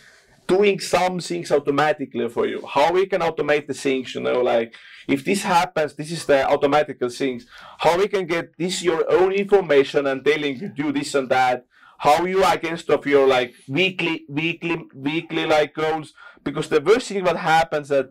doing 0.51 0.79
some 0.81 1.19
things 1.19 1.49
automatically 1.49 2.27
for 2.27 2.45
you. 2.45 2.59
How 2.75 2.91
we 2.91 3.05
can 3.05 3.21
automate 3.21 3.67
the 3.67 3.73
things, 3.73 4.13
you 4.15 4.21
know, 4.21 4.41
like 4.41 4.75
if 5.07 5.23
this 5.23 5.43
happens, 5.43 5.93
this 5.93 6.11
is 6.11 6.25
the 6.25 6.39
automatical 6.53 7.09
things. 7.09 7.45
How 7.77 7.97
we 7.97 8.07
can 8.09 8.25
get 8.27 8.57
this 8.57 8.83
your 8.83 9.09
own 9.09 9.31
information 9.31 10.07
and 10.07 10.25
telling 10.25 10.57
you 10.59 10.67
do 10.67 10.91
this 10.91 11.15
and 11.15 11.29
that. 11.29 11.65
How 11.99 12.25
you 12.25 12.43
are 12.43 12.55
against 12.55 12.89
of 12.89 13.05
your 13.05 13.25
like 13.27 13.53
weekly, 13.69 14.25
weekly, 14.27 14.77
weekly 14.93 15.45
like 15.45 15.73
goals. 15.73 16.13
Because 16.43 16.67
the 16.67 16.81
worst 16.81 17.07
thing 17.07 17.23
what 17.23 17.37
happens 17.37 17.87
that 17.89 18.09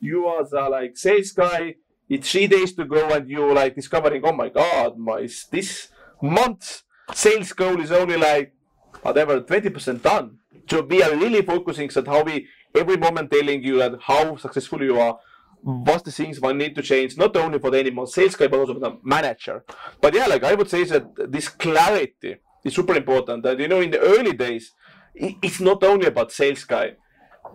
you 0.00 0.18
as 0.40 0.52
a 0.52 0.68
like 0.76 0.96
sales 0.96 1.32
guy, 1.32 1.74
it's 2.08 2.30
three 2.32 2.46
days 2.46 2.72
to 2.74 2.84
go 2.86 3.02
and 3.10 3.28
you 3.28 3.52
like 3.52 3.74
discovering, 3.74 4.22
oh 4.24 4.32
my 4.32 4.48
god, 4.48 4.96
my 4.96 5.28
this 5.50 5.88
month's 6.22 6.84
sales 7.12 7.52
goal 7.52 7.78
is 7.80 7.92
only 7.92 8.16
like 8.16 8.54
whatever 9.02 9.40
20% 9.40 10.02
done. 10.02 10.38
So 10.68 10.82
we 10.82 11.02
are 11.02 11.14
really 11.14 11.42
focusing 11.42 11.90
on 11.96 12.06
how 12.06 12.22
we 12.22 12.48
every 12.74 12.96
moment 12.96 13.30
telling 13.30 13.62
you 13.62 13.78
that 13.78 13.98
how 14.02 14.36
successful 14.36 14.82
you 14.82 14.98
are, 15.00 15.18
what's 15.62 16.02
the 16.02 16.10
things 16.10 16.40
one 16.40 16.58
need 16.58 16.74
to 16.74 16.82
change, 16.82 17.16
not 17.16 17.36
only 17.36 17.58
for 17.58 17.70
the 17.70 17.78
animal 17.78 18.06
sales 18.06 18.36
guy, 18.36 18.46
but 18.48 18.60
also 18.60 18.74
for 18.74 18.80
the 18.80 18.98
manager. 19.02 19.64
But 20.00 20.14
yeah, 20.14 20.26
like 20.26 20.44
I 20.44 20.54
would 20.54 20.68
say 20.68 20.84
that 20.84 21.32
this 21.32 21.48
clarity 21.48 22.36
is 22.64 22.74
super 22.74 22.94
important. 22.94 23.42
That 23.44 23.58
you 23.60 23.68
know, 23.68 23.80
in 23.80 23.90
the 23.90 24.00
early 24.00 24.32
days, 24.32 24.72
it's 25.14 25.60
not 25.60 25.82
only 25.82 26.06
about 26.06 26.32
sales 26.32 26.64
guy 26.64 26.96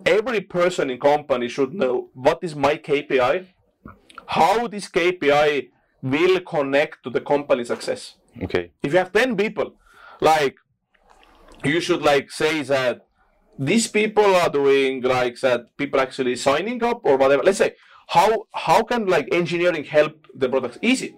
every 0.06 0.40
person 0.40 0.90
in 0.90 0.98
company 0.98 1.48
should 1.48 1.72
know 1.74 2.10
what 2.14 2.38
is 2.42 2.54
my 2.54 2.76
KPI, 2.76 3.46
how 4.26 4.66
this 4.68 4.88
KPI 4.88 5.68
will 6.02 6.40
connect 6.40 7.02
to 7.04 7.10
the 7.10 7.20
company 7.20 7.64
success. 7.64 8.16
Okay. 8.42 8.70
If 8.82 8.92
you 8.92 8.98
have 8.98 9.12
10 9.12 9.36
people, 9.36 9.74
like 10.20 10.56
you 11.64 11.80
should 11.80 12.02
like 12.02 12.30
say 12.30 12.62
that 12.62 13.06
these 13.58 13.86
people 13.86 14.24
are 14.24 14.48
doing 14.48 15.02
like 15.02 15.38
that 15.40 15.76
people 15.76 16.00
actually 16.00 16.36
signing 16.36 16.82
up 16.82 17.00
or 17.04 17.16
whatever. 17.16 17.42
Let's 17.42 17.58
say 17.58 17.74
how 18.08 18.46
how 18.52 18.82
can 18.82 19.06
like 19.06 19.28
engineering 19.32 19.84
help 19.84 20.26
the 20.34 20.48
product? 20.48 20.78
Easy. 20.82 21.16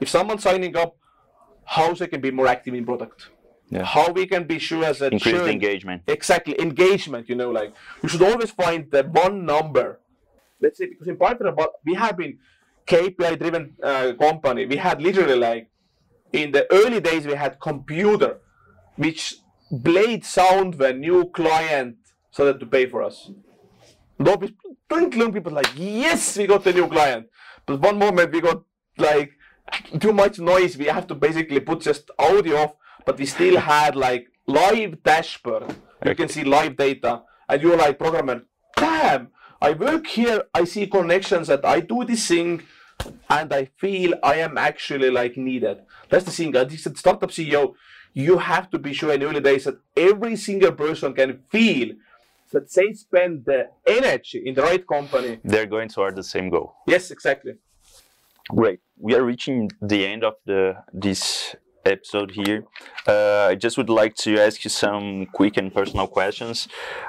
If 0.00 0.08
someone's 0.08 0.42
signing 0.42 0.76
up, 0.76 0.96
how 1.64 1.94
they 1.94 2.06
can 2.06 2.20
be 2.20 2.30
more 2.30 2.46
active 2.46 2.74
in 2.74 2.84
product? 2.84 3.30
Yeah. 3.70 3.84
How 3.84 4.12
we 4.12 4.26
can 4.26 4.44
be 4.44 4.58
sure 4.58 4.84
as 4.84 5.00
a 5.02 5.08
increased 5.08 5.44
engagement. 5.44 6.02
Exactly, 6.06 6.60
engagement. 6.60 7.28
You 7.28 7.34
know, 7.34 7.50
like 7.50 7.72
you 8.02 8.08
should 8.08 8.22
always 8.22 8.50
find 8.50 8.90
that 8.92 9.10
one 9.10 9.44
number. 9.44 10.00
Let's 10.60 10.78
say 10.78 10.86
because 10.86 11.08
in 11.08 11.16
Pipedrive, 11.16 11.66
we 11.84 11.94
have 11.94 12.16
been 12.16 12.38
KPI-driven 12.86 13.76
uh, 13.82 14.12
company. 14.18 14.66
We 14.66 14.76
had 14.76 15.02
literally 15.02 15.36
like 15.36 15.68
in 16.32 16.52
the 16.52 16.72
early 16.72 17.00
days 17.00 17.26
we 17.26 17.34
had 17.34 17.58
computer, 17.58 18.38
which 18.96 19.36
played 19.84 20.24
sound 20.24 20.76
when 20.76 21.00
new 21.00 21.24
client 21.30 21.96
started 22.30 22.60
to 22.60 22.66
pay 22.66 22.86
for 22.86 23.02
us. 23.02 23.30
Don't 24.22 24.52
twinkling 24.88 25.32
people 25.32 25.52
like 25.52 25.70
yes, 25.76 26.36
we 26.38 26.46
got 26.46 26.66
a 26.66 26.72
new 26.72 26.88
client. 26.88 27.26
But 27.66 27.80
one 27.80 27.98
moment 27.98 28.32
we 28.32 28.40
got 28.40 28.62
like 28.98 29.32
too 30.00 30.12
much 30.12 30.38
noise. 30.38 30.76
We 30.76 30.86
have 30.86 31.06
to 31.08 31.14
basically 31.14 31.60
put 31.60 31.80
just 31.80 32.10
audio 32.18 32.56
off 32.56 32.72
but 33.06 33.18
we 33.18 33.24
still 33.24 33.58
had 33.58 33.96
like 33.96 34.26
live 34.46 35.02
dashboard. 35.02 35.74
You 36.04 36.14
can 36.14 36.28
see 36.28 36.44
live 36.44 36.76
data, 36.76 37.22
and 37.48 37.62
you're 37.62 37.76
like 37.76 37.98
programmer. 37.98 38.42
Damn, 38.76 39.28
I 39.62 39.70
work 39.70 40.06
here. 40.08 40.42
I 40.52 40.64
see 40.64 40.86
connections 40.88 41.46
that 41.46 41.64
I 41.64 41.80
do 41.80 42.04
this 42.04 42.26
thing, 42.28 42.62
and 43.30 43.52
I 43.54 43.66
feel 43.76 44.14
I 44.22 44.34
am 44.36 44.58
actually 44.58 45.10
like 45.10 45.36
needed. 45.38 45.78
That's 46.10 46.24
the 46.24 46.32
thing. 46.32 46.54
As 46.54 46.86
a 46.86 46.96
startup 46.96 47.30
CEO, 47.30 47.74
you 48.16 48.38
have 48.38 48.70
to 48.70 48.78
be 48.78 48.94
sure 48.94 49.12
in 49.12 49.22
early 49.22 49.40
days 49.40 49.64
that 49.64 49.78
every 49.94 50.36
single 50.36 50.72
person 50.72 51.12
can 51.12 51.42
feel 51.50 51.88
that 52.50 52.72
they 52.72 52.94
spend 52.94 53.44
the 53.44 53.68
energy 53.86 54.42
in 54.46 54.54
the 54.54 54.62
right 54.62 54.84
company. 54.86 55.38
They're 55.44 55.66
going 55.66 55.90
toward 55.90 56.16
the 56.16 56.22
same 56.22 56.48
goal. 56.48 56.74
Yes, 56.86 57.10
exactly. 57.10 57.56
Great. 58.48 58.80
We 58.98 59.14
are 59.14 59.22
reaching 59.22 59.70
the 59.82 60.06
end 60.06 60.24
of 60.24 60.34
the 60.46 60.76
this 60.94 61.54
episode 61.84 62.30
here. 62.30 62.64
Uh, 63.06 63.48
I 63.50 63.54
just 63.54 63.76
would 63.76 63.90
like 63.90 64.14
to 64.26 64.38
ask 64.38 64.64
you 64.64 64.70
some 64.70 65.26
quick 65.26 65.58
and 65.58 65.72
personal 65.72 66.06
questions. 66.06 66.68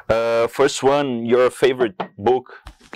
Uh, 0.10 0.48
first 0.48 0.84
one, 0.84 1.26
your 1.26 1.50
favorite 1.50 1.96
book 2.18 2.48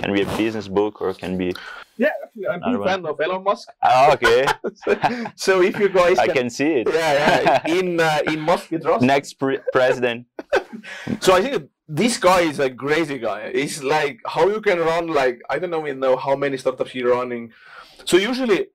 can 0.01 0.13
be 0.13 0.21
a 0.21 0.37
business 0.37 0.67
book 0.67 1.01
or 1.01 1.13
can 1.13 1.37
be. 1.37 1.53
Yeah, 1.97 2.09
I'm 2.49 2.63
a 2.63 2.77
big 2.77 2.83
fan 2.87 3.05
of 3.05 3.19
Elon 3.19 3.43
Musk. 3.43 3.69
Oh, 3.83 4.11
okay. 4.15 4.45
so, 5.35 5.61
if 5.61 5.79
you 5.79 5.89
guys, 5.89 6.17
can, 6.17 6.29
I 6.29 6.33
can 6.33 6.49
see 6.49 6.71
it. 6.81 6.87
Yeah, 6.91 7.61
yeah. 7.65 7.73
In 7.77 7.99
uh, 7.99 8.19
in 8.27 8.39
Musk, 8.39 8.71
Next 9.01 9.33
pre 9.33 9.59
president. 9.71 10.25
so 11.19 11.33
I 11.33 11.41
think 11.41 11.69
this 11.87 12.17
guy 12.17 12.41
is 12.41 12.59
a 12.59 12.69
crazy 12.69 13.19
guy. 13.19 13.51
It's 13.53 13.83
like 13.83 14.19
how 14.25 14.47
you 14.47 14.61
can 14.61 14.79
run 14.79 15.07
like 15.07 15.41
I 15.49 15.59
don't 15.59 15.69
know 15.69 15.85
even 15.85 15.99
know 15.99 16.15
how 16.17 16.35
many 16.35 16.57
startups 16.57 16.95
you're 16.95 17.13
running. 17.13 17.51
So 18.05 18.17
usually, 18.17 18.67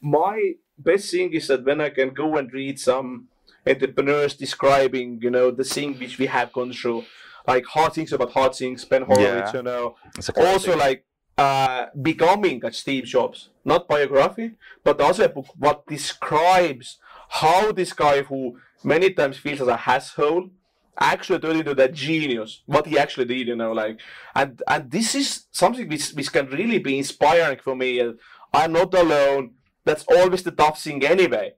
my 0.00 0.54
best 0.78 1.10
thing 1.10 1.32
is 1.32 1.48
that 1.48 1.64
when 1.64 1.80
I 1.80 1.90
can 1.90 2.10
go 2.10 2.36
and 2.36 2.52
read 2.52 2.78
some 2.80 3.28
entrepreneurs 3.66 4.34
describing, 4.34 5.20
you 5.20 5.30
know, 5.30 5.50
the 5.50 5.64
thing 5.64 5.98
which 5.98 6.18
we 6.18 6.26
have 6.26 6.52
gone 6.52 6.72
through, 6.72 7.04
like 7.48 7.64
hard 7.64 7.92
things 7.94 8.12
about 8.12 8.30
hard 8.38 8.54
things, 8.54 8.84
Ben 8.84 9.02
Horowitz, 9.02 9.52
yeah. 9.52 9.56
you 9.56 9.62
know. 9.62 9.96
Also 10.36 10.76
like 10.76 11.04
uh, 11.38 11.86
becoming 12.10 12.64
a 12.64 12.70
Steve 12.72 13.04
Jobs, 13.04 13.48
not 13.64 13.88
biography, 13.88 14.52
but 14.84 15.00
also 15.00 15.24
a 15.24 15.28
book 15.28 15.46
what 15.56 15.86
describes 15.86 16.98
how 17.40 17.72
this 17.72 17.92
guy 17.92 18.22
who 18.22 18.58
many 18.84 19.08
times 19.18 19.38
feels 19.38 19.60
as 19.62 19.68
a 19.68 19.80
asshole 19.86 20.50
actually 21.00 21.38
turned 21.38 21.60
into 21.60 21.74
that 21.74 21.94
genius, 21.94 22.62
what 22.66 22.86
he 22.86 22.98
actually 22.98 23.24
did, 23.24 23.46
you 23.48 23.56
know, 23.56 23.72
like, 23.72 24.00
and 24.34 24.62
and 24.66 24.90
this 24.90 25.14
is 25.14 25.46
something 25.50 25.88
which, 25.88 26.10
which 26.10 26.32
can 26.32 26.46
really 26.48 26.78
be 26.78 26.98
inspiring 26.98 27.58
for 27.62 27.74
me. 27.74 27.90
I'm 28.52 28.72
not 28.72 28.92
alone. 28.94 29.54
That's 29.84 30.04
always 30.16 30.42
the 30.42 30.50
tough 30.50 30.82
thing 30.82 31.04
anyway. 31.04 31.54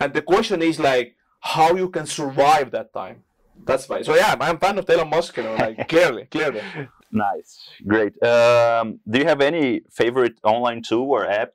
And 0.00 0.12
the 0.12 0.22
question 0.22 0.60
is 0.62 0.78
like 0.78 1.16
how 1.54 1.74
you 1.76 1.88
can 1.88 2.06
survive 2.06 2.70
that 2.72 2.92
time. 2.92 3.22
That's 3.64 3.88
why. 3.88 4.02
So 4.02 4.14
yeah, 4.14 4.36
I'm 4.40 4.56
a 4.56 4.58
fan 4.58 4.78
of 4.78 4.88
Elon 4.88 5.10
Musk, 5.10 5.36
you 5.36 5.42
know, 5.42 5.54
like 5.54 5.88
clearly, 5.92 6.26
clearly. 6.26 6.62
Nice, 7.12 7.68
great. 7.86 8.20
Um, 8.22 9.00
do 9.08 9.18
you 9.18 9.24
have 9.24 9.40
any 9.40 9.82
favorite 9.90 10.38
online 10.44 10.82
tool 10.82 11.10
or 11.10 11.26
app? 11.26 11.52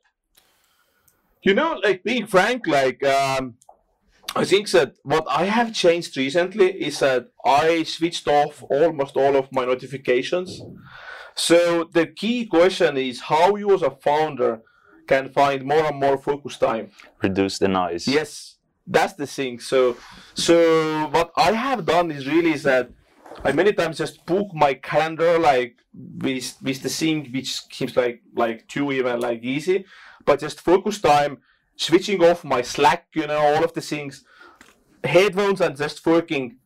You 1.42 1.54
know, 1.54 1.80
like 1.82 2.02
being 2.02 2.26
frank, 2.26 2.66
like 2.66 3.04
um, 3.04 3.54
I 4.34 4.44
think 4.44 4.70
that 4.72 4.96
what 5.02 5.24
I 5.28 5.44
have 5.44 5.72
changed 5.72 6.16
recently 6.16 6.72
is 6.82 6.98
that 6.98 7.28
I 7.44 7.84
switched 7.84 8.28
off 8.28 8.62
almost 8.68 9.16
all 9.16 9.36
of 9.36 9.52
my 9.52 9.64
notifications. 9.64 10.60
So 11.34 11.84
the 11.92 12.06
key 12.06 12.46
question 12.46 12.96
is 12.96 13.20
how 13.22 13.56
you 13.56 13.72
as 13.74 13.82
a 13.82 13.90
founder 13.90 14.62
can 15.06 15.30
find 15.30 15.64
more 15.64 15.86
and 15.86 16.00
more 16.00 16.18
focus 16.18 16.58
time. 16.58 16.90
Reduce 17.22 17.58
the 17.58 17.68
noise. 17.68 18.08
Yes, 18.08 18.55
that's 18.86 19.14
the 19.14 19.26
thing. 19.26 19.60
So, 19.60 19.96
so 20.34 21.06
what 21.08 21.32
I 21.36 21.52
have 21.52 21.84
done 21.84 22.10
is 22.10 22.26
really 22.26 22.52
is 22.52 22.62
that 22.62 22.90
I 23.44 23.52
many 23.52 23.72
times 23.72 23.98
just 23.98 24.24
book 24.26 24.54
my 24.54 24.74
calendar 24.74 25.38
like 25.38 25.76
with 25.94 26.56
with 26.62 26.82
the 26.82 26.88
thing 26.88 27.30
which 27.32 27.62
seems 27.72 27.96
like 27.96 28.22
like 28.34 28.66
too 28.68 28.92
even 28.92 29.20
like 29.20 29.42
easy, 29.42 29.84
but 30.24 30.40
just 30.40 30.60
focus 30.60 31.00
time, 31.00 31.38
switching 31.76 32.22
off 32.22 32.44
my 32.44 32.62
Slack, 32.62 33.06
you 33.14 33.26
know, 33.26 33.38
all 33.38 33.64
of 33.64 33.72
the 33.74 33.80
things, 33.80 34.24
headphones 35.04 35.60
and 35.60 35.76
just 35.76 36.04
working. 36.06 36.58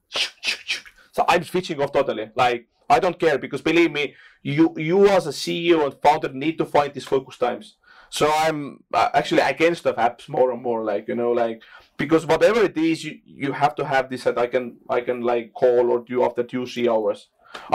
So 1.13 1.25
I'm 1.29 1.45
switching 1.45 1.81
off 1.83 1.93
totally. 1.93 2.31
Like 2.37 2.69
I 2.89 2.99
don't 2.99 3.19
care 3.19 3.39
because 3.39 3.63
believe 3.63 3.93
me, 3.93 4.15
you 4.43 4.75
you 4.77 5.09
as 5.09 5.27
a 5.27 5.31
CEO 5.31 5.85
and 5.85 5.95
founder 6.03 6.33
need 6.33 6.59
to 6.59 6.65
find 6.65 6.93
these 6.93 7.05
focus 7.05 7.39
times. 7.39 7.77
So 8.11 8.31
I'm 8.33 8.83
uh, 8.93 9.11
actually 9.15 9.43
against 9.43 9.85
the 9.85 9.95
apps 9.95 10.29
more 10.29 10.51
and 10.51 10.63
more. 10.63 10.85
Like 10.85 11.09
you 11.09 11.15
know, 11.15 11.33
like 11.33 11.63
because 12.01 12.25
whatever 12.33 12.61
it 12.71 12.77
is, 12.91 13.05
you, 13.07 13.13
you 13.43 13.53
have 13.63 13.75
to 13.81 13.85
have 13.93 14.05
this 14.11 14.25
that 14.25 14.39
I 14.45 14.47
can 14.55 14.65
I 14.97 15.01
can 15.09 15.19
like 15.33 15.47
call 15.63 15.85
or 15.93 15.99
do 16.11 16.17
after 16.29 16.43
two 16.53 16.65
three 16.73 16.89
hours. 16.95 17.29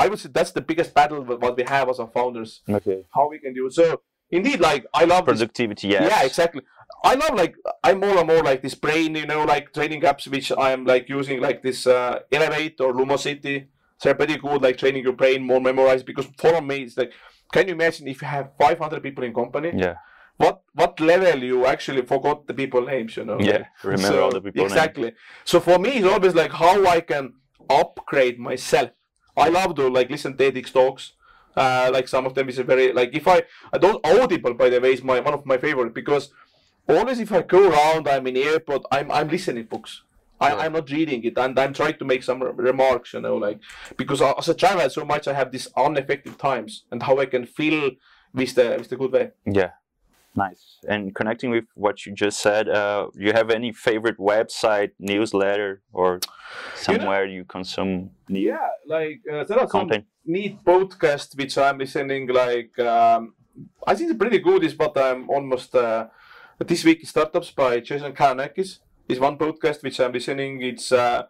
I 0.03 0.07
would 0.09 0.19
say 0.19 0.29
that's 0.37 0.53
the 0.57 0.65
biggest 0.69 0.93
battle 0.99 1.19
what 1.43 1.55
we 1.59 1.63
have 1.75 1.87
as 1.91 1.99
our 2.03 2.11
founders. 2.17 2.51
Okay. 2.77 2.99
How 3.15 3.29
we 3.33 3.37
can 3.43 3.53
do 3.53 3.67
it. 3.67 3.73
So 3.73 3.85
indeed, 4.37 4.59
like 4.69 4.83
I 5.01 5.03
love 5.05 5.25
Productivity, 5.25 5.87
Yeah. 5.89 6.03
yeah, 6.11 6.23
exactly. 6.29 6.61
I 7.11 7.13
love 7.23 7.33
like 7.43 7.55
I'm 7.87 7.99
more 8.05 8.17
and 8.21 8.27
more 8.33 8.43
like 8.49 8.61
this 8.65 8.75
brain, 8.85 9.09
you 9.21 9.27
know, 9.31 9.43
like 9.53 9.73
training 9.77 10.01
apps 10.09 10.27
which 10.35 10.51
I'm 10.67 10.81
like 10.93 11.05
using 11.19 11.37
like 11.47 11.59
this 11.67 11.79
uh, 11.87 12.19
Elevate 12.31 12.77
or 12.81 12.93
Lumosity. 12.99 13.57
They're 14.01 14.15
pretty 14.21 14.37
good, 14.37 14.61
like 14.61 14.77
training 14.83 15.03
your 15.03 15.17
brain 15.21 15.39
more 15.51 15.61
memorized. 15.69 16.05
Because 16.05 16.27
for 16.43 16.61
me, 16.69 16.77
it's 16.85 16.97
like, 17.01 17.11
can 17.53 17.67
you 17.67 17.73
imagine 17.79 18.07
if 18.07 18.21
you 18.21 18.27
have 18.27 18.51
500 18.59 19.01
people 19.01 19.23
in 19.23 19.33
company? 19.33 19.71
Yeah. 19.85 19.95
What 20.37 20.61
what 20.73 20.99
level 20.99 21.43
you 21.43 21.65
actually 21.65 22.01
forgot 22.01 22.45
the 22.47 22.53
people 22.53 22.81
names, 22.85 23.15
you 23.17 23.25
know? 23.25 23.39
Yeah. 23.39 23.51
Like, 23.59 23.83
Remember 23.83 24.07
so- 24.07 24.23
all 24.23 24.31
the 24.31 24.41
people. 24.41 24.61
names. 24.63 24.71
Exactly. 24.73 25.13
So 25.45 25.59
for 25.59 25.79
me, 25.79 25.89
it's 25.97 26.07
always 26.07 26.35
like 26.35 26.51
how 26.51 26.85
I 26.85 26.99
can 27.01 27.33
upgrade 27.69 28.39
myself. 28.39 28.89
I 29.37 29.49
love 29.49 29.75
to 29.75 29.87
like 29.87 30.09
listen 30.09 30.35
to 30.37 30.51
TEDx 30.51 30.71
talks. 30.73 31.13
Uh, 31.55 31.89
like 31.93 32.07
some 32.09 32.25
of 32.25 32.33
them 32.35 32.49
is 32.49 32.59
a 32.59 32.63
very 32.65 32.91
like 32.91 33.15
if 33.15 33.27
I 33.27 33.43
I 33.71 33.77
don't 33.77 34.05
Audible 34.05 34.53
by 34.53 34.69
the 34.69 34.81
way 34.81 34.91
is 34.93 35.03
my 35.03 35.21
one 35.21 35.33
of 35.33 35.45
my 35.45 35.57
favorite 35.57 35.93
because 35.93 36.29
always 36.87 37.19
if 37.21 37.31
I 37.31 37.41
go 37.43 37.69
around 37.69 38.09
I'm 38.09 38.27
in 38.27 38.35
airport 38.35 38.83
I'm 38.91 39.09
I'm 39.09 39.29
listening 39.29 39.63
books. 39.65 40.01
I, 40.41 40.49
Yeah. 40.49 40.57
I'm 40.57 40.73
not 40.73 40.89
reading 40.91 41.23
it 41.23 41.37
and 41.37 41.57
I'm 41.57 41.71
trying 41.73 41.97
to 41.97 42.03
make 42.03 42.23
some 42.23 42.43
remarks, 42.43 43.13
you 43.13 43.21
know, 43.21 43.37
like 43.37 43.59
because 43.95 44.21
as 44.21 44.49
a 44.49 44.53
traveler 44.53 44.89
so 44.89 45.05
much 45.05 45.29
I 45.29 45.33
have 45.33 45.49
these 45.53 45.69
ineffective 45.77 46.37
times 46.37 46.83
and 46.91 47.01
how 47.03 47.19
I 47.19 47.25
can 47.25 47.45
feel 47.45 47.91
with 48.33 48.53
the 48.55 48.75
with 48.77 48.89
the 48.89 48.97
good 48.97 49.13
way. 49.13 49.31
Yeah. 49.45 49.71
Nice. 50.35 50.79
And 50.87 51.15
connecting 51.15 51.49
with 51.49 51.65
what 51.75 52.05
you 52.05 52.13
just 52.13 52.41
said, 52.41 52.67
uh, 52.67 53.07
you 53.15 53.31
have 53.31 53.49
any 53.49 53.71
favorite 53.71 54.17
website, 54.17 54.91
newsletter, 54.99 55.81
or 55.93 56.19
somewhere 56.75 57.25
you, 57.25 57.45
consume 57.45 58.11
news 58.27 58.45
Yeah, 58.45 58.67
like 58.85 59.21
uh, 59.31 59.43
there 59.45 59.59
are 59.59 59.67
some 59.69 59.87
content? 59.87 60.05
neat 60.25 60.63
podcast 60.63 61.37
which 61.37 61.57
I'm 61.57 61.77
listening 61.77 62.27
like 62.27 62.77
um, 62.79 63.33
I 63.87 63.95
think 63.95 64.09
it's 64.09 64.17
pretty 64.17 64.39
good 64.39 64.63
is 64.63 64.73
but 64.73 64.97
I'm 64.97 65.29
almost 65.29 65.73
uh, 65.75 66.07
this 66.59 66.83
week 66.83 67.05
startups 67.07 67.51
by 67.51 67.79
Jason 67.79 68.13
Calacanis 68.13 68.79
is 69.07 69.19
one 69.19 69.37
podcast 69.37 69.83
which 69.83 69.99
I'm 69.99 70.11
listening 70.11 70.61
it's 70.61 70.91
uh, 70.91 71.23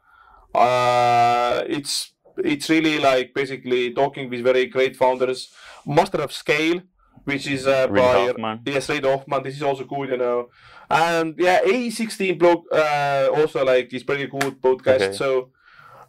uh, 0.54 1.64
it's 1.68 2.14
it's 2.38 2.70
really 2.70 3.00
like 3.00 3.34
basically 3.34 3.94
talking 3.94 4.30
with 4.30 4.42
very 4.44 4.66
great 4.66 4.96
founders 4.96 5.54
Master 5.86 6.22
of 6.22 6.32
Scale 6.32 6.82
which 7.26 7.48
is 7.48 7.68
uh, 7.68 7.88
Reid 7.90 8.02
by 8.04 8.14
Hoffman. 8.28 8.62
Yes, 8.66 8.90
Reid 8.90 9.04
Hoffman. 9.06 9.44
This 9.44 9.56
is 9.56 9.64
also 9.64 9.84
good, 9.84 10.10
you 10.10 10.18
know. 10.18 10.50
And 10.90 11.36
yeah, 11.38 11.62
A16 11.62 12.40
blog 12.40 12.64
uh, 12.72 13.30
also 13.36 13.66
like 13.66 13.94
is 13.94 14.04
pretty 14.04 14.28
good 14.28 14.62
podcast. 14.62 15.02
Okay. 15.02 15.14
So, 15.14 15.50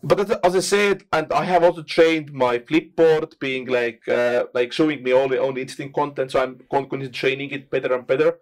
but 0.02 0.20
as, 0.44 0.54
I 0.54 0.60
said, 0.60 1.04
and 1.12 1.32
I 1.32 1.44
have 1.44 1.64
also 1.64 1.82
trained 1.82 2.32
my 2.32 2.58
Flipboard 2.58 3.38
being 3.40 3.66
like 3.66 4.06
uh, 4.08 4.44
like 4.54 4.72
showing 4.72 5.02
me 5.02 5.12
all 5.12 5.28
the 5.28 5.40
only 5.40 5.62
interesting 5.62 5.92
content. 5.92 6.30
So 6.32 6.42
I'm 6.42 6.60
continuously 6.70 7.12
training 7.12 7.50
it 7.50 7.70
better 7.70 7.92
and 7.94 8.06
better. 8.06 8.38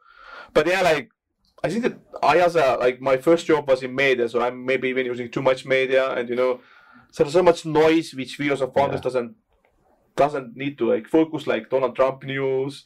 But 0.52 0.66
yeah, 0.66 0.82
like 0.82 1.10
I 1.62 1.68
think 1.70 1.84
that 1.84 1.96
I 2.22 2.38
as 2.38 2.56
a 2.56 2.76
like 2.76 3.00
my 3.00 3.16
first 3.16 3.46
job 3.46 3.68
was 3.68 3.82
in 3.82 3.94
media, 3.94 4.28
so 4.28 4.42
I'm 4.42 4.66
maybe 4.66 4.88
even 4.88 5.06
using 5.06 5.30
too 5.30 5.42
much 5.42 5.64
media, 5.64 6.10
and 6.10 6.28
you 6.28 6.36
know, 6.36 6.60
so 7.12 7.22
there's 7.22 7.32
so 7.34 7.42
much 7.42 7.64
noise 7.64 8.12
which 8.14 8.38
we 8.38 8.50
as 8.50 8.60
a 8.60 8.66
founders 8.66 8.98
Yeah. 8.98 9.02
doesn't 9.04 9.36
doesn't 10.16 10.56
need 10.56 10.78
to 10.78 10.88
like 10.90 11.08
focus 11.08 11.46
like 11.46 11.70
Donald 11.70 11.96
Trump 11.96 12.24
news 12.24 12.84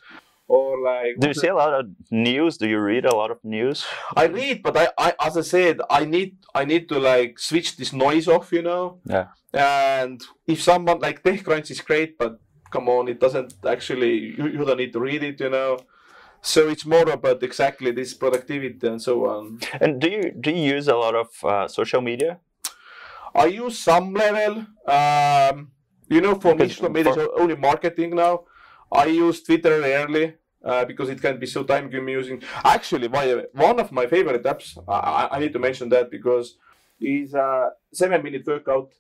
or 0.49 0.81
like 0.83 1.19
Do 1.19 1.29
you 1.29 1.35
see 1.35 1.49
a 1.49 1.55
lot 1.55 1.75
of 1.75 1.87
news? 2.11 2.57
Do 2.57 2.67
you 2.67 2.81
read 2.81 3.05
a 3.05 3.15
lot 3.15 3.31
of 3.31 3.39
news? 3.45 3.85
I 4.17 4.25
read, 4.25 4.63
but 4.63 4.77
I, 4.77 4.89
I 4.99 5.15
as 5.21 5.37
I 5.37 5.43
said, 5.43 5.81
I 5.91 6.05
need 6.05 6.37
I 6.55 6.65
need 6.65 6.89
to 6.89 6.99
like 6.99 7.39
switch 7.39 7.77
this 7.77 7.93
noise 7.93 8.27
off, 8.27 8.51
you 8.51 8.63
know. 8.63 9.01
Yeah. 9.05 9.29
And 9.53 10.21
if 10.47 10.63
someone 10.63 11.01
like 11.01 11.23
TechCrunch 11.23 11.71
is 11.71 11.81
great, 11.81 12.19
but 12.19 12.41
come 12.71 12.89
on, 12.89 13.09
it 13.09 13.21
doesn't 13.21 13.55
actually 13.67 14.35
you, 14.37 14.47
you 14.49 14.65
don't 14.65 14.79
need 14.79 14.93
to 14.95 15.01
read 15.01 15.23
it, 15.23 15.39
you 15.41 15.51
know. 15.51 15.79
So 16.41 16.69
it's 16.69 16.87
more 16.87 17.09
about 17.11 17.43
exactly 17.43 17.91
this 17.91 18.15
productivity 18.15 18.87
and 18.87 19.03
so 19.03 19.27
on. 19.27 19.61
And 19.81 20.01
do 20.01 20.09
you 20.09 20.33
do 20.33 20.51
you 20.51 20.75
use 20.77 20.89
a 20.89 20.97
lot 20.97 21.15
of 21.15 21.29
uh, 21.45 21.69
social 21.69 22.01
media? 22.01 22.41
I 23.35 23.47
use 23.47 23.79
some 23.79 24.15
level. 24.15 24.67
Um, 24.87 25.73
you 26.09 26.21
know, 26.21 26.35
for 26.35 26.55
me, 26.55 26.67
Because 26.67 26.91
media 26.91 27.13
is 27.13 27.29
only 27.39 27.57
marketing 27.57 28.15
now. 28.17 28.45
I 28.91 29.07
use 29.07 29.43
Twitter 29.43 29.81
rarely 29.81 30.35
uh, 30.65 30.85
because 30.85 31.09
it 31.11 31.21
can 31.21 31.39
be 31.39 31.47
so 31.47 31.63
time 31.65 31.91
consuming. 31.91 32.43
Actually, 32.65 33.09
way, 33.09 33.45
one 33.53 33.79
of 33.81 33.93
my 33.93 34.07
favorite 34.07 34.43
apps, 34.45 34.79
I, 34.89 35.29
I- 35.33 35.39
need 35.41 35.53
to 35.53 35.59
mention 35.59 35.89
that 35.91 36.11
because 36.11 36.57
is 37.01 37.35
a 37.35 37.71
seven 37.93 38.23
minute 38.23 38.45
workout. 38.47 38.93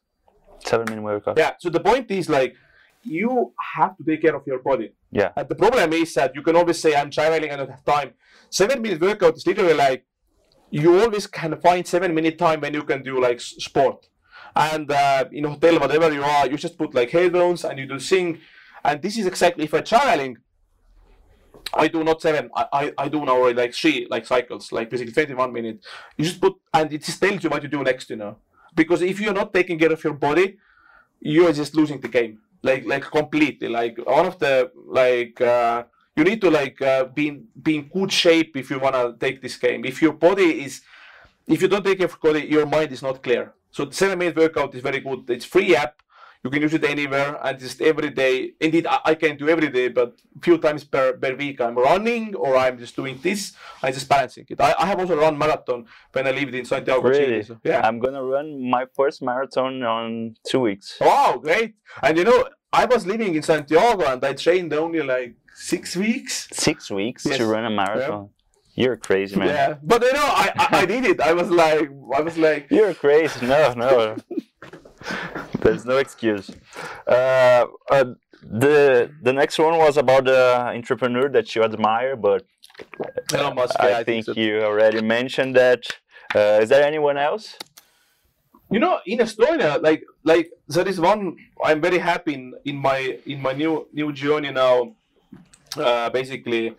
Seven 0.65 0.87
minute 0.91 1.03
workout. 1.03 1.39
Yeah. 1.39 1.53
So 1.59 1.69
the 1.71 1.81
point 1.81 2.11
is 2.11 2.29
like 2.29 2.55
you 3.03 3.53
have 3.75 3.97
to 3.97 4.05
take 4.05 4.23
care 4.23 4.37
of 4.37 4.47
your 4.47 4.61
body. 4.71 4.93
Yeah. 5.11 5.31
And 5.37 5.49
the 5.49 5.55
problem 5.55 5.93
is 5.93 6.13
that 6.15 6.35
you 6.35 6.43
can 6.43 6.55
always 6.57 6.79
say 6.79 6.95
I'm 6.95 7.11
traveling, 7.11 7.51
and 7.51 7.61
I 7.61 7.65
don't 7.65 7.71
have 7.71 7.85
time. 7.85 8.11
Seven 8.51 8.83
minute 8.83 9.01
workout 9.01 9.35
is 9.37 9.47
literally 9.47 9.75
like 9.75 10.05
you 10.71 11.01
always 11.01 11.27
can 11.27 11.59
find 11.61 11.87
seven 11.87 12.15
minute 12.15 12.37
time 12.39 12.61
when 12.61 12.75
you 12.75 12.83
can 12.83 13.03
do 13.03 13.21
like 13.21 13.41
sport. 13.41 14.09
And 14.55 14.91
uh, 14.91 15.25
in 15.33 15.45
a 15.45 15.51
hotel, 15.51 15.79
whatever 15.79 16.13
you 16.13 16.23
are, 16.23 16.47
you 16.47 16.57
just 16.57 16.77
put 16.77 16.95
like 16.95 17.11
headphones 17.11 17.65
and 17.65 17.79
you 17.79 17.87
do 17.87 17.99
sing. 17.99 18.39
And 18.85 19.01
this 19.03 19.19
is 19.19 19.27
exactly 19.27 19.65
if 19.65 19.75
I'm 19.75 19.85
traveling, 19.85 20.39
I 21.75 21.89
do 21.89 22.03
not 22.03 22.23
seven. 22.23 22.51
I, 22.55 22.67
I, 22.73 22.93
I 22.99 23.09
do 23.09 23.25
now 23.25 23.51
like 23.53 23.75
three 23.75 24.07
like 24.11 24.27
cycles, 24.27 24.73
like 24.73 24.91
basically 24.91 25.13
21 25.13 25.53
minutes. 25.53 25.87
You 26.17 26.25
just 26.25 26.41
put 26.41 26.55
and 26.73 26.93
it 26.93 27.05
just 27.05 27.21
tells 27.21 27.43
you 27.43 27.51
what 27.51 27.63
you 27.63 27.69
do 27.69 27.83
next, 27.83 28.11
you 28.11 28.17
know. 28.17 28.37
Because 28.75 29.03
if 29.03 29.21
you're 29.21 29.35
not 29.35 29.53
taking 29.53 29.79
care 29.79 29.93
of 29.93 30.03
your 30.03 30.15
body, 30.15 30.59
you're 31.21 31.53
just 31.53 31.75
losing 31.75 32.01
the 32.01 32.09
game. 32.09 32.39
Like 32.63 32.87
like 32.87 33.03
completely. 33.03 33.69
Like 33.69 33.99
one 33.99 34.27
of 34.27 34.39
the 34.39 34.71
like 34.87 35.41
uh, 35.41 35.85
you 36.17 36.25
need 36.25 36.41
to 36.41 36.51
like 36.51 36.81
uh, 36.81 37.05
be 37.05 37.29
in, 37.29 37.47
be 37.61 37.77
in 37.77 37.89
good 37.89 38.13
shape 38.13 38.57
if 38.57 38.71
you 38.71 38.79
wanna 38.79 39.15
take 39.19 39.43
this 39.43 39.57
game. 39.57 39.85
If 39.85 40.01
your 40.01 40.13
body 40.13 40.65
is 40.65 40.83
if 41.47 41.63
you 41.63 41.69
don't 41.69 41.85
take 41.85 41.99
care 41.99 42.07
of 42.07 42.17
your 42.23 42.33
body, 42.33 42.47
your 42.47 42.67
mind 42.67 42.93
is 42.93 43.03
not 43.03 43.23
clear. 43.23 43.53
So 43.71 43.85
the 43.85 43.95
seven 43.95 44.19
minute 44.19 44.37
workout 44.37 44.75
is 44.75 44.83
very 44.83 45.01
good. 45.01 45.29
It's 45.31 45.45
free 45.45 45.75
app. 45.77 45.95
You 46.45 46.51
can 46.51 46.63
use 46.63 46.73
it 46.73 46.85
anywhere 46.85 47.37
and 47.43 47.59
just 47.59 47.81
every 47.83 48.11
day. 48.11 48.53
Indeed, 48.61 48.87
I, 48.87 49.01
I 49.07 49.15
can 49.17 49.37
do 49.37 49.49
every 49.49 49.71
day, 49.71 49.89
but 49.89 50.15
few 50.41 50.57
times 50.59 50.85
per, 50.85 51.15
per 51.15 51.35
week 51.35 51.61
I'm 51.61 51.75
running 51.75 52.35
or 52.37 52.57
I'm 52.57 52.79
just 52.79 52.95
doing 52.95 53.19
this. 53.21 53.53
I'm 53.83 53.93
just 53.93 54.09
balancing 54.09 54.47
it. 54.49 54.61
I, 54.61 54.73
I 54.79 54.87
have 54.87 55.01
also 55.01 55.17
run 55.17 55.37
marathon 55.37 55.87
when 56.13 56.29
I 56.29 56.31
lived 56.31 56.55
in 56.55 56.65
Santiago, 56.65 57.11
Chile. 57.11 57.27
Really? 57.27 57.43
So, 57.43 57.59
yeah. 57.65 57.87
I'm 57.87 57.99
gonna 57.99 58.23
run 58.23 58.71
my 58.71 58.87
first 58.95 59.21
marathon 59.21 59.83
on 59.83 60.37
two 60.49 60.61
weeks. 60.61 60.97
Wow, 61.01 61.41
great! 61.43 61.75
And 62.03 62.17
you 62.17 62.23
know, 62.25 62.49
I 62.73 62.85
was 62.85 63.05
living 63.05 63.35
in 63.35 63.43
Santiago 63.43 64.05
and 64.05 64.25
I 64.25 64.33
trained 64.35 64.73
only 64.75 65.03
like 65.03 65.35
six 65.55 65.97
weeks. 65.97 66.49
Six 66.53 66.89
weeks 66.89 67.27
Yes. 67.27 67.39
to 67.39 67.47
run 67.47 67.65
a 67.65 67.71
marathon. 67.71 68.31
You're 68.79 68.97
crazy, 68.97 69.35
man. 69.35 69.49
Yeah, 69.49 69.75
but 69.83 70.01
you 70.03 70.13
know, 70.13 70.31
I, 70.45 70.53
I 70.57 70.67
I 70.83 70.87
did 70.87 71.05
it. 71.05 71.21
I 71.21 71.33
was 71.33 71.51
like, 71.51 71.91
I 72.15 72.21
was 72.21 72.39
like, 72.39 72.69
You're 72.71 72.95
crazy. 72.95 73.45
No, 73.45 73.73
no. 73.73 74.17
There's 75.63 75.85
no 75.85 75.97
excuse. 75.97 76.49
Uh, 77.05 77.67
uh, 77.91 78.05
the 78.41 79.11
the 79.21 79.33
next 79.33 79.59
one 79.59 79.77
was 79.79 79.97
about 79.97 80.27
the 80.27 80.43
entrepreneur 80.79 81.29
that 81.29 81.57
you 81.57 81.65
admire, 81.65 82.15
but 82.15 82.47
Elon 83.35 83.57
Musk. 83.57 83.75
I, 83.81 83.89
yeah, 83.91 84.03
think 84.05 84.27
so. 84.27 84.33
you 84.35 84.63
already 84.63 85.03
mentioned 85.03 85.57
that. 85.57 85.83
Uh, 86.33 86.63
is 86.63 86.69
there 86.69 86.85
anyone 86.87 87.19
else? 87.19 87.57
You 88.71 88.79
know, 88.79 89.01
in 89.07 89.19
Estonia, 89.19 89.83
like 89.83 90.05
like 90.23 90.53
there 90.69 90.87
is 90.87 91.01
one. 91.01 91.37
I'm 91.65 91.81
very 91.81 91.99
happy 91.99 92.35
in, 92.35 92.55
in 92.65 92.77
my 92.77 93.19
in 93.27 93.43
my 93.43 93.55
new 93.55 93.89
new 93.93 94.13
journey 94.13 94.53
now. 94.53 94.95
Uh, 95.77 96.11
basically, 96.11 96.77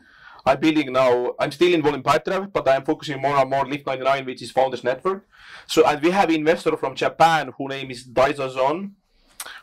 I'm 0.49 0.59
building 0.59 0.91
now. 0.91 1.33
I'm 1.39 1.51
still 1.51 1.73
involved 1.73 1.97
in 1.97 2.03
Pipedrive, 2.03 2.51
but 2.51 2.67
I'm 2.67 2.83
focusing 2.83 3.21
more 3.21 3.37
and 3.37 3.49
more 3.49 3.59
on 3.59 3.69
Lift 3.69 3.85
99, 3.85 4.25
which 4.25 4.41
is 4.41 4.51
Founders 4.51 4.83
Network. 4.83 5.27
So, 5.67 5.85
and 5.85 6.01
we 6.01 6.09
have 6.09 6.31
investor 6.31 6.75
from 6.75 6.95
Japan 6.95 7.51
who 7.55 7.67
name 7.67 7.91
is 7.91 8.07
Taizo 8.07 8.51
Son, 8.51 8.95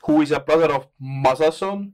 who 0.04 0.22
is 0.22 0.30
a 0.30 0.38
brother 0.38 0.72
of 0.72 0.86
Masason, 1.02 1.92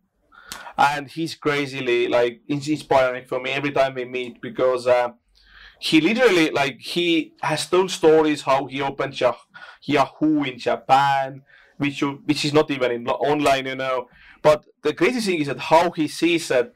and 0.77 1.09
he's 1.09 1.35
crazily 1.35 2.07
like 2.09 2.43
inspiring 2.49 3.25
for 3.25 3.41
me 3.41 3.51
every 3.51 3.73
time 3.73 3.95
we 3.95 4.05
meet 4.05 4.41
because. 4.41 4.87
Uh, 4.87 5.13
he 5.85 6.01
literally 6.01 6.49
like 6.51 6.79
he 6.79 7.33
has 7.43 7.67
told 7.67 7.91
stories 7.91 8.43
how 8.43 8.67
he 8.67 8.81
opened 8.81 9.21
Yahoo 9.83 10.45
in 10.45 10.57
Japan, 10.57 11.43
which 11.77 12.01
you, 12.01 12.23
which 12.25 12.45
is 12.45 12.53
not 12.53 12.71
even 12.71 12.93
in 12.93 13.09
online, 13.09 13.67
you 13.67 13.75
know. 13.75 14.07
But 14.43 14.65
the 14.83 14.95
crazy 14.95 15.19
thing 15.19 15.41
is 15.41 15.49
that 15.49 15.59
how 15.59 15.91
he 15.91 16.07
sees 16.07 16.47
that 16.49 16.73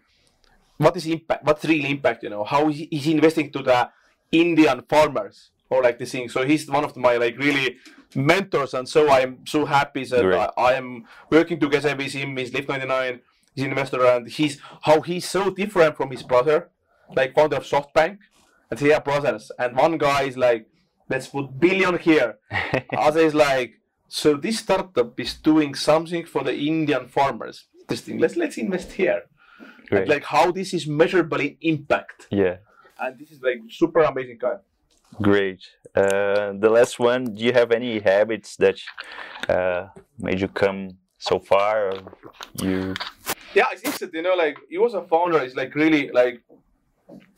what 0.78 0.96
is 0.96 1.06
impact, 1.06 1.44
what's 1.44 1.64
real 1.64 1.86
impact, 1.86 2.22
you 2.22 2.30
know, 2.30 2.44
how 2.44 2.68
he, 2.68 2.88
he's 2.90 3.06
investing 3.06 3.50
to 3.52 3.62
the 3.62 3.88
Indian 4.32 4.82
farmers 4.88 5.50
or 5.70 5.82
like 5.82 5.98
this 5.98 6.12
thing. 6.12 6.28
So 6.28 6.44
he's 6.44 6.68
one 6.68 6.84
of 6.84 6.96
my 6.96 7.16
like 7.16 7.38
really 7.38 7.76
mentors, 8.14 8.74
and 8.74 8.88
so 8.88 9.10
I'm 9.10 9.46
so 9.46 9.64
happy 9.64 10.04
that. 10.04 10.24
I, 10.24 10.50
I 10.56 10.72
am 10.74 11.04
working 11.30 11.58
together 11.58 11.94
with 11.96 12.12
him. 12.12 12.36
He's 12.36 12.52
Lift 12.52 12.68
99, 12.68 13.20
he's 13.54 13.64
an 13.64 13.70
investor, 13.70 14.04
and 14.06 14.28
he's 14.28 14.60
how 14.82 15.00
he's 15.00 15.28
so 15.28 15.50
different 15.50 15.96
from 15.96 16.10
his 16.10 16.22
brother, 16.22 16.70
like 17.14 17.34
founder 17.34 17.56
of 17.56 17.64
SoftBank, 17.64 18.18
and 18.70 18.78
they 18.78 18.92
are 18.92 19.00
brothers. 19.00 19.50
And 19.58 19.76
one 19.76 19.98
guy 19.98 20.24
is 20.24 20.36
like, 20.36 20.68
let's 21.08 21.28
put 21.28 21.58
billion 21.58 21.98
here. 21.98 22.38
Other 22.96 23.20
is 23.20 23.34
like, 23.34 23.80
so 24.08 24.34
this 24.34 24.60
startup 24.60 25.18
is 25.18 25.34
doing 25.34 25.74
something 25.74 26.26
for 26.26 26.44
the 26.44 26.54
Indian 26.54 27.08
farmers. 27.08 27.66
Interesting. 27.80 28.18
Let's 28.18 28.36
let's 28.36 28.58
invest 28.58 28.92
here. 28.92 29.22
Great. 29.88 30.08
like 30.08 30.24
how 30.24 30.50
this 30.50 30.74
is 30.74 30.86
measurable 30.86 31.40
in 31.40 31.56
impact. 31.60 32.26
yeah, 32.30 32.56
And 32.98 33.18
this 33.18 33.30
is 33.30 33.40
like 33.42 33.58
super 33.68 34.00
amazing 34.00 34.38
guy. 34.40 34.56
great. 35.22 35.62
Uh, 35.94 36.52
the 36.64 36.68
last 36.70 36.98
one. 36.98 37.24
Do 37.34 37.42
you 37.42 37.52
have 37.52 37.70
any 37.72 38.00
habits 38.00 38.56
that 38.56 38.78
uh, 39.48 39.88
made 40.18 40.40
you 40.40 40.48
come 40.48 40.98
so 41.18 41.38
far? 41.38 41.90
Or 41.90 41.98
you 42.62 42.94
Yeah, 43.54 43.66
it's 43.72 43.82
interesting, 43.82 44.10
you 44.14 44.22
know, 44.22 44.34
like 44.34 44.56
you 44.68 44.84
as 44.84 44.94
a 44.94 45.02
founder 45.02 45.42
is 45.42 45.54
like 45.56 45.74
really 45.74 46.10
like 46.10 46.42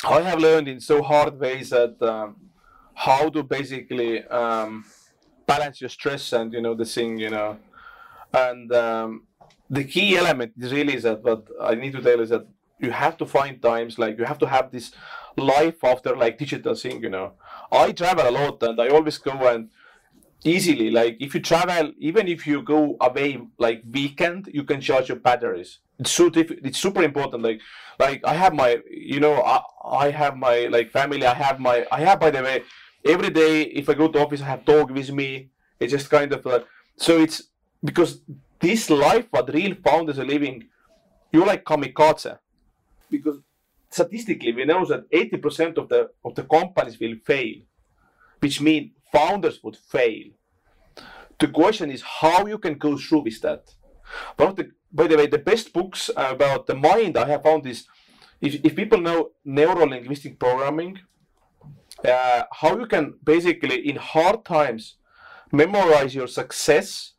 I 0.04 0.20
have 0.22 0.38
learned 0.40 0.68
in 0.68 0.80
so 0.80 1.02
hard 1.02 1.38
ways 1.38 1.70
that 1.70 2.00
um, 2.02 2.36
how 2.94 3.28
to 3.28 3.42
basically 3.42 4.24
um, 4.24 4.84
balance 5.46 5.80
your 5.80 5.90
stress 5.90 6.32
and 6.32 6.52
you 6.52 6.60
know 6.62 6.74
the 6.74 6.84
thing, 6.84 7.18
you 7.18 7.30
know, 7.30 7.58
and 8.32 8.72
um, 8.72 9.22
the 9.70 9.84
key 9.84 10.16
element 10.16 10.52
is 10.58 10.72
really 10.72 10.94
is 10.94 11.02
that 11.02 11.22
what 11.22 11.46
I 11.60 11.74
need 11.74 11.92
to 11.92 12.02
tell 12.02 12.20
is 12.20 12.30
that 12.30 12.46
you 12.78 12.90
have 12.90 13.16
to 13.18 13.26
find 13.26 13.60
times 13.60 13.98
like 13.98 14.18
you 14.18 14.24
have 14.24 14.38
to 14.38 14.46
have 14.46 14.70
this 14.70 14.92
life 15.36 15.82
after 15.84 16.16
like 16.16 16.38
digital 16.38 16.74
thing, 16.74 17.02
you 17.02 17.10
know. 17.10 17.32
I 17.70 17.92
travel 17.92 18.28
a 18.28 18.30
lot 18.30 18.62
and 18.62 18.80
I 18.80 18.88
always 18.88 19.18
go 19.18 19.32
and 19.48 19.68
easily 20.44 20.90
like 20.90 21.16
if 21.18 21.34
you 21.34 21.40
travel 21.40 21.92
even 21.98 22.28
if 22.28 22.46
you 22.46 22.62
go 22.62 22.96
away 23.00 23.40
like 23.58 23.82
weekend 23.90 24.48
you 24.52 24.62
can 24.62 24.80
charge 24.80 25.08
your 25.08 25.18
batteries 25.18 25.78
it's 25.98 26.12
so 26.12 26.30
diff- 26.30 26.52
it's 26.62 26.78
super 26.78 27.02
important 27.02 27.42
like 27.42 27.60
like 27.98 28.24
i 28.24 28.34
have 28.34 28.54
my 28.54 28.78
you 28.88 29.18
know 29.18 29.42
I, 29.42 29.60
I 29.84 30.10
have 30.10 30.36
my 30.36 30.68
like 30.70 30.92
family 30.92 31.26
i 31.26 31.34
have 31.34 31.58
my 31.58 31.84
i 31.90 32.00
have 32.00 32.20
by 32.20 32.30
the 32.30 32.40
way 32.42 32.62
every 33.04 33.30
day 33.30 33.62
if 33.62 33.88
i 33.88 33.94
go 33.94 34.06
to 34.06 34.20
office 34.20 34.40
i 34.40 34.44
have 34.44 34.64
dog 34.64 34.92
with 34.92 35.10
me 35.10 35.48
it's 35.80 35.90
just 35.90 36.08
kind 36.08 36.32
of 36.32 36.44
like 36.46 36.64
so 36.96 37.18
it's 37.18 37.42
because 37.82 38.20
this 38.60 38.90
life 38.90 39.26
what 39.30 39.52
real 39.52 39.74
founders 39.84 40.18
are 40.18 40.24
living 40.24 40.68
you're 41.32 41.46
like 41.46 41.64
kamikaze 41.64 42.38
because 43.10 43.38
statistically 43.90 44.52
we 44.52 44.64
know 44.64 44.84
that 44.84 45.10
80% 45.10 45.78
of 45.78 45.88
the 45.88 46.10
of 46.24 46.34
the 46.34 46.44
companies 46.44 46.98
will 47.00 47.16
fail 47.24 47.56
which 48.40 48.60
means 48.60 48.92
founders 49.12 49.62
would 49.62 49.76
fail. 49.76 50.26
The 51.38 51.48
question 51.48 51.90
is 51.90 52.02
how 52.02 52.46
you 52.46 52.58
can 52.58 52.74
go 52.74 52.96
through 52.96 53.22
with 53.24 53.40
that. 53.42 53.74
One 54.36 54.50
of 54.50 54.56
the, 54.56 54.70
by 54.92 55.06
the 55.06 55.16
way, 55.16 55.26
the 55.26 55.38
best 55.38 55.72
books 55.72 56.10
about 56.16 56.66
the 56.66 56.74
mind 56.74 57.16
I 57.16 57.28
have 57.28 57.42
found 57.42 57.66
is 57.66 57.86
if, 58.40 58.60
if 58.64 58.74
people 58.74 59.00
know 59.00 59.30
neuro 59.44 59.86
linguistic 59.86 60.38
programming, 60.38 60.98
uh, 62.04 62.42
how 62.52 62.78
you 62.78 62.86
can 62.86 63.14
basically 63.22 63.88
in 63.88 63.96
hard 63.96 64.44
times 64.44 64.96
memorize 65.52 66.14
your 66.14 66.28
success 66.28 67.14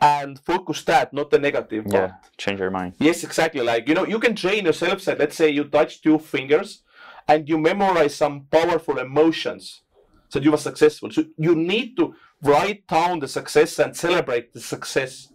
and 0.00 0.38
focus 0.38 0.82
that, 0.84 1.12
not 1.12 1.30
the 1.30 1.38
negative 1.38 1.84
yeah 1.88 2.08
part. 2.08 2.36
change 2.36 2.60
your 2.60 2.70
mind. 2.70 2.94
Yes, 2.98 3.24
exactly. 3.24 3.62
Like 3.62 3.88
you 3.88 3.94
know, 3.94 4.06
you 4.06 4.18
can 4.18 4.34
train 4.34 4.64
yourself. 4.64 5.00
So 5.00 5.14
let's 5.18 5.36
say 5.36 5.50
you 5.50 5.64
touch 5.64 6.02
two 6.02 6.18
fingers, 6.18 6.82
and 7.26 7.48
you 7.48 7.58
memorize 7.58 8.14
some 8.14 8.46
powerful 8.50 8.98
emotions, 8.98 9.82
so 10.28 10.38
you 10.38 10.50
were 10.50 10.56
successful. 10.56 11.10
So 11.10 11.24
you 11.36 11.54
need 11.54 11.96
to 11.96 12.14
write 12.42 12.86
down 12.86 13.20
the 13.20 13.28
success 13.28 13.78
and 13.78 13.96
celebrate 13.96 14.52
the 14.54 14.60
success. 14.60 15.28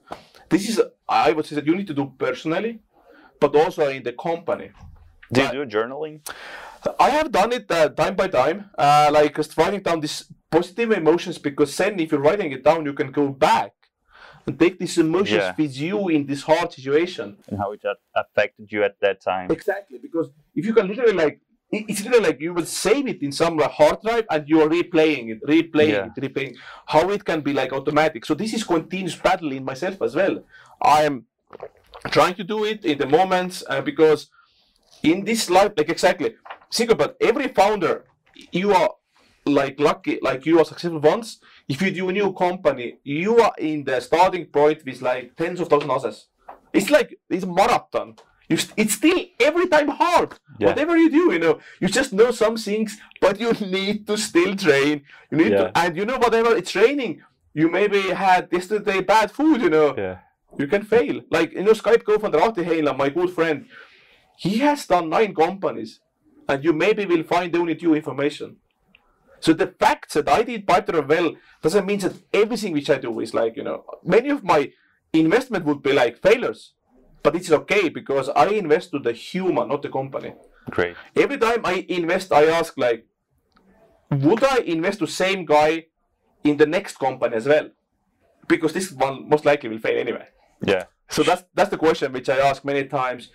This 0.50 0.70
is, 0.70 0.82
I 1.08 1.32
would 1.32 1.46
say, 1.46 1.56
that 1.56 1.66
you 1.66 1.76
need 1.76 1.88
to 1.88 1.94
do 1.94 2.14
personally, 2.18 2.80
but 3.40 3.56
also 3.56 3.88
in 3.90 4.04
the 4.04 4.14
company. 4.14 4.72
Do 5.32 5.42
you 5.42 5.52
do 5.52 5.66
journaling? 5.66 6.22
I 7.00 7.10
have 7.10 7.32
done 7.32 7.54
it 7.54 7.72
uh, 7.72 7.90
time 7.90 8.16
by 8.16 8.28
time, 8.28 8.70
uh, 8.78 9.10
like 9.12 9.36
just 9.36 9.58
writing 9.58 9.82
down 9.82 10.02
these 10.02 10.26
positive 10.52 10.92
emotions 10.92 11.38
because 11.38 11.76
then 11.78 12.00
if 12.00 12.12
you're 12.12 12.22
writing 12.22 12.52
it 12.52 12.64
down, 12.64 12.86
you 12.86 12.94
can 12.94 13.12
go 13.12 13.30
back 13.30 13.74
and 14.46 14.60
take 14.60 14.78
these 14.80 14.98
emotions 14.98 15.32
Yeah. 15.32 15.54
with 15.58 15.78
you 15.78 16.10
in 16.10 16.26
this 16.26 16.44
hard 16.44 16.72
situation. 16.74 17.38
and 17.48 17.58
how 17.58 17.72
it 17.72 17.82
affected 18.16 18.72
you 18.72 18.84
at 18.84 18.96
that 19.02 19.22
time. 19.22 19.50
Exactly, 19.52 19.98
because 20.02 20.30
if 20.56 20.66
you 20.66 20.74
can 20.74 20.88
literally 20.88 21.14
like, 21.14 21.40
it's 21.72 22.04
literally 22.04 22.26
like 22.28 22.40
you 22.40 22.54
will 22.54 22.66
save 22.66 23.08
it 23.08 23.22
in 23.24 23.32
some 23.32 23.58
like, 23.58 23.72
hard 23.72 23.98
drive 24.04 24.26
and 24.30 24.48
you 24.48 24.62
are 24.62 24.70
replaying 24.70 25.32
it, 25.34 25.40
replaying 25.56 25.90
Yeah. 25.90 26.10
it, 26.16 26.22
replaying. 26.22 26.56
How 26.86 27.10
it 27.10 27.24
can 27.26 27.42
be 27.42 27.54
like 27.54 27.72
automatic. 27.74 28.26
So 28.26 28.34
this 28.36 28.54
is 28.54 28.64
continuous 28.64 29.16
battle 29.16 29.52
in 29.52 29.64
myself 29.64 30.02
as 30.02 30.16
well. 30.16 30.44
I 30.82 31.04
am 31.04 31.26
trying 32.12 32.36
to 32.36 32.44
do 32.44 32.64
it 32.66 32.84
in 32.86 32.98
the 32.98 33.08
moments 33.08 33.64
uh, 33.70 33.82
because 33.82 34.30
in 35.02 35.24
this 35.26 35.50
life, 35.50 35.72
like 35.78 35.90
exactly, 35.90 36.36
think 36.72 36.92
about 36.92 37.16
every 37.22 37.48
founder. 37.48 38.06
You 38.52 38.74
are 38.74 38.90
like 39.46 39.80
lucky, 39.80 40.20
like 40.22 40.46
you 40.46 40.60
are 40.60 40.66
successful 40.66 41.00
once. 41.00 41.40
If 41.68 41.82
you 41.82 41.92
do 41.92 42.10
a 42.10 42.14
new 42.14 42.34
company, 42.34 42.98
you 43.04 43.40
are 43.40 43.54
in 43.58 43.84
the 43.84 44.00
starting 44.02 44.46
point 44.46 44.84
with 44.86 45.02
like 45.02 45.36
tens 45.36 45.60
of 45.60 45.70
thousands 45.70 45.92
others. 45.92 46.28
It's 46.74 46.90
like 46.90 47.18
it's 47.30 47.44
a 47.44 47.48
marathon. 47.48 48.16
You 48.50 48.58
st- 48.58 48.74
it's 48.78 48.96
still 48.96 49.20
every 49.40 49.68
time 49.68 49.88
hard. 49.88 50.34
Yeah. 50.60 50.68
Whatever 50.68 50.98
you 50.98 51.10
do, 51.10 51.32
you 51.34 51.40
know, 51.40 51.60
you 51.80 51.88
just 51.88 52.12
know 52.14 52.32
some 52.32 52.58
things, 52.58 53.00
but 53.22 53.40
you 53.40 53.54
need 53.54 54.06
to 54.08 54.18
still 54.18 54.56
train. 54.56 55.04
You 55.32 55.38
need 55.38 55.52
Yeah. 55.54 55.64
to, 55.72 55.78
and 55.78 55.96
you 55.98 56.06
know, 56.06 56.18
whatever 56.18 56.56
it's 56.56 56.76
raining, 56.76 57.22
you 57.54 57.70
maybe 57.70 58.02
had 58.26 58.50
yesterday 58.52 59.00
bad 59.02 59.32
food, 59.32 59.62
you 59.62 59.70
know, 59.70 59.96
Yeah. 59.98 60.18
you 60.60 60.68
can 60.68 60.84
fail. 60.84 61.22
Like, 61.32 61.54
you 61.54 61.64
know, 61.64 61.72
Skype 61.72 62.04
co-founder 62.04 62.42
Ahti 62.42 62.64
Heinla, 62.64 62.96
my 62.98 63.10
good 63.10 63.30
friend, 63.32 63.66
he 64.38 64.58
has 64.60 64.86
done 64.86 65.10
nine 65.10 65.34
companies, 65.34 66.02
and 66.50 66.64
you 66.66 66.74
maybe 66.74 67.06
will 67.06 67.24
find 67.24 67.52
the 67.54 67.60
only 67.60 67.76
two 67.76 67.96
information. 67.96 68.58
So 69.44 69.52
the 69.52 69.68
fact 69.68 70.14
that 70.14 70.30
I 70.30 70.44
did 70.44 70.66
Pipedrive 70.66 71.10
well 71.10 71.36
doesn't 71.62 71.86
mean 71.86 72.00
that 72.00 72.16
everything 72.34 72.72
which 72.72 72.90
I 72.90 72.98
do 72.98 73.20
is 73.20 73.34
like, 73.34 73.58
you 73.58 73.64
know, 73.64 73.84
many 74.02 74.30
of 74.30 74.42
my 74.42 74.72
investment 75.12 75.66
would 75.66 75.84
be 75.84 75.92
like 75.92 76.22
failures. 76.22 76.72
But 77.22 77.36
it's 77.36 77.52
okay 77.52 77.90
because 77.90 78.30
I 78.30 78.48
invest 78.48 78.92
to 78.92 79.00
the 79.00 79.12
human, 79.12 79.68
not 79.68 79.82
the 79.82 79.90
company. 79.90 80.34
Great. 80.70 80.96
Every 81.14 81.38
time 81.38 81.60
I 81.66 81.86
invest, 81.90 82.32
I 82.32 82.46
ask 82.46 82.78
like, 82.78 83.06
would 84.10 84.46
I 84.46 84.60
invest 84.60 85.00
to 85.00 85.08
the 85.08 85.12
same 85.12 85.44
guy 85.44 85.88
in 86.46 86.56
the 86.56 86.66
next 86.66 86.98
company 86.98 87.36
as 87.36 87.46
well? 87.46 87.70
Because 88.48 88.72
this 88.72 88.94
one 88.94 89.28
most 89.28 89.44
likely 89.44 89.68
will 89.68 89.80
fail 89.80 90.00
anyway. 90.00 90.28
Yeah. 90.66 90.86
So 91.10 91.22
that's 91.22 91.44
that's 91.54 91.70
the 91.70 91.78
question 91.78 92.14
which 92.14 92.30
I 92.30 92.38
ask 92.38 92.64
many 92.64 92.86
times. 92.86 93.30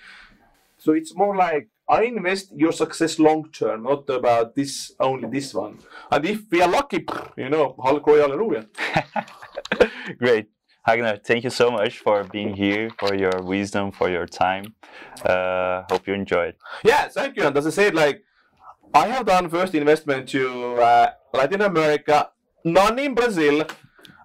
So 0.79 0.93
it's 0.93 1.15
more 1.15 1.37
like 1.37 1.69
I 1.89 2.03
invest 2.05 2.53
your 2.55 2.73
success 2.73 3.19
long 3.19 3.51
term, 3.51 3.85
not 3.85 4.09
about 4.11 4.55
this 4.55 4.93
only 5.01 5.29
this 5.29 5.55
one. 5.55 5.79
And 6.11 6.25
if 6.27 6.43
we 6.51 6.61
are 6.61 6.69
lucky, 6.69 7.07
you 7.37 7.49
know, 7.49 7.77
hallelujah. 7.83 8.67
Great. 10.19 10.49
Ragnar, 10.87 11.19
thank 11.19 11.45
you 11.45 11.51
so 11.51 11.71
much 11.71 11.99
for 11.99 12.25
being 12.25 12.55
here, 12.55 12.89
for 12.99 13.15
your 13.15 13.43
wisdom, 13.43 13.93
for 13.93 14.09
your 14.09 14.27
time. 14.27 14.75
Uh, 15.23 15.83
hope 15.91 16.07
you 16.07 16.15
enjoyed. 16.15 16.55
Yeah, 16.83 17.09
thank 17.09 17.37
you. 17.37 17.45
And 17.45 17.57
as 17.57 17.67
I 17.67 17.71
said, 17.71 17.95
like 17.95 18.23
I 18.95 19.07
have 19.09 19.27
done 19.27 19.51
first 19.51 19.75
investment 19.75 20.29
to 20.31 20.75
uh, 20.77 21.11
Latin 21.35 21.61
America, 21.63 22.31
none 22.65 22.99
in 22.99 23.15
Brazil. 23.15 23.65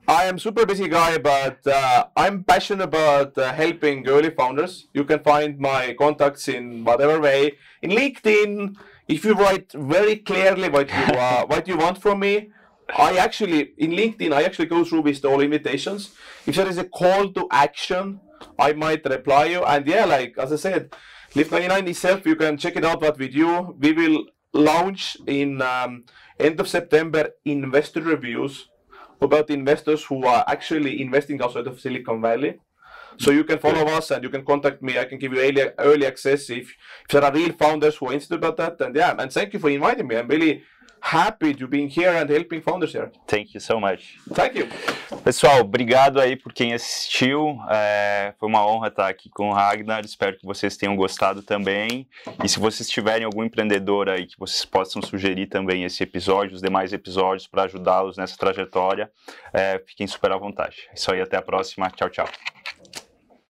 I 0.08 0.26
am 0.26 0.38
super 0.38 0.66
busy 0.66 0.89
guy, 0.89 1.18
but 1.18 1.66
uh, 1.66 2.08
I'm 2.18 2.43
passionate 2.43 2.84
about 2.84 3.38
uh, 3.38 3.54
helping 3.54 4.08
early 4.08 4.32
founders. 4.32 4.88
You 4.93 5.06
can 5.06 5.20
find 5.20 5.58
my 5.58 5.95
contacts 5.97 6.49
in 6.49 6.84
whatever 6.84 7.22
way 7.22 7.54
in 7.82 7.91
LinkedIn. 7.91 8.76
If 9.08 9.24
you 9.24 9.34
write 9.34 9.72
very 9.72 10.18
clearly 10.18 10.68
what 10.68 10.89
you 10.89 11.16
uh, 11.16 11.45
what 11.54 11.68
you 11.70 11.78
want 11.78 12.01
from 12.01 12.20
me, 12.20 12.49
I 12.97 13.16
actually 13.18 13.74
in 13.78 13.91
LinkedIn 13.91 14.34
I 14.34 14.43
actually 14.43 14.66
go 14.66 14.84
through 14.84 15.01
with 15.01 15.24
all 15.24 15.39
invitations. 15.39 16.12
If 16.45 16.56
there 16.56 16.68
is 16.68 16.78
a 16.78 16.86
call 16.86 17.32
to 17.32 17.47
action, 17.49 18.20
I 18.60 18.74
might 18.74 19.06
reply 19.06 19.45
you. 19.45 19.64
And 19.64 19.88
yeah, 19.88 20.04
like 20.04 20.38
as 20.38 20.51
I 20.51 20.58
said, 20.58 20.93
Lift 21.36 21.51
99 21.51 21.88
itself, 21.88 22.26
you 22.28 22.36
can 22.36 22.58
check 22.58 22.76
it 22.76 22.86
out 22.86 23.01
what 23.01 23.18
we 23.18 23.28
do. 23.28 23.76
We 23.80 23.91
will 23.93 24.26
launch 24.54 25.18
in 25.26 25.64
um, 25.64 26.04
end 26.39 26.60
of 26.60 26.68
September 26.68 27.32
investor 27.43 28.01
reviews 28.01 28.68
about 29.24 29.49
investors 29.49 30.03
who 30.03 30.26
are 30.26 30.43
actually 30.47 31.01
investing 31.01 31.41
outside 31.41 31.67
of 31.67 31.80
Silicon 31.80 32.21
Valley. 32.21 32.59
So 33.17 33.32
you 33.32 33.43
can 33.43 33.59
follow 33.59 33.86
us 33.88 34.11
and 34.11 34.24
you 34.24 34.30
can 34.30 34.43
contact 34.43 34.82
me. 34.82 34.97
I 34.97 35.05
can 35.05 35.19
give 35.19 35.34
you 35.34 35.39
early, 35.39 35.69
early 35.78 36.05
access 36.05 36.49
if, 36.49 36.69
if 37.03 37.07
there 37.09 37.24
are 37.24 37.32
real 37.32 37.53
founders 37.53 37.95
who 37.95 38.07
are 38.07 38.13
interested 38.13 38.36
about 38.36 38.57
that. 38.57 38.82
And 38.82 38.95
yeah, 38.95 39.15
and 39.17 39.32
thank 39.32 39.53
you 39.53 39.59
for 39.59 39.69
inviting 39.69 40.07
me. 40.07 40.17
I'm 40.17 40.28
really 40.28 40.63
happy 41.04 41.54
to 41.54 41.68
be 41.68 41.86
here 41.88 42.16
and 42.16 42.30
helping 42.30 42.62
founders 42.62 42.93
here. 42.93 43.12
Thank 43.28 43.54
you 43.54 43.60
so 43.60 43.80
much. 43.80 44.18
Thank 44.34 44.58
you. 44.58 44.68
Pessoal, 45.24 45.60
obrigado 45.60 46.20
aí 46.20 46.36
por 46.36 46.54
quem 46.54 46.74
assistiu. 46.74 47.60
É, 47.70 48.34
foi 48.39 48.47
uma 48.47 48.66
honra 48.66 48.88
estar 48.88 49.10
aqui 49.10 49.30
com 49.30 49.49
o 49.49 49.54
Ragnar. 49.54 50.06
Espero 50.06 50.38
que 50.38 50.45
vocês 50.45 50.78
tenham 50.78 50.95
gostado 50.95 51.43
também. 51.43 52.08
E 52.43 52.47
se 52.47 52.58
vocês 52.60 52.89
tiverem 52.89 53.26
algum 53.26 53.43
empreendedor 53.43 54.10
aí 54.10 54.26
que 54.26 54.39
vocês 54.39 54.64
possam 54.64 55.01
sugerir 55.01 55.47
também 55.47 55.84
esse 55.84 56.01
episódio, 56.01 56.56
os 56.56 56.62
demais 56.62 56.93
episódios 56.93 57.47
para 57.47 57.64
ajudá-los 57.64 58.18
nessa 58.18 58.38
trajetória, 58.38 59.12
é, 59.51 59.82
fiquem 59.86 60.08
super 60.08 60.32
à 60.32 60.38
vontade. 60.38 60.88
É 60.89 60.95
isso 60.95 61.12
aí, 61.12 61.22
até 61.22 61.36
a 61.36 61.41
próxima. 61.41 61.89
Tchau, 61.91 62.10
tchau. 62.10 62.28